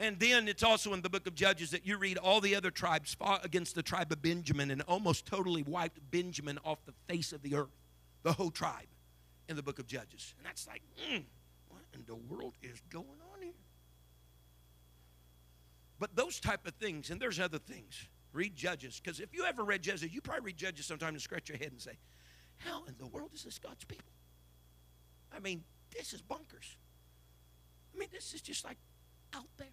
And 0.00 0.18
then 0.18 0.48
it's 0.48 0.62
also 0.62 0.94
in 0.94 1.02
the 1.02 1.10
book 1.10 1.26
of 1.26 1.34
Judges 1.34 1.72
that 1.72 1.86
you 1.86 1.98
read 1.98 2.16
all 2.16 2.40
the 2.40 2.56
other 2.56 2.70
tribes 2.70 3.12
fought 3.12 3.44
against 3.44 3.74
the 3.74 3.82
tribe 3.82 4.10
of 4.10 4.22
Benjamin 4.22 4.70
and 4.70 4.80
almost 4.88 5.26
totally 5.26 5.62
wiped 5.62 6.00
Benjamin 6.10 6.58
off 6.64 6.78
the 6.86 6.94
face 7.06 7.34
of 7.34 7.42
the 7.42 7.54
earth, 7.54 7.76
the 8.22 8.32
whole 8.32 8.50
tribe, 8.50 8.86
in 9.50 9.56
the 9.56 9.62
book 9.62 9.78
of 9.78 9.86
Judges. 9.86 10.34
And 10.38 10.46
that's 10.46 10.66
like, 10.66 10.80
mm, 11.06 11.22
what 11.68 11.82
in 11.92 12.02
the 12.06 12.14
world 12.14 12.54
is 12.62 12.80
going 12.88 13.04
on 13.04 13.42
here? 13.42 13.52
But 15.98 16.16
those 16.16 16.40
type 16.40 16.66
of 16.66 16.72
things, 16.76 17.10
and 17.10 17.20
there's 17.20 17.38
other 17.38 17.58
things. 17.58 18.08
Read 18.32 18.56
Judges, 18.56 19.02
because 19.04 19.20
if 19.20 19.34
you 19.34 19.44
ever 19.44 19.64
read 19.64 19.82
Judges, 19.82 20.14
you 20.14 20.22
probably 20.22 20.46
read 20.46 20.56
Judges 20.56 20.86
sometime 20.86 21.10
and 21.10 21.20
scratch 21.20 21.50
your 21.50 21.58
head 21.58 21.72
and 21.72 21.80
say, 21.80 21.98
how 22.56 22.84
in 22.86 22.94
the 22.98 23.06
world 23.06 23.32
is 23.34 23.42
this 23.42 23.58
God's 23.58 23.84
people? 23.84 24.14
I 25.30 25.40
mean, 25.40 25.62
this 25.94 26.14
is 26.14 26.22
bunkers. 26.22 26.78
I 27.94 27.98
mean, 27.98 28.08
this 28.10 28.32
is 28.32 28.40
just 28.40 28.64
like 28.64 28.78
out 29.34 29.48
there. 29.58 29.66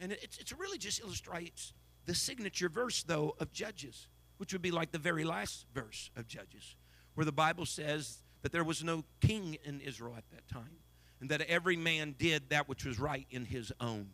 And 0.00 0.12
it's, 0.12 0.38
it's 0.38 0.52
really 0.52 0.78
just 0.78 1.00
illustrates 1.00 1.74
the 2.06 2.14
signature 2.14 2.68
verse, 2.68 3.02
though, 3.02 3.36
of 3.38 3.52
Judges, 3.52 4.08
which 4.38 4.52
would 4.52 4.62
be 4.62 4.70
like 4.70 4.90
the 4.90 4.98
very 4.98 5.24
last 5.24 5.66
verse 5.74 6.10
of 6.16 6.26
Judges, 6.26 6.76
where 7.14 7.26
the 7.26 7.32
Bible 7.32 7.66
says 7.66 8.22
that 8.42 8.50
there 8.50 8.64
was 8.64 8.82
no 8.82 9.04
king 9.20 9.58
in 9.64 9.80
Israel 9.80 10.14
at 10.16 10.24
that 10.30 10.48
time, 10.48 10.78
and 11.20 11.28
that 11.28 11.42
every 11.42 11.76
man 11.76 12.14
did 12.18 12.48
that 12.48 12.68
which 12.68 12.84
was 12.86 12.98
right 12.98 13.26
in 13.30 13.44
his 13.44 13.72
own 13.80 14.10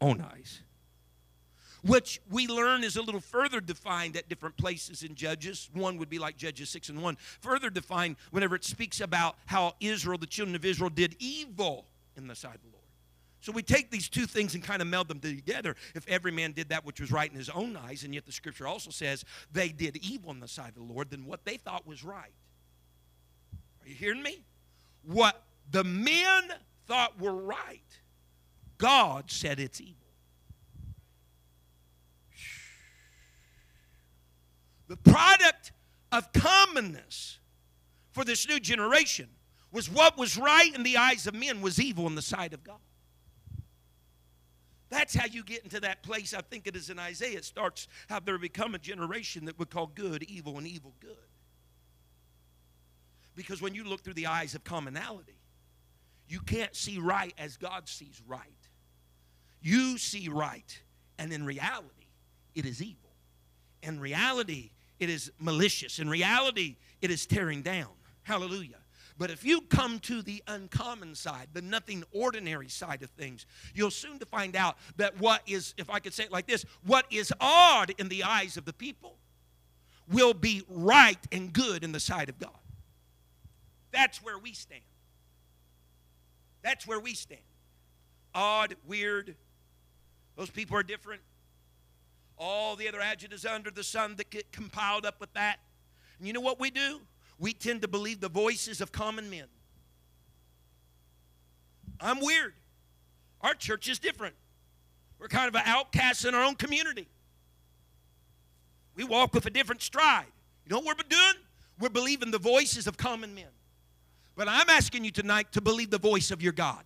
own 0.00 0.20
eyes. 0.20 0.60
Which 1.82 2.20
we 2.30 2.46
learn 2.46 2.84
is 2.84 2.96
a 2.96 3.02
little 3.02 3.20
further 3.20 3.60
defined 3.60 4.16
at 4.16 4.28
different 4.28 4.56
places 4.56 5.02
in 5.02 5.14
Judges. 5.14 5.70
One 5.72 5.96
would 5.98 6.10
be 6.10 6.18
like 6.18 6.36
Judges 6.36 6.68
6 6.70 6.90
and 6.90 7.02
1. 7.02 7.16
Further 7.40 7.70
defined 7.70 8.16
whenever 8.30 8.54
it 8.54 8.64
speaks 8.64 9.00
about 9.00 9.36
how 9.46 9.74
Israel, 9.80 10.18
the 10.18 10.26
children 10.26 10.54
of 10.54 10.64
Israel, 10.64 10.90
did 10.90 11.16
evil 11.18 11.86
in 12.16 12.26
the 12.26 12.34
sight 12.34 12.54
of 12.54 12.62
the 12.62 12.68
Lord. 12.68 12.79
So 13.40 13.52
we 13.52 13.62
take 13.62 13.90
these 13.90 14.08
two 14.08 14.26
things 14.26 14.54
and 14.54 14.62
kind 14.62 14.82
of 14.82 14.88
meld 14.88 15.08
them 15.08 15.18
together. 15.18 15.74
If 15.94 16.06
every 16.08 16.30
man 16.30 16.52
did 16.52 16.68
that 16.68 16.84
which 16.84 17.00
was 17.00 17.10
right 17.10 17.30
in 17.30 17.36
his 17.36 17.48
own 17.48 17.76
eyes, 17.76 18.04
and 18.04 18.14
yet 18.14 18.26
the 18.26 18.32
scripture 18.32 18.66
also 18.66 18.90
says 18.90 19.24
they 19.52 19.70
did 19.70 19.96
evil 19.96 20.30
in 20.30 20.40
the 20.40 20.48
sight 20.48 20.68
of 20.68 20.74
the 20.74 20.92
Lord, 20.92 21.10
then 21.10 21.24
what 21.24 21.44
they 21.44 21.56
thought 21.56 21.86
was 21.86 22.04
right. 22.04 22.32
Are 23.82 23.88
you 23.88 23.94
hearing 23.94 24.22
me? 24.22 24.42
What 25.02 25.42
the 25.70 25.84
men 25.84 26.52
thought 26.86 27.18
were 27.18 27.32
right, 27.32 27.80
God 28.76 29.30
said 29.30 29.58
it's 29.58 29.80
evil. 29.80 29.94
The 34.88 34.96
product 34.96 35.72
of 36.12 36.32
commonness 36.32 37.38
for 38.10 38.24
this 38.24 38.46
new 38.48 38.58
generation 38.58 39.28
was 39.72 39.88
what 39.88 40.18
was 40.18 40.36
right 40.36 40.74
in 40.74 40.82
the 40.82 40.96
eyes 40.96 41.26
of 41.26 41.34
men 41.34 41.62
was 41.62 41.80
evil 41.80 42.06
in 42.08 42.16
the 42.16 42.22
sight 42.22 42.52
of 42.52 42.64
God. 42.64 42.80
That's 44.90 45.14
how 45.14 45.26
you 45.26 45.44
get 45.44 45.62
into 45.62 45.80
that 45.80 46.02
place. 46.02 46.34
I 46.34 46.40
think 46.40 46.66
it 46.66 46.74
is 46.74 46.90
in 46.90 46.98
Isaiah. 46.98 47.38
It 47.38 47.44
starts 47.44 47.86
how 48.08 48.20
there 48.20 48.36
become 48.38 48.74
a 48.74 48.78
generation 48.78 49.44
that 49.44 49.58
would 49.58 49.70
call 49.70 49.86
good 49.86 50.24
evil 50.24 50.58
and 50.58 50.66
evil 50.66 50.92
good. 51.00 51.16
Because 53.36 53.62
when 53.62 53.74
you 53.74 53.84
look 53.84 54.02
through 54.02 54.14
the 54.14 54.26
eyes 54.26 54.54
of 54.54 54.64
commonality, 54.64 55.38
you 56.28 56.40
can't 56.40 56.74
see 56.74 56.98
right 56.98 57.32
as 57.38 57.56
God 57.56 57.88
sees 57.88 58.20
right. 58.26 58.42
You 59.62 59.96
see 59.98 60.28
right, 60.28 60.80
and 61.18 61.32
in 61.32 61.44
reality, 61.44 62.06
it 62.54 62.66
is 62.66 62.82
evil. 62.82 63.10
In 63.82 64.00
reality, 64.00 64.70
it 64.98 65.08
is 65.08 65.30
malicious. 65.38 65.98
In 65.98 66.08
reality, 66.08 66.76
it 67.00 67.10
is 67.10 67.26
tearing 67.26 67.62
down. 67.62 67.88
Hallelujah. 68.22 68.76
But 69.20 69.30
if 69.30 69.44
you 69.44 69.60
come 69.60 69.98
to 70.00 70.22
the 70.22 70.42
uncommon 70.46 71.14
side, 71.14 71.48
the 71.52 71.60
nothing 71.60 72.04
ordinary 72.10 72.70
side 72.70 73.02
of 73.02 73.10
things, 73.10 73.44
you'll 73.74 73.90
soon 73.90 74.18
to 74.18 74.24
find 74.24 74.56
out 74.56 74.78
that 74.96 75.20
what 75.20 75.42
is, 75.46 75.74
if 75.76 75.90
I 75.90 75.98
could 75.98 76.14
say 76.14 76.24
it 76.24 76.32
like 76.32 76.46
this, 76.46 76.64
what 76.86 77.04
is 77.10 77.30
odd 77.38 77.92
in 77.98 78.08
the 78.08 78.24
eyes 78.24 78.56
of 78.56 78.64
the 78.64 78.72
people 78.72 79.18
will 80.10 80.32
be 80.32 80.62
right 80.70 81.18
and 81.32 81.52
good 81.52 81.84
in 81.84 81.92
the 81.92 82.00
sight 82.00 82.30
of 82.30 82.38
God. 82.38 82.56
That's 83.90 84.22
where 84.22 84.38
we 84.38 84.54
stand. 84.54 84.80
That's 86.62 86.86
where 86.86 86.98
we 86.98 87.12
stand. 87.12 87.42
Odd, 88.34 88.74
weird. 88.86 89.36
Those 90.36 90.48
people 90.48 90.78
are 90.78 90.82
different. 90.82 91.20
All 92.38 92.74
the 92.74 92.88
other 92.88 93.02
adjectives 93.02 93.44
under 93.44 93.70
the 93.70 93.84
sun 93.84 94.16
that 94.16 94.30
get 94.30 94.50
compiled 94.50 95.04
up 95.04 95.20
with 95.20 95.34
that. 95.34 95.58
And 96.18 96.26
you 96.26 96.32
know 96.32 96.40
what 96.40 96.58
we 96.58 96.70
do? 96.70 97.00
We 97.40 97.54
tend 97.54 97.80
to 97.82 97.88
believe 97.88 98.20
the 98.20 98.28
voices 98.28 98.80
of 98.80 98.92
common 98.92 99.30
men. 99.30 99.46
I'm 101.98 102.20
weird. 102.20 102.52
Our 103.40 103.54
church 103.54 103.88
is 103.88 103.98
different. 103.98 104.34
We're 105.18 105.28
kind 105.28 105.48
of 105.48 105.54
an 105.54 105.62
outcast 105.64 106.26
in 106.26 106.34
our 106.34 106.44
own 106.44 106.54
community. 106.54 107.08
We 108.94 109.04
walk 109.04 109.34
with 109.34 109.46
a 109.46 109.50
different 109.50 109.82
stride. 109.82 110.26
You 110.66 110.74
know 110.76 110.80
what 110.80 110.98
we're 110.98 111.08
doing? 111.08 111.42
We're 111.78 111.88
believing 111.88 112.30
the 112.30 112.38
voices 112.38 112.86
of 112.86 112.98
common 112.98 113.34
men. 113.34 113.48
But 114.36 114.46
I'm 114.46 114.68
asking 114.68 115.04
you 115.04 115.10
tonight 115.10 115.52
to 115.52 115.62
believe 115.62 115.90
the 115.90 115.98
voice 115.98 116.30
of 116.30 116.42
your 116.42 116.52
God. 116.52 116.84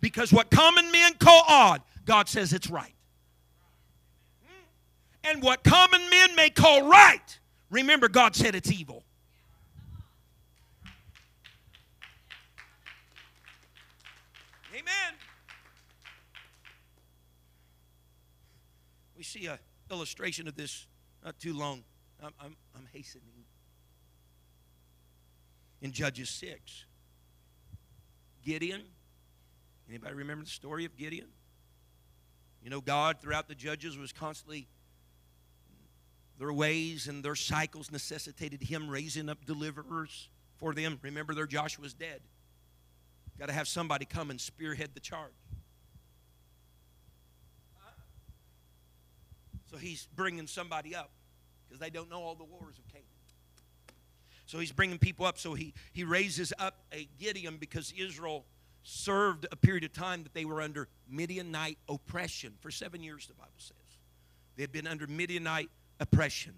Because 0.00 0.32
what 0.32 0.50
common 0.50 0.90
men 0.92 1.14
call 1.14 1.42
odd, 1.48 1.82
God 2.04 2.28
says 2.28 2.52
it's 2.52 2.70
right. 2.70 2.94
And 5.24 5.42
what 5.42 5.64
common 5.64 6.08
men 6.08 6.34
may 6.36 6.48
call 6.48 6.88
right, 6.88 7.38
remember, 7.70 8.08
God 8.08 8.36
said 8.36 8.54
it's 8.54 8.70
evil. 8.70 9.04
Amen. 14.72 15.14
We 19.16 19.19
see 19.30 19.46
an 19.46 19.58
illustration 19.90 20.48
of 20.48 20.56
this 20.56 20.86
not 21.24 21.38
too 21.38 21.56
long. 21.56 21.84
I'm, 22.22 22.32
I'm, 22.40 22.56
I'm 22.76 22.86
hastening. 22.92 23.24
In 25.80 25.92
Judges 25.92 26.28
6. 26.30 26.84
Gideon. 28.44 28.82
Anybody 29.88 30.14
remember 30.14 30.44
the 30.44 30.50
story 30.50 30.84
of 30.84 30.96
Gideon? 30.96 31.28
You 32.62 32.70
know, 32.70 32.80
God 32.80 33.20
throughout 33.20 33.48
the 33.48 33.54
Judges 33.54 33.96
was 33.96 34.12
constantly, 34.12 34.68
their 36.38 36.52
ways 36.52 37.08
and 37.08 37.24
their 37.24 37.34
cycles 37.34 37.90
necessitated 37.90 38.62
Him 38.62 38.88
raising 38.88 39.28
up 39.28 39.44
deliverers 39.44 40.28
for 40.56 40.74
them. 40.74 40.98
Remember, 41.02 41.34
their 41.34 41.46
Joshua's 41.46 41.94
dead. 41.94 42.20
Got 43.38 43.46
to 43.46 43.52
have 43.52 43.68
somebody 43.68 44.04
come 44.04 44.30
and 44.30 44.40
spearhead 44.40 44.90
the 44.94 45.00
charge. 45.00 45.32
So 49.70 49.76
he's 49.76 50.08
bringing 50.16 50.46
somebody 50.46 50.94
up 50.96 51.10
because 51.68 51.80
they 51.80 51.90
don't 51.90 52.10
know 52.10 52.22
all 52.22 52.34
the 52.34 52.44
wars 52.44 52.76
of 52.78 52.88
Canaan. 52.88 53.06
So 54.46 54.58
he's 54.58 54.72
bringing 54.72 54.98
people 54.98 55.26
up. 55.26 55.38
So 55.38 55.54
he, 55.54 55.74
he 55.92 56.02
raises 56.02 56.52
up 56.58 56.82
a 56.92 57.08
Gideon 57.20 57.56
because 57.56 57.92
Israel 57.96 58.44
served 58.82 59.46
a 59.52 59.56
period 59.56 59.84
of 59.84 59.92
time 59.92 60.24
that 60.24 60.34
they 60.34 60.44
were 60.44 60.60
under 60.60 60.88
Midianite 61.08 61.78
oppression 61.88 62.54
for 62.60 62.72
seven 62.72 63.02
years, 63.02 63.28
the 63.28 63.34
Bible 63.34 63.52
says. 63.58 63.76
They 64.56 64.64
had 64.64 64.72
been 64.72 64.88
under 64.88 65.06
Midianite 65.06 65.70
oppression. 66.00 66.54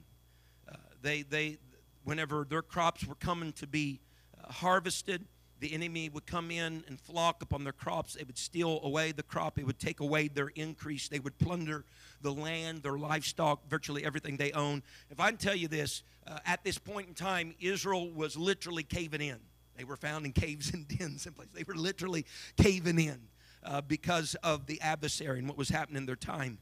Uh, 0.67 0.77
they, 1.03 1.23
they, 1.23 1.59
whenever 2.05 2.47
their 2.49 2.63
crops 2.63 3.07
were 3.07 3.15
coming 3.17 3.53
to 3.55 3.67
be 3.67 4.01
uh, 4.43 4.51
harvested, 4.51 5.27
the 5.63 5.73
enemy 5.73 6.09
would 6.09 6.27
come 6.27 6.51
in 6.51 6.83
and 6.89 7.01
flock 7.01 7.41
upon 7.41 7.63
their 7.63 7.73
crops. 7.73 8.15
They 8.15 8.25
would 8.25 8.37
steal 8.37 8.81
away 8.83 9.13
the 9.13 9.23
crop. 9.23 9.61
It 9.61 9.65
would 9.65 9.79
take 9.79 10.01
away 10.01 10.27
their 10.27 10.49
increase. 10.49 11.09
They 11.09 11.21
would 11.21 11.39
plunder 11.39 11.85
the 12.21 12.33
land, 12.33 12.83
their 12.83 12.99
livestock, 12.99 13.69
virtually 13.71 14.05
everything 14.05 14.37
they 14.37 14.51
own. 14.51 14.83
If 15.09 15.21
I 15.21 15.29
can 15.29 15.39
tell 15.39 15.55
you 15.55 15.69
this, 15.69 16.03
uh, 16.27 16.41
at 16.45 16.65
this 16.65 16.79
point 16.79 17.07
in 17.09 17.15
time, 17.15 17.55
Israel 17.61 18.11
was 18.11 18.37
literally 18.37 18.83
caving 18.83 19.21
in. 19.21 19.39
They 19.77 19.85
were 19.85 19.97
found 19.97 20.27
in 20.27 20.33
caves 20.33 20.75
and 20.75 20.87
dens 20.89 21.27
and 21.27 21.37
places. 21.37 21.55
They 21.55 21.65
were 21.65 21.77
literally 21.77 22.27
caving 22.57 22.99
in 22.99 23.21
uh, 23.63 23.83
because 23.83 24.35
of 24.43 24.67
the 24.67 24.81
adversary 24.81 25.39
and 25.39 25.47
what 25.47 25.57
was 25.57 25.69
happening 25.69 25.99
in 25.99 26.07
their 26.07 26.17
time. 26.17 26.59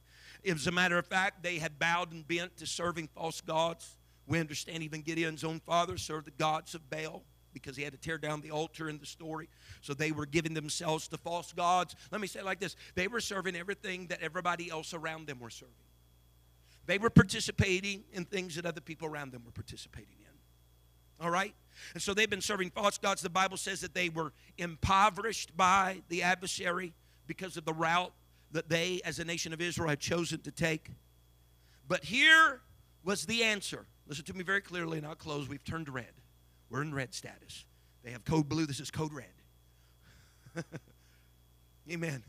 As 0.46 0.66
a 0.66 0.72
matter 0.72 0.98
of 0.98 1.06
fact, 1.06 1.42
they 1.42 1.58
had 1.58 1.78
bowed 1.78 2.12
and 2.12 2.28
bent 2.28 2.58
to 2.58 2.66
serving 2.66 3.08
false 3.14 3.40
gods. 3.40 3.96
We 4.26 4.38
understand 4.38 4.82
even 4.82 5.00
Gideon's 5.00 5.42
own 5.42 5.60
father 5.60 5.96
served 5.96 6.26
the 6.26 6.32
gods 6.32 6.74
of 6.74 6.90
Baal 6.90 7.24
because 7.52 7.76
he 7.76 7.82
had 7.82 7.92
to 7.92 7.98
tear 7.98 8.18
down 8.18 8.40
the 8.40 8.50
altar 8.50 8.88
in 8.88 8.98
the 8.98 9.06
story. 9.06 9.48
So 9.80 9.94
they 9.94 10.12
were 10.12 10.26
giving 10.26 10.54
themselves 10.54 11.08
to 11.08 11.16
false 11.16 11.52
gods. 11.52 11.94
Let 12.10 12.20
me 12.20 12.26
say 12.26 12.40
it 12.40 12.44
like 12.44 12.60
this 12.60 12.76
they 12.94 13.08
were 13.08 13.20
serving 13.20 13.56
everything 13.56 14.06
that 14.08 14.20
everybody 14.22 14.70
else 14.70 14.94
around 14.94 15.26
them 15.26 15.40
were 15.40 15.50
serving. 15.50 15.74
They 16.86 16.98
were 16.98 17.10
participating 17.10 18.04
in 18.12 18.24
things 18.24 18.56
that 18.56 18.66
other 18.66 18.80
people 18.80 19.06
around 19.06 19.32
them 19.32 19.42
were 19.44 19.52
participating 19.52 20.16
in. 20.18 21.24
All 21.24 21.30
right? 21.30 21.54
And 21.94 22.02
so 22.02 22.14
they've 22.14 22.30
been 22.30 22.40
serving 22.40 22.70
false 22.70 22.98
gods. 22.98 23.22
The 23.22 23.30
Bible 23.30 23.56
says 23.56 23.80
that 23.82 23.94
they 23.94 24.08
were 24.08 24.32
impoverished 24.58 25.56
by 25.56 26.02
the 26.08 26.22
adversary 26.22 26.92
because 27.26 27.56
of 27.56 27.64
the 27.64 27.72
route 27.72 28.12
that 28.52 28.68
they, 28.68 29.00
as 29.04 29.18
a 29.18 29.24
nation 29.24 29.52
of 29.52 29.60
Israel, 29.60 29.88
had 29.88 30.00
chosen 30.00 30.40
to 30.40 30.50
take. 30.50 30.90
But 31.86 32.04
here 32.04 32.60
was 33.04 33.26
the 33.26 33.44
answer. 33.44 33.86
Listen 34.06 34.24
to 34.24 34.34
me 34.34 34.42
very 34.42 34.60
clearly, 34.60 34.98
and 34.98 35.06
I'll 35.06 35.14
close. 35.14 35.48
We've 35.48 35.64
turned 35.64 35.88
red. 35.88 36.19
We're 36.70 36.82
in 36.82 36.94
red 36.94 37.12
status. 37.12 37.64
They 38.04 38.12
have 38.12 38.24
code 38.24 38.48
blue. 38.48 38.64
This 38.64 38.80
is 38.80 38.90
code 38.90 39.12
red. 39.12 40.64
Amen. 41.90 42.22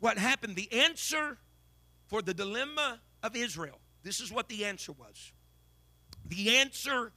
What 0.00 0.16
happened? 0.18 0.56
The 0.56 0.72
answer 0.72 1.36
for 2.08 2.22
the 2.22 2.32
dilemma 2.32 3.00
of 3.22 3.36
Israel. 3.36 3.78
This 4.02 4.20
is 4.20 4.32
what 4.32 4.48
the 4.48 4.64
answer 4.64 4.92
was. 4.92 5.32
The 6.26 6.56
answer 6.56 7.12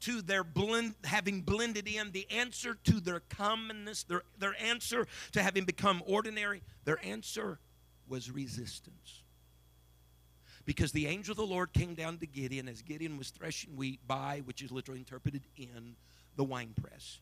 to 0.00 0.22
their 0.22 0.44
blend, 0.44 0.94
having 1.02 1.42
blended 1.42 1.88
in, 1.88 2.12
the 2.12 2.30
answer 2.30 2.74
to 2.84 3.00
their 3.00 3.20
commonness, 3.20 4.04
their, 4.04 4.22
their 4.38 4.54
answer 4.62 5.08
to 5.32 5.42
having 5.42 5.64
become 5.64 6.02
ordinary, 6.06 6.62
their 6.84 7.04
answer 7.04 7.58
was 8.06 8.30
resistance 8.30 9.24
because 10.68 10.92
the 10.92 11.06
angel 11.06 11.32
of 11.32 11.38
the 11.38 11.46
Lord 11.46 11.72
came 11.72 11.94
down 11.94 12.18
to 12.18 12.26
Gideon 12.26 12.68
as 12.68 12.82
Gideon 12.82 13.16
was 13.16 13.30
threshing 13.30 13.74
wheat 13.74 14.06
by, 14.06 14.42
which 14.44 14.60
is 14.60 14.70
literally 14.70 15.00
interpreted 15.00 15.44
in, 15.56 15.96
the 16.36 16.44
winepress. 16.44 17.20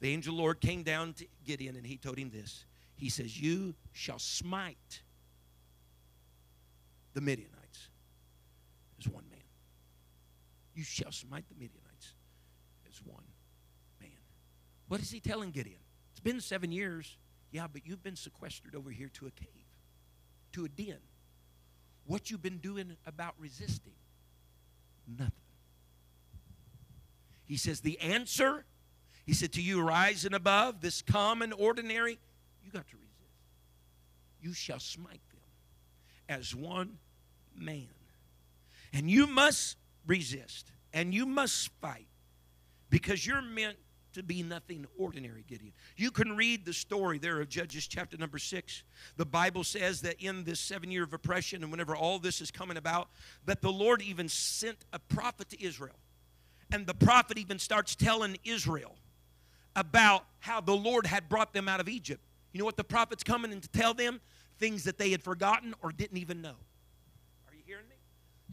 The 0.00 0.10
angel 0.12 0.34
of 0.34 0.36
the 0.36 0.42
Lord 0.42 0.60
came 0.60 0.82
down 0.82 1.14
to 1.14 1.26
Gideon 1.42 1.74
and 1.74 1.86
he 1.86 1.96
told 1.96 2.18
him 2.18 2.28
this. 2.28 2.66
He 2.94 3.08
says, 3.08 3.40
You 3.40 3.74
shall 3.92 4.18
smite 4.18 5.00
the 7.14 7.22
Midianites 7.22 7.88
as 9.00 9.08
one 9.10 9.24
man. 9.30 9.40
You 10.74 10.84
shall 10.84 11.12
smite 11.12 11.48
the 11.48 11.54
Midianites 11.54 12.12
as 12.90 13.00
one 13.06 13.24
man. 14.02 14.10
What 14.88 15.00
is 15.00 15.10
he 15.10 15.18
telling 15.18 15.50
Gideon? 15.50 15.80
It's 16.10 16.20
been 16.20 16.42
seven 16.42 16.70
years. 16.70 17.16
Yeah, 17.52 17.68
but 17.72 17.86
you've 17.86 18.02
been 18.02 18.16
sequestered 18.16 18.74
over 18.74 18.90
here 18.90 19.08
to 19.14 19.28
a 19.28 19.30
cave, 19.30 19.64
to 20.52 20.66
a 20.66 20.68
den 20.68 20.98
what 22.06 22.30
you've 22.30 22.42
been 22.42 22.58
doing 22.58 22.96
about 23.06 23.34
resisting? 23.38 23.92
Nothing. 25.06 25.32
He 27.46 27.56
says, 27.56 27.80
The 27.80 27.98
answer, 28.00 28.64
he 29.26 29.34
said, 29.34 29.52
to 29.52 29.62
you 29.62 29.82
rising 29.82 30.34
above 30.34 30.80
this 30.80 31.02
common, 31.02 31.52
ordinary, 31.52 32.18
you 32.64 32.70
got 32.70 32.88
to 32.88 32.96
resist. 32.96 33.12
You 34.40 34.52
shall 34.52 34.80
smite 34.80 35.20
them 35.30 35.40
as 36.28 36.54
one 36.54 36.98
man. 37.56 37.88
And 38.92 39.10
you 39.10 39.26
must 39.26 39.76
resist 40.06 40.70
and 40.92 41.14
you 41.14 41.26
must 41.26 41.70
fight 41.80 42.06
because 42.90 43.26
you're 43.26 43.42
meant 43.42 43.76
to 44.12 44.22
be 44.22 44.42
nothing 44.42 44.86
ordinary, 44.98 45.44
Gideon. 45.46 45.72
You 45.96 46.10
can 46.10 46.36
read 46.36 46.64
the 46.64 46.72
story 46.72 47.18
there 47.18 47.40
of 47.40 47.48
Judges 47.48 47.86
chapter 47.86 48.16
number 48.16 48.38
six. 48.38 48.82
The 49.16 49.26
Bible 49.26 49.64
says 49.64 50.00
that 50.02 50.22
in 50.22 50.44
this 50.44 50.60
seven 50.60 50.90
year 50.90 51.04
of 51.04 51.12
oppression 51.12 51.62
and 51.62 51.70
whenever 51.70 51.96
all 51.96 52.18
this 52.18 52.40
is 52.40 52.50
coming 52.50 52.76
about, 52.76 53.08
that 53.46 53.60
the 53.60 53.72
Lord 53.72 54.02
even 54.02 54.28
sent 54.28 54.78
a 54.92 54.98
prophet 54.98 55.48
to 55.50 55.62
Israel. 55.62 55.96
And 56.70 56.86
the 56.86 56.94
prophet 56.94 57.38
even 57.38 57.58
starts 57.58 57.94
telling 57.94 58.36
Israel 58.44 58.96
about 59.76 60.24
how 60.40 60.60
the 60.60 60.76
Lord 60.76 61.06
had 61.06 61.28
brought 61.28 61.52
them 61.52 61.68
out 61.68 61.80
of 61.80 61.88
Egypt. 61.88 62.22
You 62.52 62.58
know 62.58 62.64
what 62.64 62.76
the 62.76 62.84
prophet's 62.84 63.22
coming 63.22 63.52
in 63.52 63.60
to 63.60 63.68
tell 63.68 63.94
them? 63.94 64.20
Things 64.58 64.84
that 64.84 64.98
they 64.98 65.10
had 65.10 65.22
forgotten 65.22 65.74
or 65.82 65.92
didn't 65.92 66.18
even 66.18 66.40
know 66.40 66.56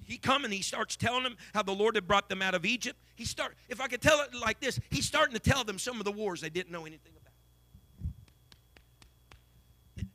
he 0.09 0.17
come 0.17 0.43
and 0.43 0.51
he 0.51 0.63
starts 0.63 0.95
telling 0.95 1.21
them 1.21 1.37
how 1.53 1.61
the 1.61 1.71
Lord 1.71 1.93
had 1.93 2.07
brought 2.07 2.29
them 2.29 2.41
out 2.41 2.55
of 2.55 2.65
Egypt. 2.65 2.97
He 3.15 3.25
start, 3.25 3.55
if 3.69 3.79
I 3.79 3.87
could 3.87 4.01
tell 4.01 4.19
it 4.21 4.33
like 4.33 4.59
this, 4.59 4.79
he's 4.89 5.05
starting 5.05 5.35
to 5.35 5.39
tell 5.39 5.63
them 5.63 5.77
some 5.77 5.99
of 5.99 6.03
the 6.03 6.11
wars 6.11 6.41
they 6.41 6.49
didn't 6.49 6.71
know 6.71 6.87
anything 6.87 7.11
about. 7.15 7.33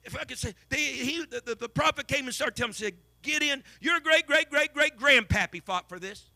If 0.02 0.18
I 0.18 0.24
could 0.24 0.36
say, 0.38 0.52
they, 0.68 0.78
he, 0.78 1.24
the, 1.24 1.40
the, 1.46 1.54
the, 1.54 1.68
prophet 1.68 2.08
came 2.08 2.24
and 2.24 2.34
started 2.34 2.56
telling 2.56 2.72
them, 2.72 2.74
said, 2.74 2.94
Gideon, 3.22 3.62
your 3.80 4.00
great, 4.00 4.26
great, 4.26 4.50
great, 4.50 4.74
great 4.74 4.98
grandpappy 4.98 5.62
fought 5.62 5.88
for 5.88 6.00
this 6.00 6.28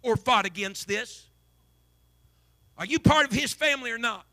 or 0.00 0.16
fought 0.16 0.46
against 0.46 0.88
this. 0.88 1.26
Are 2.78 2.86
you 2.86 2.98
part 3.00 3.26
of 3.26 3.32
his 3.32 3.52
family 3.52 3.90
or 3.90 3.98
not? 3.98 4.24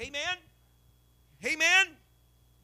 Amen? 0.00 0.36
Amen? 1.44 1.88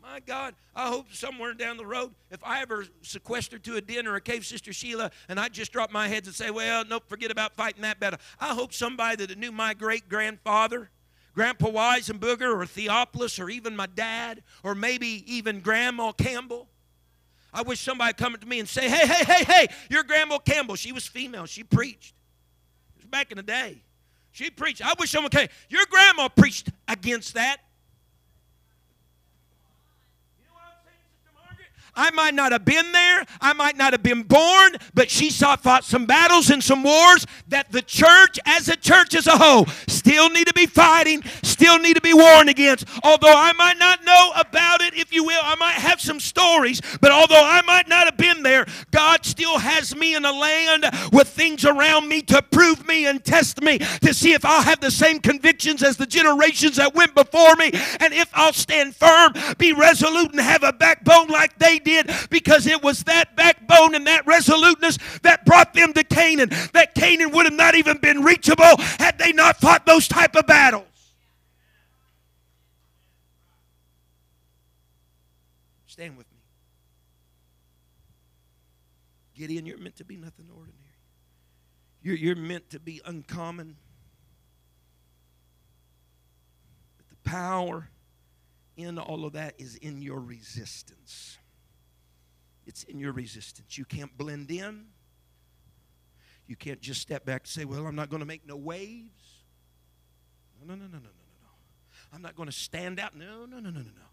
My 0.02 0.20
God, 0.20 0.54
I 0.74 0.88
hope 0.88 1.12
somewhere 1.12 1.52
down 1.52 1.76
the 1.76 1.84
road, 1.84 2.12
if 2.30 2.42
I 2.42 2.62
ever 2.62 2.86
sequestered 3.02 3.62
to 3.64 3.76
a 3.76 3.80
den 3.80 4.06
or 4.06 4.16
a 4.16 4.20
cave, 4.20 4.46
Sister 4.46 4.72
Sheila, 4.72 5.10
and 5.28 5.38
I 5.38 5.48
just 5.48 5.72
drop 5.72 5.92
my 5.92 6.08
heads 6.08 6.26
and 6.26 6.34
say, 6.34 6.50
well, 6.50 6.84
nope, 6.84 7.04
forget 7.06 7.30
about 7.30 7.54
fighting 7.54 7.82
that 7.82 8.00
battle. 8.00 8.18
I 8.40 8.54
hope 8.54 8.72
somebody 8.72 9.26
that 9.26 9.38
knew 9.38 9.52
my 9.52 9.74
great 9.74 10.08
grandfather, 10.08 10.90
Grandpa 11.34 11.66
Weisenberger, 11.68 12.58
or 12.58 12.64
Theophilus, 12.64 13.38
or 13.38 13.50
even 13.50 13.76
my 13.76 13.86
dad, 13.86 14.42
or 14.64 14.74
maybe 14.74 15.22
even 15.26 15.60
Grandma 15.60 16.12
Campbell. 16.12 16.66
I 17.52 17.62
wish 17.62 17.80
somebody 17.80 18.14
come 18.14 18.34
to 18.36 18.46
me 18.46 18.58
and 18.58 18.68
say, 18.68 18.88
hey, 18.88 19.06
hey, 19.06 19.24
hey, 19.24 19.44
hey, 19.44 19.66
you're 19.90 20.04
Grandma 20.04 20.38
Campbell. 20.38 20.76
She 20.76 20.92
was 20.92 21.06
female. 21.06 21.46
She 21.46 21.62
preached. 21.62 22.14
It 22.96 23.02
was 23.02 23.06
back 23.06 23.30
in 23.30 23.36
the 23.36 23.42
day. 23.42 23.82
She 24.32 24.50
preached. 24.50 24.84
I 24.84 24.94
wish 24.98 25.10
someone 25.10 25.30
came. 25.30 25.48
Your 25.68 25.84
grandma 25.90 26.28
preached 26.28 26.70
against 26.88 27.34
that. 27.34 27.58
I 31.94 32.10
might 32.10 32.34
not 32.34 32.52
have 32.52 32.64
been 32.64 32.92
there, 32.92 33.24
I 33.40 33.52
might 33.52 33.76
not 33.76 33.92
have 33.92 34.02
been 34.02 34.22
born, 34.22 34.76
but 34.94 35.10
she 35.10 35.30
saw 35.30 35.56
fought 35.56 35.84
some 35.84 36.06
battles 36.06 36.50
and 36.50 36.62
some 36.62 36.82
wars 36.82 37.26
that 37.48 37.72
the 37.72 37.82
church, 37.82 38.38
as 38.46 38.68
a 38.68 38.76
church 38.76 39.14
as 39.14 39.26
a 39.26 39.36
whole, 39.36 39.66
still 39.88 40.30
need 40.30 40.46
to 40.46 40.54
be 40.54 40.66
fighting, 40.66 41.22
still 41.42 41.78
need 41.78 41.94
to 41.94 42.00
be 42.00 42.14
warned 42.14 42.48
against. 42.48 42.86
Although 43.02 43.34
I 43.34 43.52
might 43.52 43.78
not 43.78 44.04
know 44.04 44.32
about 44.36 44.80
it, 44.80 44.94
if 44.94 45.12
you 45.12 45.24
will, 45.24 45.40
I 45.42 45.54
might 45.56 45.74
have 45.74 46.00
some 46.00 46.20
stories, 46.20 46.80
but 47.00 47.10
although 47.10 47.42
I 47.42 47.62
might 47.62 47.88
not 47.88 48.06
have 48.06 48.16
been 48.16 48.42
there, 48.42 48.66
God 48.90 49.24
still 49.24 49.58
has 49.58 49.94
me 49.94 50.14
in 50.14 50.24
a 50.24 50.32
land 50.32 50.86
with 51.12 51.28
things 51.28 51.64
around 51.64 52.08
me 52.08 52.22
to 52.22 52.42
prove 52.42 52.86
me 52.86 53.06
and 53.06 53.24
test 53.24 53.60
me 53.62 53.78
to 53.78 54.14
see 54.14 54.32
if 54.32 54.44
I'll 54.44 54.62
have 54.62 54.80
the 54.80 54.90
same 54.90 55.20
convictions 55.20 55.82
as 55.82 55.96
the 55.96 56.06
generations 56.06 56.76
that 56.76 56.94
went 56.94 57.14
before 57.14 57.56
me 57.56 57.70
and 58.00 58.14
if 58.14 58.30
I'll 58.34 58.52
stand 58.52 58.94
firm, 58.94 59.32
be 59.58 59.72
resolute, 59.72 60.30
and 60.32 60.40
have 60.40 60.62
a 60.62 60.72
backbone 60.72 61.28
like 61.28 61.58
they 61.58 61.78
did 61.84 62.10
because 62.30 62.66
it 62.66 62.82
was 62.82 63.04
that 63.04 63.36
backbone 63.36 63.94
and 63.94 64.06
that 64.06 64.26
resoluteness 64.26 64.98
that 65.22 65.44
brought 65.44 65.74
them 65.74 65.92
to 65.94 66.04
Canaan. 66.04 66.50
That 66.72 66.94
Canaan 66.94 67.32
would 67.32 67.46
have 67.46 67.54
not 67.54 67.74
even 67.74 67.98
been 67.98 68.22
reachable 68.22 68.76
had 68.98 69.18
they 69.18 69.32
not 69.32 69.58
fought 69.58 69.86
those 69.86 70.08
type 70.08 70.36
of 70.36 70.46
battles. 70.46 70.86
Stand 75.86 76.16
with 76.16 76.30
me. 76.30 76.38
Gideon, 79.34 79.66
you're 79.66 79.78
meant 79.78 79.96
to 79.96 80.04
be 80.04 80.16
nothing 80.16 80.46
ordinary. 80.54 80.76
You're, 82.02 82.16
you're 82.16 82.36
meant 82.36 82.70
to 82.70 82.80
be 82.80 83.00
uncommon. 83.04 83.76
But 86.96 87.08
the 87.08 87.28
power 87.28 87.88
in 88.76 88.98
all 88.98 89.24
of 89.24 89.34
that 89.34 89.54
is 89.58 89.76
in 89.76 90.00
your 90.00 90.20
resistance. 90.20 91.38
It's 92.70 92.84
in 92.84 93.00
your 93.00 93.10
resistance. 93.10 93.76
You 93.76 93.84
can't 93.84 94.16
blend 94.16 94.48
in. 94.48 94.84
You 96.46 96.54
can't 96.54 96.80
just 96.80 97.00
step 97.00 97.24
back 97.24 97.40
and 97.40 97.48
say, 97.48 97.64
Well, 97.64 97.84
I'm 97.84 97.96
not 97.96 98.10
going 98.10 98.20
to 98.20 98.26
make 98.26 98.46
no 98.46 98.54
waves. 98.54 99.42
No, 100.60 100.72
no, 100.72 100.80
no, 100.80 100.86
no, 100.86 100.92
no, 100.92 100.98
no, 100.98 101.00
no, 101.00 101.34
no. 101.42 101.48
I'm 102.12 102.22
not 102.22 102.36
going 102.36 102.48
to 102.48 102.54
stand 102.54 103.00
out. 103.00 103.16
No, 103.16 103.44
no, 103.44 103.58
no, 103.58 103.70
no, 103.70 103.70
no, 103.70 103.80
no. 103.80 104.08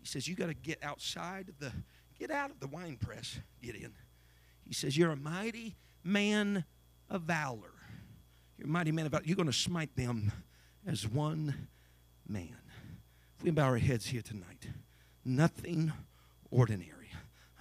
He 0.00 0.04
says, 0.04 0.26
You 0.26 0.34
got 0.34 0.48
to 0.48 0.54
get 0.54 0.82
outside 0.82 1.48
of 1.48 1.60
the, 1.60 1.70
get 2.18 2.32
out 2.32 2.50
of 2.50 2.58
the 2.58 2.66
wine 2.66 2.96
press, 2.96 3.38
get 3.62 3.76
in. 3.76 3.92
He 4.66 4.74
says, 4.74 4.98
You're 4.98 5.12
a 5.12 5.16
mighty 5.16 5.76
man 6.02 6.64
of 7.08 7.22
valor. 7.22 7.70
You're 8.58 8.66
a 8.66 8.70
mighty 8.70 8.90
man 8.90 9.06
of 9.06 9.12
valor. 9.12 9.22
You're 9.24 9.36
going 9.36 9.46
to 9.46 9.52
smite 9.52 9.94
them 9.94 10.32
as 10.88 11.06
one 11.06 11.68
man. 12.26 12.56
If 13.38 13.44
we 13.44 13.52
bow 13.52 13.66
our 13.66 13.78
heads 13.78 14.06
here 14.06 14.22
tonight, 14.22 14.66
nothing 15.24 15.92
ordinary. 16.50 17.01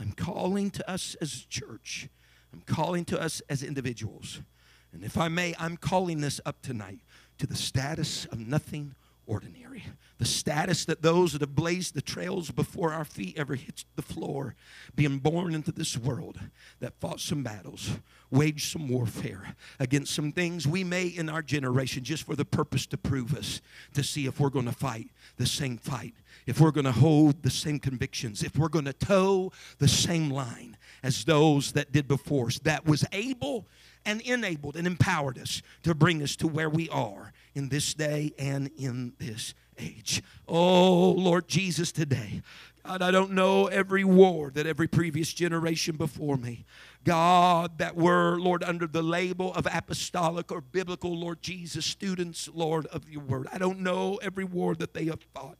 I'm 0.01 0.13
calling 0.13 0.71
to 0.71 0.89
us 0.89 1.15
as 1.21 1.45
a 1.45 1.47
church. 1.47 2.09
I'm 2.51 2.63
calling 2.65 3.05
to 3.05 3.21
us 3.21 3.41
as 3.49 3.61
individuals. 3.61 4.41
And 4.91 5.03
if 5.03 5.15
I 5.15 5.27
may, 5.27 5.53
I'm 5.59 5.77
calling 5.77 6.21
this 6.21 6.41
up 6.43 6.61
tonight 6.63 7.01
to 7.37 7.45
the 7.45 7.55
status 7.55 8.25
of 8.25 8.39
nothing 8.39 8.95
ordinary. 9.31 9.83
The 10.17 10.25
status 10.25 10.85
that 10.85 11.01
those 11.01 11.31
that 11.31 11.41
have 11.41 11.55
blazed 11.55 11.95
the 11.95 12.01
trails 12.01 12.51
before 12.51 12.91
our 12.91 13.05
feet 13.05 13.37
ever 13.37 13.55
hit 13.55 13.85
the 13.95 14.01
floor, 14.01 14.55
being 14.93 15.19
born 15.19 15.55
into 15.55 15.71
this 15.71 15.97
world, 15.97 16.37
that 16.81 16.99
fought 16.99 17.21
some 17.21 17.41
battles, 17.41 17.91
waged 18.29 18.71
some 18.71 18.89
warfare 18.89 19.55
against 19.79 20.13
some 20.13 20.31
things 20.31 20.67
we 20.67 20.83
may 20.83 21.07
in 21.07 21.29
our 21.29 21.41
generation 21.41 22.03
just 22.03 22.23
for 22.23 22.35
the 22.35 22.45
purpose 22.45 22.85
to 22.87 22.97
prove 22.97 23.33
us, 23.35 23.61
to 23.93 24.03
see 24.03 24.27
if 24.27 24.39
we're 24.39 24.49
going 24.49 24.65
to 24.65 24.71
fight 24.73 25.07
the 25.37 25.45
same 25.45 25.77
fight, 25.77 26.13
if 26.45 26.59
we're 26.59 26.71
going 26.71 26.85
to 26.85 26.91
hold 26.91 27.41
the 27.41 27.49
same 27.49 27.79
convictions, 27.79 28.43
if 28.43 28.57
we're 28.57 28.67
going 28.67 28.85
to 28.85 28.93
toe 28.93 29.51
the 29.79 29.87
same 29.87 30.29
line 30.29 30.77
as 31.03 31.23
those 31.23 31.71
that 31.71 31.91
did 31.91 32.07
before 32.07 32.47
us, 32.47 32.59
that 32.59 32.85
was 32.85 33.05
able 33.13 33.65
and 34.05 34.21
enabled 34.21 34.75
and 34.75 34.85
empowered 34.85 35.37
us 35.37 35.61
to 35.83 35.95
bring 35.95 36.21
us 36.21 36.35
to 36.35 36.47
where 36.47 36.69
we 36.69 36.89
are 36.89 37.31
in 37.55 37.69
this 37.69 37.93
day 37.93 38.33
and 38.37 38.69
in 38.77 39.13
this 39.19 39.53
age. 39.79 40.23
Oh, 40.47 41.11
Lord 41.11 41.47
Jesus, 41.47 41.91
today, 41.91 42.41
God, 42.85 43.01
I 43.01 43.11
don't 43.11 43.31
know 43.31 43.67
every 43.67 44.03
war 44.03 44.51
that 44.51 44.65
every 44.65 44.87
previous 44.87 45.31
generation 45.33 45.97
before 45.97 46.37
me 46.37 46.65
God, 47.03 47.79
that 47.79 47.95
were, 47.95 48.37
Lord, 48.39 48.63
under 48.63 48.85
the 48.85 49.01
label 49.01 49.53
of 49.53 49.65
apostolic 49.65 50.51
or 50.51 50.61
biblical, 50.61 51.17
Lord 51.17 51.41
Jesus, 51.41 51.85
students, 51.85 52.47
Lord, 52.53 52.85
of 52.87 53.09
your 53.09 53.23
word. 53.23 53.47
I 53.51 53.57
don't 53.57 53.79
know 53.79 54.19
every 54.21 54.43
war 54.43 54.75
that 54.75 54.93
they 54.93 55.05
have 55.05 55.21
fought. 55.33 55.57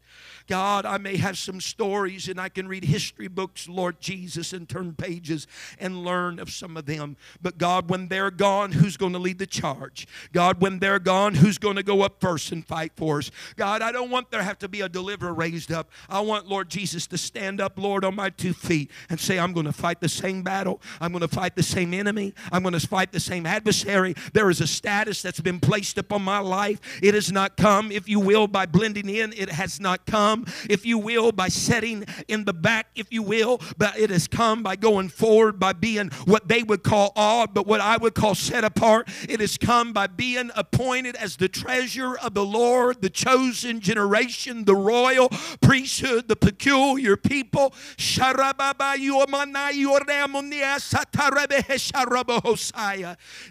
God, 0.48 0.86
I 0.86 0.98
may 0.98 1.18
have 1.18 1.38
some 1.38 1.60
stories 1.60 2.28
and 2.28 2.40
I 2.40 2.50
can 2.50 2.68
read 2.68 2.84
history 2.84 3.28
books, 3.28 3.68
Lord 3.68 4.00
Jesus, 4.00 4.54
and 4.54 4.70
turn 4.70 4.94
pages 4.94 5.48
and 5.80 6.04
learn 6.04 6.40
of 6.40 6.52
some 6.52 6.78
of 6.78 6.86
them. 6.86 7.18
But 7.42 7.58
God, 7.58 7.90
when 7.90 8.08
they're 8.08 8.32
gone, 8.32 8.74
who's 8.74 8.98
going 8.98 9.14
to 9.14 9.20
lead 9.20 9.40
the 9.40 9.48
charge? 9.48 10.08
God, 10.34 10.62
when 10.62 10.80
they're 10.80 11.00
gone, 11.00 11.36
who's 11.36 11.58
going 11.58 11.76
to 11.76 11.84
go 11.84 12.02
up 12.02 12.22
first 12.22 12.52
and 12.52 12.66
fight 12.66 12.92
for 12.96 13.18
us? 13.18 13.32
God, 13.56 13.82
I 13.82 13.92
don't 13.92 14.12
want 14.12 14.30
there 14.30 14.44
have 14.44 14.60
to 14.60 14.68
be 14.68 14.82
a 14.82 14.90
deliverer 14.90 15.34
raised 15.34 15.72
up. 15.72 15.90
I 16.08 16.20
want, 16.20 16.48
Lord 16.48 16.70
Jesus, 16.70 17.08
to 17.08 17.18
stand 17.18 17.60
up, 17.60 17.80
Lord, 17.80 18.06
on 18.06 18.16
my 18.16 18.30
two 18.30 18.54
feet 18.54 18.92
and 19.10 19.20
say, 19.20 19.40
I'm 19.40 19.54
going 19.54 19.66
to 19.66 19.74
fight 19.74 20.02
the 20.02 20.10
same 20.10 20.44
battle. 20.44 20.82
I'm 21.00 21.12
going 21.12 21.22
to 21.22 21.31
fight 21.32 21.56
the 21.56 21.64
same 21.64 21.94
enemy. 21.94 22.34
I'm 22.52 22.62
going 22.64 22.78
to 22.78 22.88
fight 22.88 23.12
the 23.12 23.20
same 23.20 23.46
adversary. 23.46 24.16
There 24.34 24.50
is 24.50 24.62
a 24.62 24.68
status 24.68 25.22
that's 25.22 25.40
been 25.40 25.60
placed 25.60 25.98
upon 25.98 26.22
my 26.24 26.40
life. 26.40 26.80
It 27.02 27.14
has 27.14 27.32
not 27.32 27.58
come, 27.58 27.92
if 27.92 28.10
you 28.10 28.20
will, 28.20 28.48
by 28.48 28.66
blending 28.66 29.10
in. 29.10 29.34
It 29.34 29.50
has 29.50 29.80
not 29.80 30.06
come, 30.06 30.46
if 30.70 30.86
you 30.86 30.98
will, 30.98 31.32
by 31.32 31.48
setting 31.48 32.06
in 32.28 32.46
the 32.46 32.54
back, 32.54 32.88
if 32.96 33.12
you 33.12 33.24
will, 33.24 33.62
but 33.78 33.98
it 33.98 34.10
has 34.10 34.28
come 34.28 34.64
by 34.64 34.76
going 34.76 35.10
forward, 35.10 35.60
by 35.60 35.74
being 35.74 36.10
what 36.26 36.48
they 36.48 36.64
would 36.64 36.84
call 36.84 37.14
odd, 37.16 37.54
but 37.54 37.66
what 37.66 37.80
I 37.80 37.98
would 37.98 38.14
call 38.14 38.36
set 38.36 38.64
apart. 38.64 39.10
It 39.30 39.40
has 39.40 39.58
come 39.58 39.94
by 39.94 40.08
being 40.08 40.52
appointed 40.56 41.16
as 41.16 41.38
the 41.38 41.48
treasure 41.48 42.18
of 42.18 42.34
the 42.34 42.46
Lord, 42.46 43.02
the 43.02 43.10
chosen 43.10 43.80
generation, 43.80 44.66
the 44.66 44.76
royal 44.76 45.30
priesthood, 45.62 46.28
the 46.28 46.36
peculiar 46.36 47.16
people. 47.16 47.74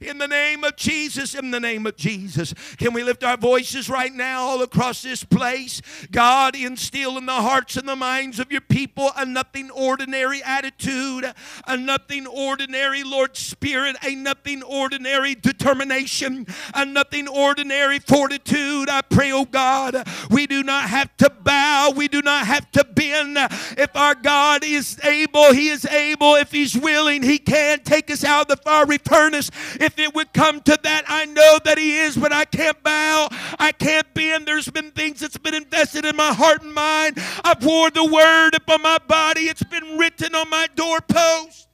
In 0.00 0.18
the 0.18 0.26
name 0.28 0.64
of 0.64 0.74
Jesus, 0.74 1.36
in 1.36 1.52
the 1.52 1.60
name 1.60 1.86
of 1.86 1.96
Jesus. 1.96 2.52
Can 2.78 2.92
we 2.92 3.04
lift 3.04 3.22
our 3.22 3.36
voices 3.36 3.88
right 3.88 4.12
now 4.12 4.40
all 4.40 4.62
across 4.62 5.02
this 5.02 5.22
place? 5.22 5.80
God, 6.10 6.56
instill 6.56 7.16
in 7.16 7.26
the 7.26 7.32
hearts 7.32 7.76
and 7.76 7.88
the 7.88 7.94
minds 7.94 8.40
of 8.40 8.50
your 8.50 8.60
people 8.60 9.12
a 9.16 9.24
nothing 9.24 9.70
ordinary 9.70 10.42
attitude, 10.42 11.32
a 11.66 11.76
nothing 11.76 12.26
ordinary, 12.26 13.04
Lord 13.04 13.36
Spirit, 13.36 13.96
a 14.04 14.16
nothing 14.16 14.64
ordinary 14.64 15.36
determination, 15.36 16.48
a 16.74 16.84
nothing 16.84 17.28
ordinary 17.28 18.00
fortitude. 18.00 18.88
I 18.90 19.02
pray, 19.02 19.30
oh 19.30 19.44
God, 19.44 20.08
we 20.28 20.48
do 20.48 20.64
not 20.64 20.88
have 20.88 21.16
to 21.18 21.30
bow, 21.30 21.92
we 21.94 22.08
do 22.08 22.20
not 22.20 22.46
have 22.46 22.68
to 22.72 22.82
bend. 22.84 23.38
If 23.78 23.94
our 23.94 24.16
God 24.16 24.64
is 24.64 24.98
able, 25.04 25.52
He 25.52 25.68
is 25.68 25.84
able. 25.84 26.34
If 26.34 26.50
He's 26.50 26.76
willing, 26.76 27.22
He 27.22 27.38
can 27.38 27.59
take 27.84 28.10
us 28.10 28.24
out 28.24 28.42
of 28.42 28.48
the 28.48 28.56
fiery 28.56 28.98
furnace. 28.98 29.50
If 29.80 29.98
it 29.98 30.14
would 30.14 30.32
come 30.32 30.60
to 30.62 30.78
that, 30.82 31.04
I 31.08 31.26
know 31.26 31.58
that 31.64 31.78
He 31.78 31.98
is, 31.98 32.16
but 32.16 32.32
I 32.32 32.44
can't 32.44 32.82
bow. 32.82 33.28
I 33.58 33.72
can't 33.72 34.12
bend. 34.14 34.46
There's 34.46 34.68
been 34.68 34.90
things 34.92 35.20
that's 35.20 35.38
been 35.38 35.54
invested 35.54 36.04
in 36.04 36.16
my 36.16 36.32
heart 36.32 36.62
and 36.62 36.72
mind. 36.72 37.18
I've 37.44 37.64
wore 37.64 37.90
the 37.90 38.04
word 38.04 38.54
upon 38.54 38.82
my 38.82 38.98
body, 38.98 39.42
it's 39.42 39.62
been 39.62 39.98
written 39.98 40.34
on 40.34 40.48
my 40.50 40.68
doorpost. 40.74 41.68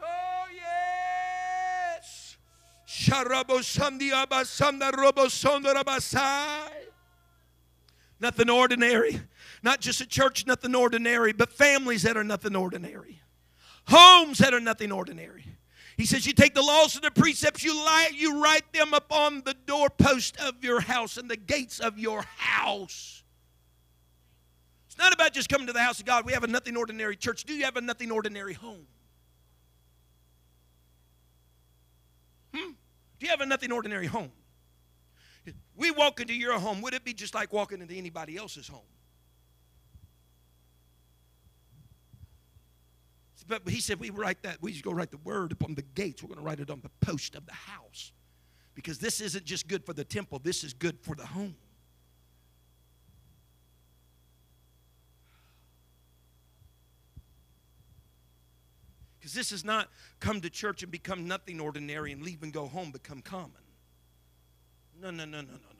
Oh, 0.00 0.46
yes. 0.54 2.36
Nothing 8.20 8.50
ordinary. 8.50 9.20
Not 9.62 9.80
just 9.80 10.00
a 10.00 10.06
church, 10.06 10.46
nothing 10.46 10.74
ordinary, 10.74 11.32
but 11.32 11.52
families 11.52 12.02
that 12.02 12.16
are 12.16 12.24
nothing 12.24 12.56
ordinary 12.56 13.20
homes 13.90 14.38
that 14.38 14.54
are 14.54 14.60
nothing 14.60 14.92
ordinary. 14.92 15.44
He 15.96 16.06
says, 16.06 16.26
You 16.26 16.32
take 16.32 16.54
the 16.54 16.62
laws 16.62 16.94
and 16.94 17.04
the 17.04 17.10
precepts, 17.10 17.62
you, 17.62 17.74
lie, 17.74 18.10
you 18.14 18.42
write 18.42 18.72
them 18.72 18.94
upon 18.94 19.42
the 19.44 19.54
doorpost 19.66 20.40
of 20.40 20.62
your 20.64 20.80
house 20.80 21.16
and 21.16 21.30
the 21.30 21.36
gates 21.36 21.80
of 21.80 21.98
your 21.98 22.22
house. 22.36 23.22
It's 24.86 24.96
not 24.96 25.12
about 25.12 25.32
just 25.32 25.48
coming 25.48 25.66
to 25.66 25.72
the 25.72 25.82
house 25.82 26.00
of 26.00 26.06
God. 26.06 26.24
We 26.24 26.32
have 26.32 26.44
a 26.44 26.48
nothing 26.48 26.76
ordinary 26.76 27.16
church. 27.16 27.44
Do 27.44 27.54
you 27.54 27.64
have 27.64 27.76
a 27.76 27.80
nothing 27.80 28.10
ordinary 28.10 28.54
home? 28.54 28.86
Hmm? 32.54 32.70
Do 33.18 33.26
you 33.26 33.28
have 33.28 33.40
a 33.40 33.46
nothing 33.46 33.70
ordinary 33.70 34.06
home? 34.06 34.32
We 35.76 35.90
walk 35.90 36.20
into 36.20 36.34
your 36.34 36.58
home, 36.58 36.82
would 36.82 36.94
it 36.94 37.04
be 37.04 37.14
just 37.14 37.34
like 37.34 37.52
walking 37.52 37.80
into 37.80 37.94
anybody 37.94 38.36
else's 38.36 38.68
home? 38.68 38.80
But 43.50 43.68
he 43.68 43.80
said, 43.80 43.98
we 43.98 44.10
write 44.10 44.44
that, 44.44 44.58
we 44.62 44.70
just 44.70 44.84
go 44.84 44.92
write 44.92 45.10
the 45.10 45.18
word 45.18 45.50
upon 45.50 45.74
the 45.74 45.82
gates. 45.82 46.22
We're 46.22 46.28
going 46.28 46.38
to 46.38 46.44
write 46.44 46.60
it 46.60 46.70
on 46.70 46.80
the 46.82 46.90
post 47.04 47.34
of 47.34 47.44
the 47.46 47.52
house. 47.52 48.12
Because 48.76 49.00
this 49.00 49.20
isn't 49.20 49.44
just 49.44 49.66
good 49.66 49.84
for 49.84 49.92
the 49.92 50.04
temple, 50.04 50.38
this 50.38 50.62
is 50.62 50.72
good 50.72 51.00
for 51.02 51.16
the 51.16 51.26
home. 51.26 51.56
Because 59.18 59.34
this 59.34 59.50
is 59.50 59.64
not 59.64 59.88
come 60.20 60.40
to 60.40 60.48
church 60.48 60.84
and 60.84 60.92
become 60.92 61.26
nothing 61.26 61.60
ordinary 61.60 62.12
and 62.12 62.22
leave 62.22 62.44
and 62.44 62.52
go 62.52 62.68
home, 62.68 62.92
become 62.92 63.20
common. 63.20 63.50
No, 65.02 65.10
no, 65.10 65.24
no, 65.24 65.40
no, 65.40 65.48
no. 65.52 65.79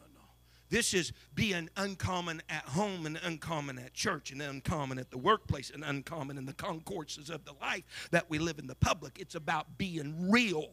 This 0.71 0.95
is 0.95 1.13
being 1.35 1.69
uncommon 1.77 2.43
at 2.49 2.65
home 2.65 3.05
and 3.05 3.19
uncommon 3.25 3.79
at 3.79 3.93
church 3.93 4.31
and 4.31 4.41
uncommon 4.41 4.99
at 5.01 5.11
the 5.11 5.19
workplace 5.19 5.71
and 5.71 5.85
uncommon 5.85 6.39
in 6.39 6.47
the 6.47 6.53
concourses 6.53 7.29
of 7.29 7.45
the 7.45 7.55
life 7.61 7.83
that 8.13 8.31
we 8.31 8.39
live 8.39 8.61
in 8.61 8.69
the 8.69 8.77
public. 8.77 9.19
It's 9.19 9.35
about 9.35 9.77
being 9.77 10.31
real, 10.31 10.71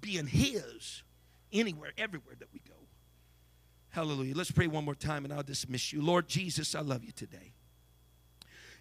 being 0.00 0.28
His 0.28 1.02
anywhere, 1.52 1.90
everywhere 1.98 2.36
that 2.38 2.48
we 2.52 2.60
go. 2.60 2.74
Hallelujah. 3.90 4.34
Let's 4.36 4.52
pray 4.52 4.68
one 4.68 4.84
more 4.84 4.94
time 4.94 5.24
and 5.24 5.34
I'll 5.34 5.42
dismiss 5.42 5.92
you. 5.92 6.00
Lord 6.00 6.28
Jesus, 6.28 6.76
I 6.76 6.80
love 6.80 7.04
you 7.04 7.12
today. 7.12 7.52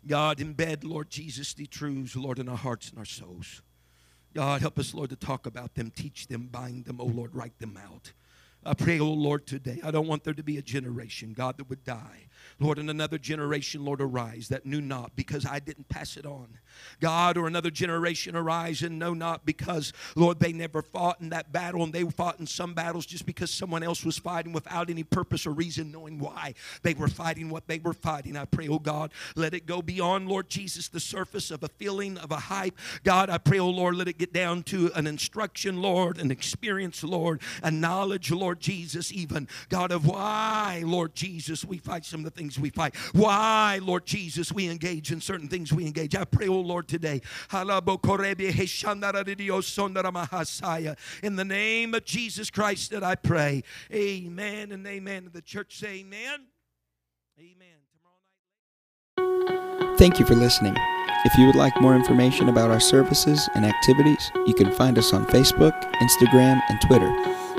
God, 0.06 0.38
embed, 0.38 0.84
Lord 0.84 1.10
Jesus, 1.10 1.54
the 1.54 1.66
truths, 1.66 2.16
Lord, 2.16 2.40
in 2.40 2.48
our 2.48 2.58
hearts 2.58 2.90
and 2.90 3.00
our 3.00 3.06
souls. 3.06 3.62
God, 4.34 4.62
help 4.62 4.80
us, 4.80 4.94
Lord, 4.94 5.10
to 5.10 5.16
talk 5.16 5.46
about 5.46 5.76
them, 5.76 5.92
teach 5.92 6.28
them, 6.28 6.48
bind 6.52 6.86
them, 6.86 7.02
oh 7.02 7.06
Lord, 7.06 7.36
write 7.36 7.60
them 7.60 7.78
out. 7.78 8.14
I 8.64 8.74
pray, 8.76 9.00
oh 9.00 9.12
Lord, 9.12 9.48
today. 9.48 9.80
I 9.84 9.92
don't 9.92 10.08
want 10.08 10.24
there 10.24 10.34
to 10.34 10.44
be 10.44 10.58
a 10.58 10.62
generation, 10.62 11.34
God, 11.34 11.58
that 11.58 11.70
would 11.70 11.84
die. 11.84 12.28
Lord, 12.60 12.78
and 12.78 12.90
another 12.90 13.18
generation, 13.18 13.84
Lord, 13.84 14.02
arise 14.02 14.50
that 14.50 14.66
knew 14.66 14.82
not 14.82 15.16
because 15.16 15.46
I 15.46 15.60
didn't 15.60 15.90
pass 15.90 16.16
it 16.18 16.26
on. 16.26 16.60
God, 17.00 17.38
or 17.38 17.48
another 17.48 17.72
generation 17.72 18.36
arise 18.36 18.82
and 18.82 19.00
know 19.00 19.14
not 19.14 19.46
because, 19.46 19.94
Lord, 20.16 20.40
they 20.40 20.54
never 20.54 20.82
fought 20.82 21.20
in 21.22 21.30
that 21.30 21.52
battle 21.52 21.84
and 21.84 21.92
they 21.92 22.04
fought 22.04 22.40
in 22.40 22.48
some 22.48 22.74
battles 22.74 23.06
just 23.06 23.26
because 23.26 23.52
someone 23.52 23.84
else 23.84 24.06
was 24.06 24.18
fighting 24.18 24.54
without 24.54 24.90
any 24.90 25.04
purpose 25.04 25.46
or 25.46 25.52
reason, 25.52 25.92
knowing 25.92 26.20
why 26.20 26.54
they 26.84 26.94
were 26.94 27.08
fighting 27.08 27.50
what 27.50 27.68
they 27.68 27.80
were 27.80 27.94
fighting. 27.94 28.38
I 28.38 28.46
pray, 28.46 28.68
oh 28.68 28.80
God, 28.80 29.12
let 29.36 29.54
it 29.54 29.66
go 29.66 29.82
beyond, 29.82 30.28
Lord 30.28 30.50
Jesus, 30.50 30.88
the 30.88 31.00
surface 31.00 31.52
of 31.52 31.64
a 31.64 31.68
feeling, 31.68 32.18
of 32.18 32.32
a 32.32 32.38
hype. 32.38 32.78
God, 33.04 33.30
I 33.30 33.38
pray, 33.38 33.60
oh 33.60 33.70
Lord, 33.70 33.96
let 33.96 34.08
it 34.08 34.18
get 34.18 34.34
down 34.34 34.64
to 34.64 34.92
an 34.96 35.08
instruction, 35.08 35.82
Lord, 35.82 36.20
an 36.20 36.32
experience, 36.32 37.04
Lord, 37.04 37.42
a 37.64 37.72
knowledge, 37.72 38.32
Lord 38.52 38.60
Jesus, 38.60 39.14
even, 39.14 39.48
God, 39.70 39.94
of 39.94 40.06
why, 40.06 40.84
Lord 40.86 41.16
Jesus, 41.16 41.64
we 41.64 41.78
fight 41.78 42.04
some 42.04 42.20
of 42.20 42.26
the 42.26 42.32
things 42.32 42.60
we 42.60 42.70
fight. 42.70 42.94
Why, 43.14 43.80
Lord 43.82 44.06
Jesus, 44.06 44.52
we 44.52 44.68
engage 44.68 45.14
in 45.14 45.22
certain 45.22 45.48
things 45.48 45.72
we 45.72 45.86
engage. 45.86 46.18
I 46.18 46.26
pray, 46.26 46.50
oh 46.50 46.60
Lord, 46.60 46.90
today. 46.90 47.22
In 47.54 47.68
the 51.38 51.46
name 51.46 51.94
of 51.94 52.04
Jesus 52.04 52.50
Christ 52.50 52.92
that 52.92 53.06
I 53.06 53.16
pray. 53.16 53.64
Amen 53.94 54.74
and 54.74 54.86
amen. 54.86 55.30
The 55.32 55.42
church 55.42 55.78
say 55.78 56.00
amen. 56.00 56.48
Amen. 57.40 57.78
Thank 59.98 60.20
you 60.20 60.26
for 60.26 60.36
listening. 60.36 60.76
If 61.24 61.38
you 61.38 61.46
would 61.46 61.56
like 61.56 61.80
more 61.80 61.96
information 61.96 62.50
about 62.50 62.70
our 62.70 62.82
services 62.82 63.48
and 63.56 63.66
activities, 63.66 64.30
you 64.46 64.54
can 64.54 64.74
find 64.74 64.98
us 64.98 65.14
on 65.14 65.26
Facebook, 65.28 65.72
Instagram, 66.02 66.62
and 66.68 66.82
Twitter 66.82 67.41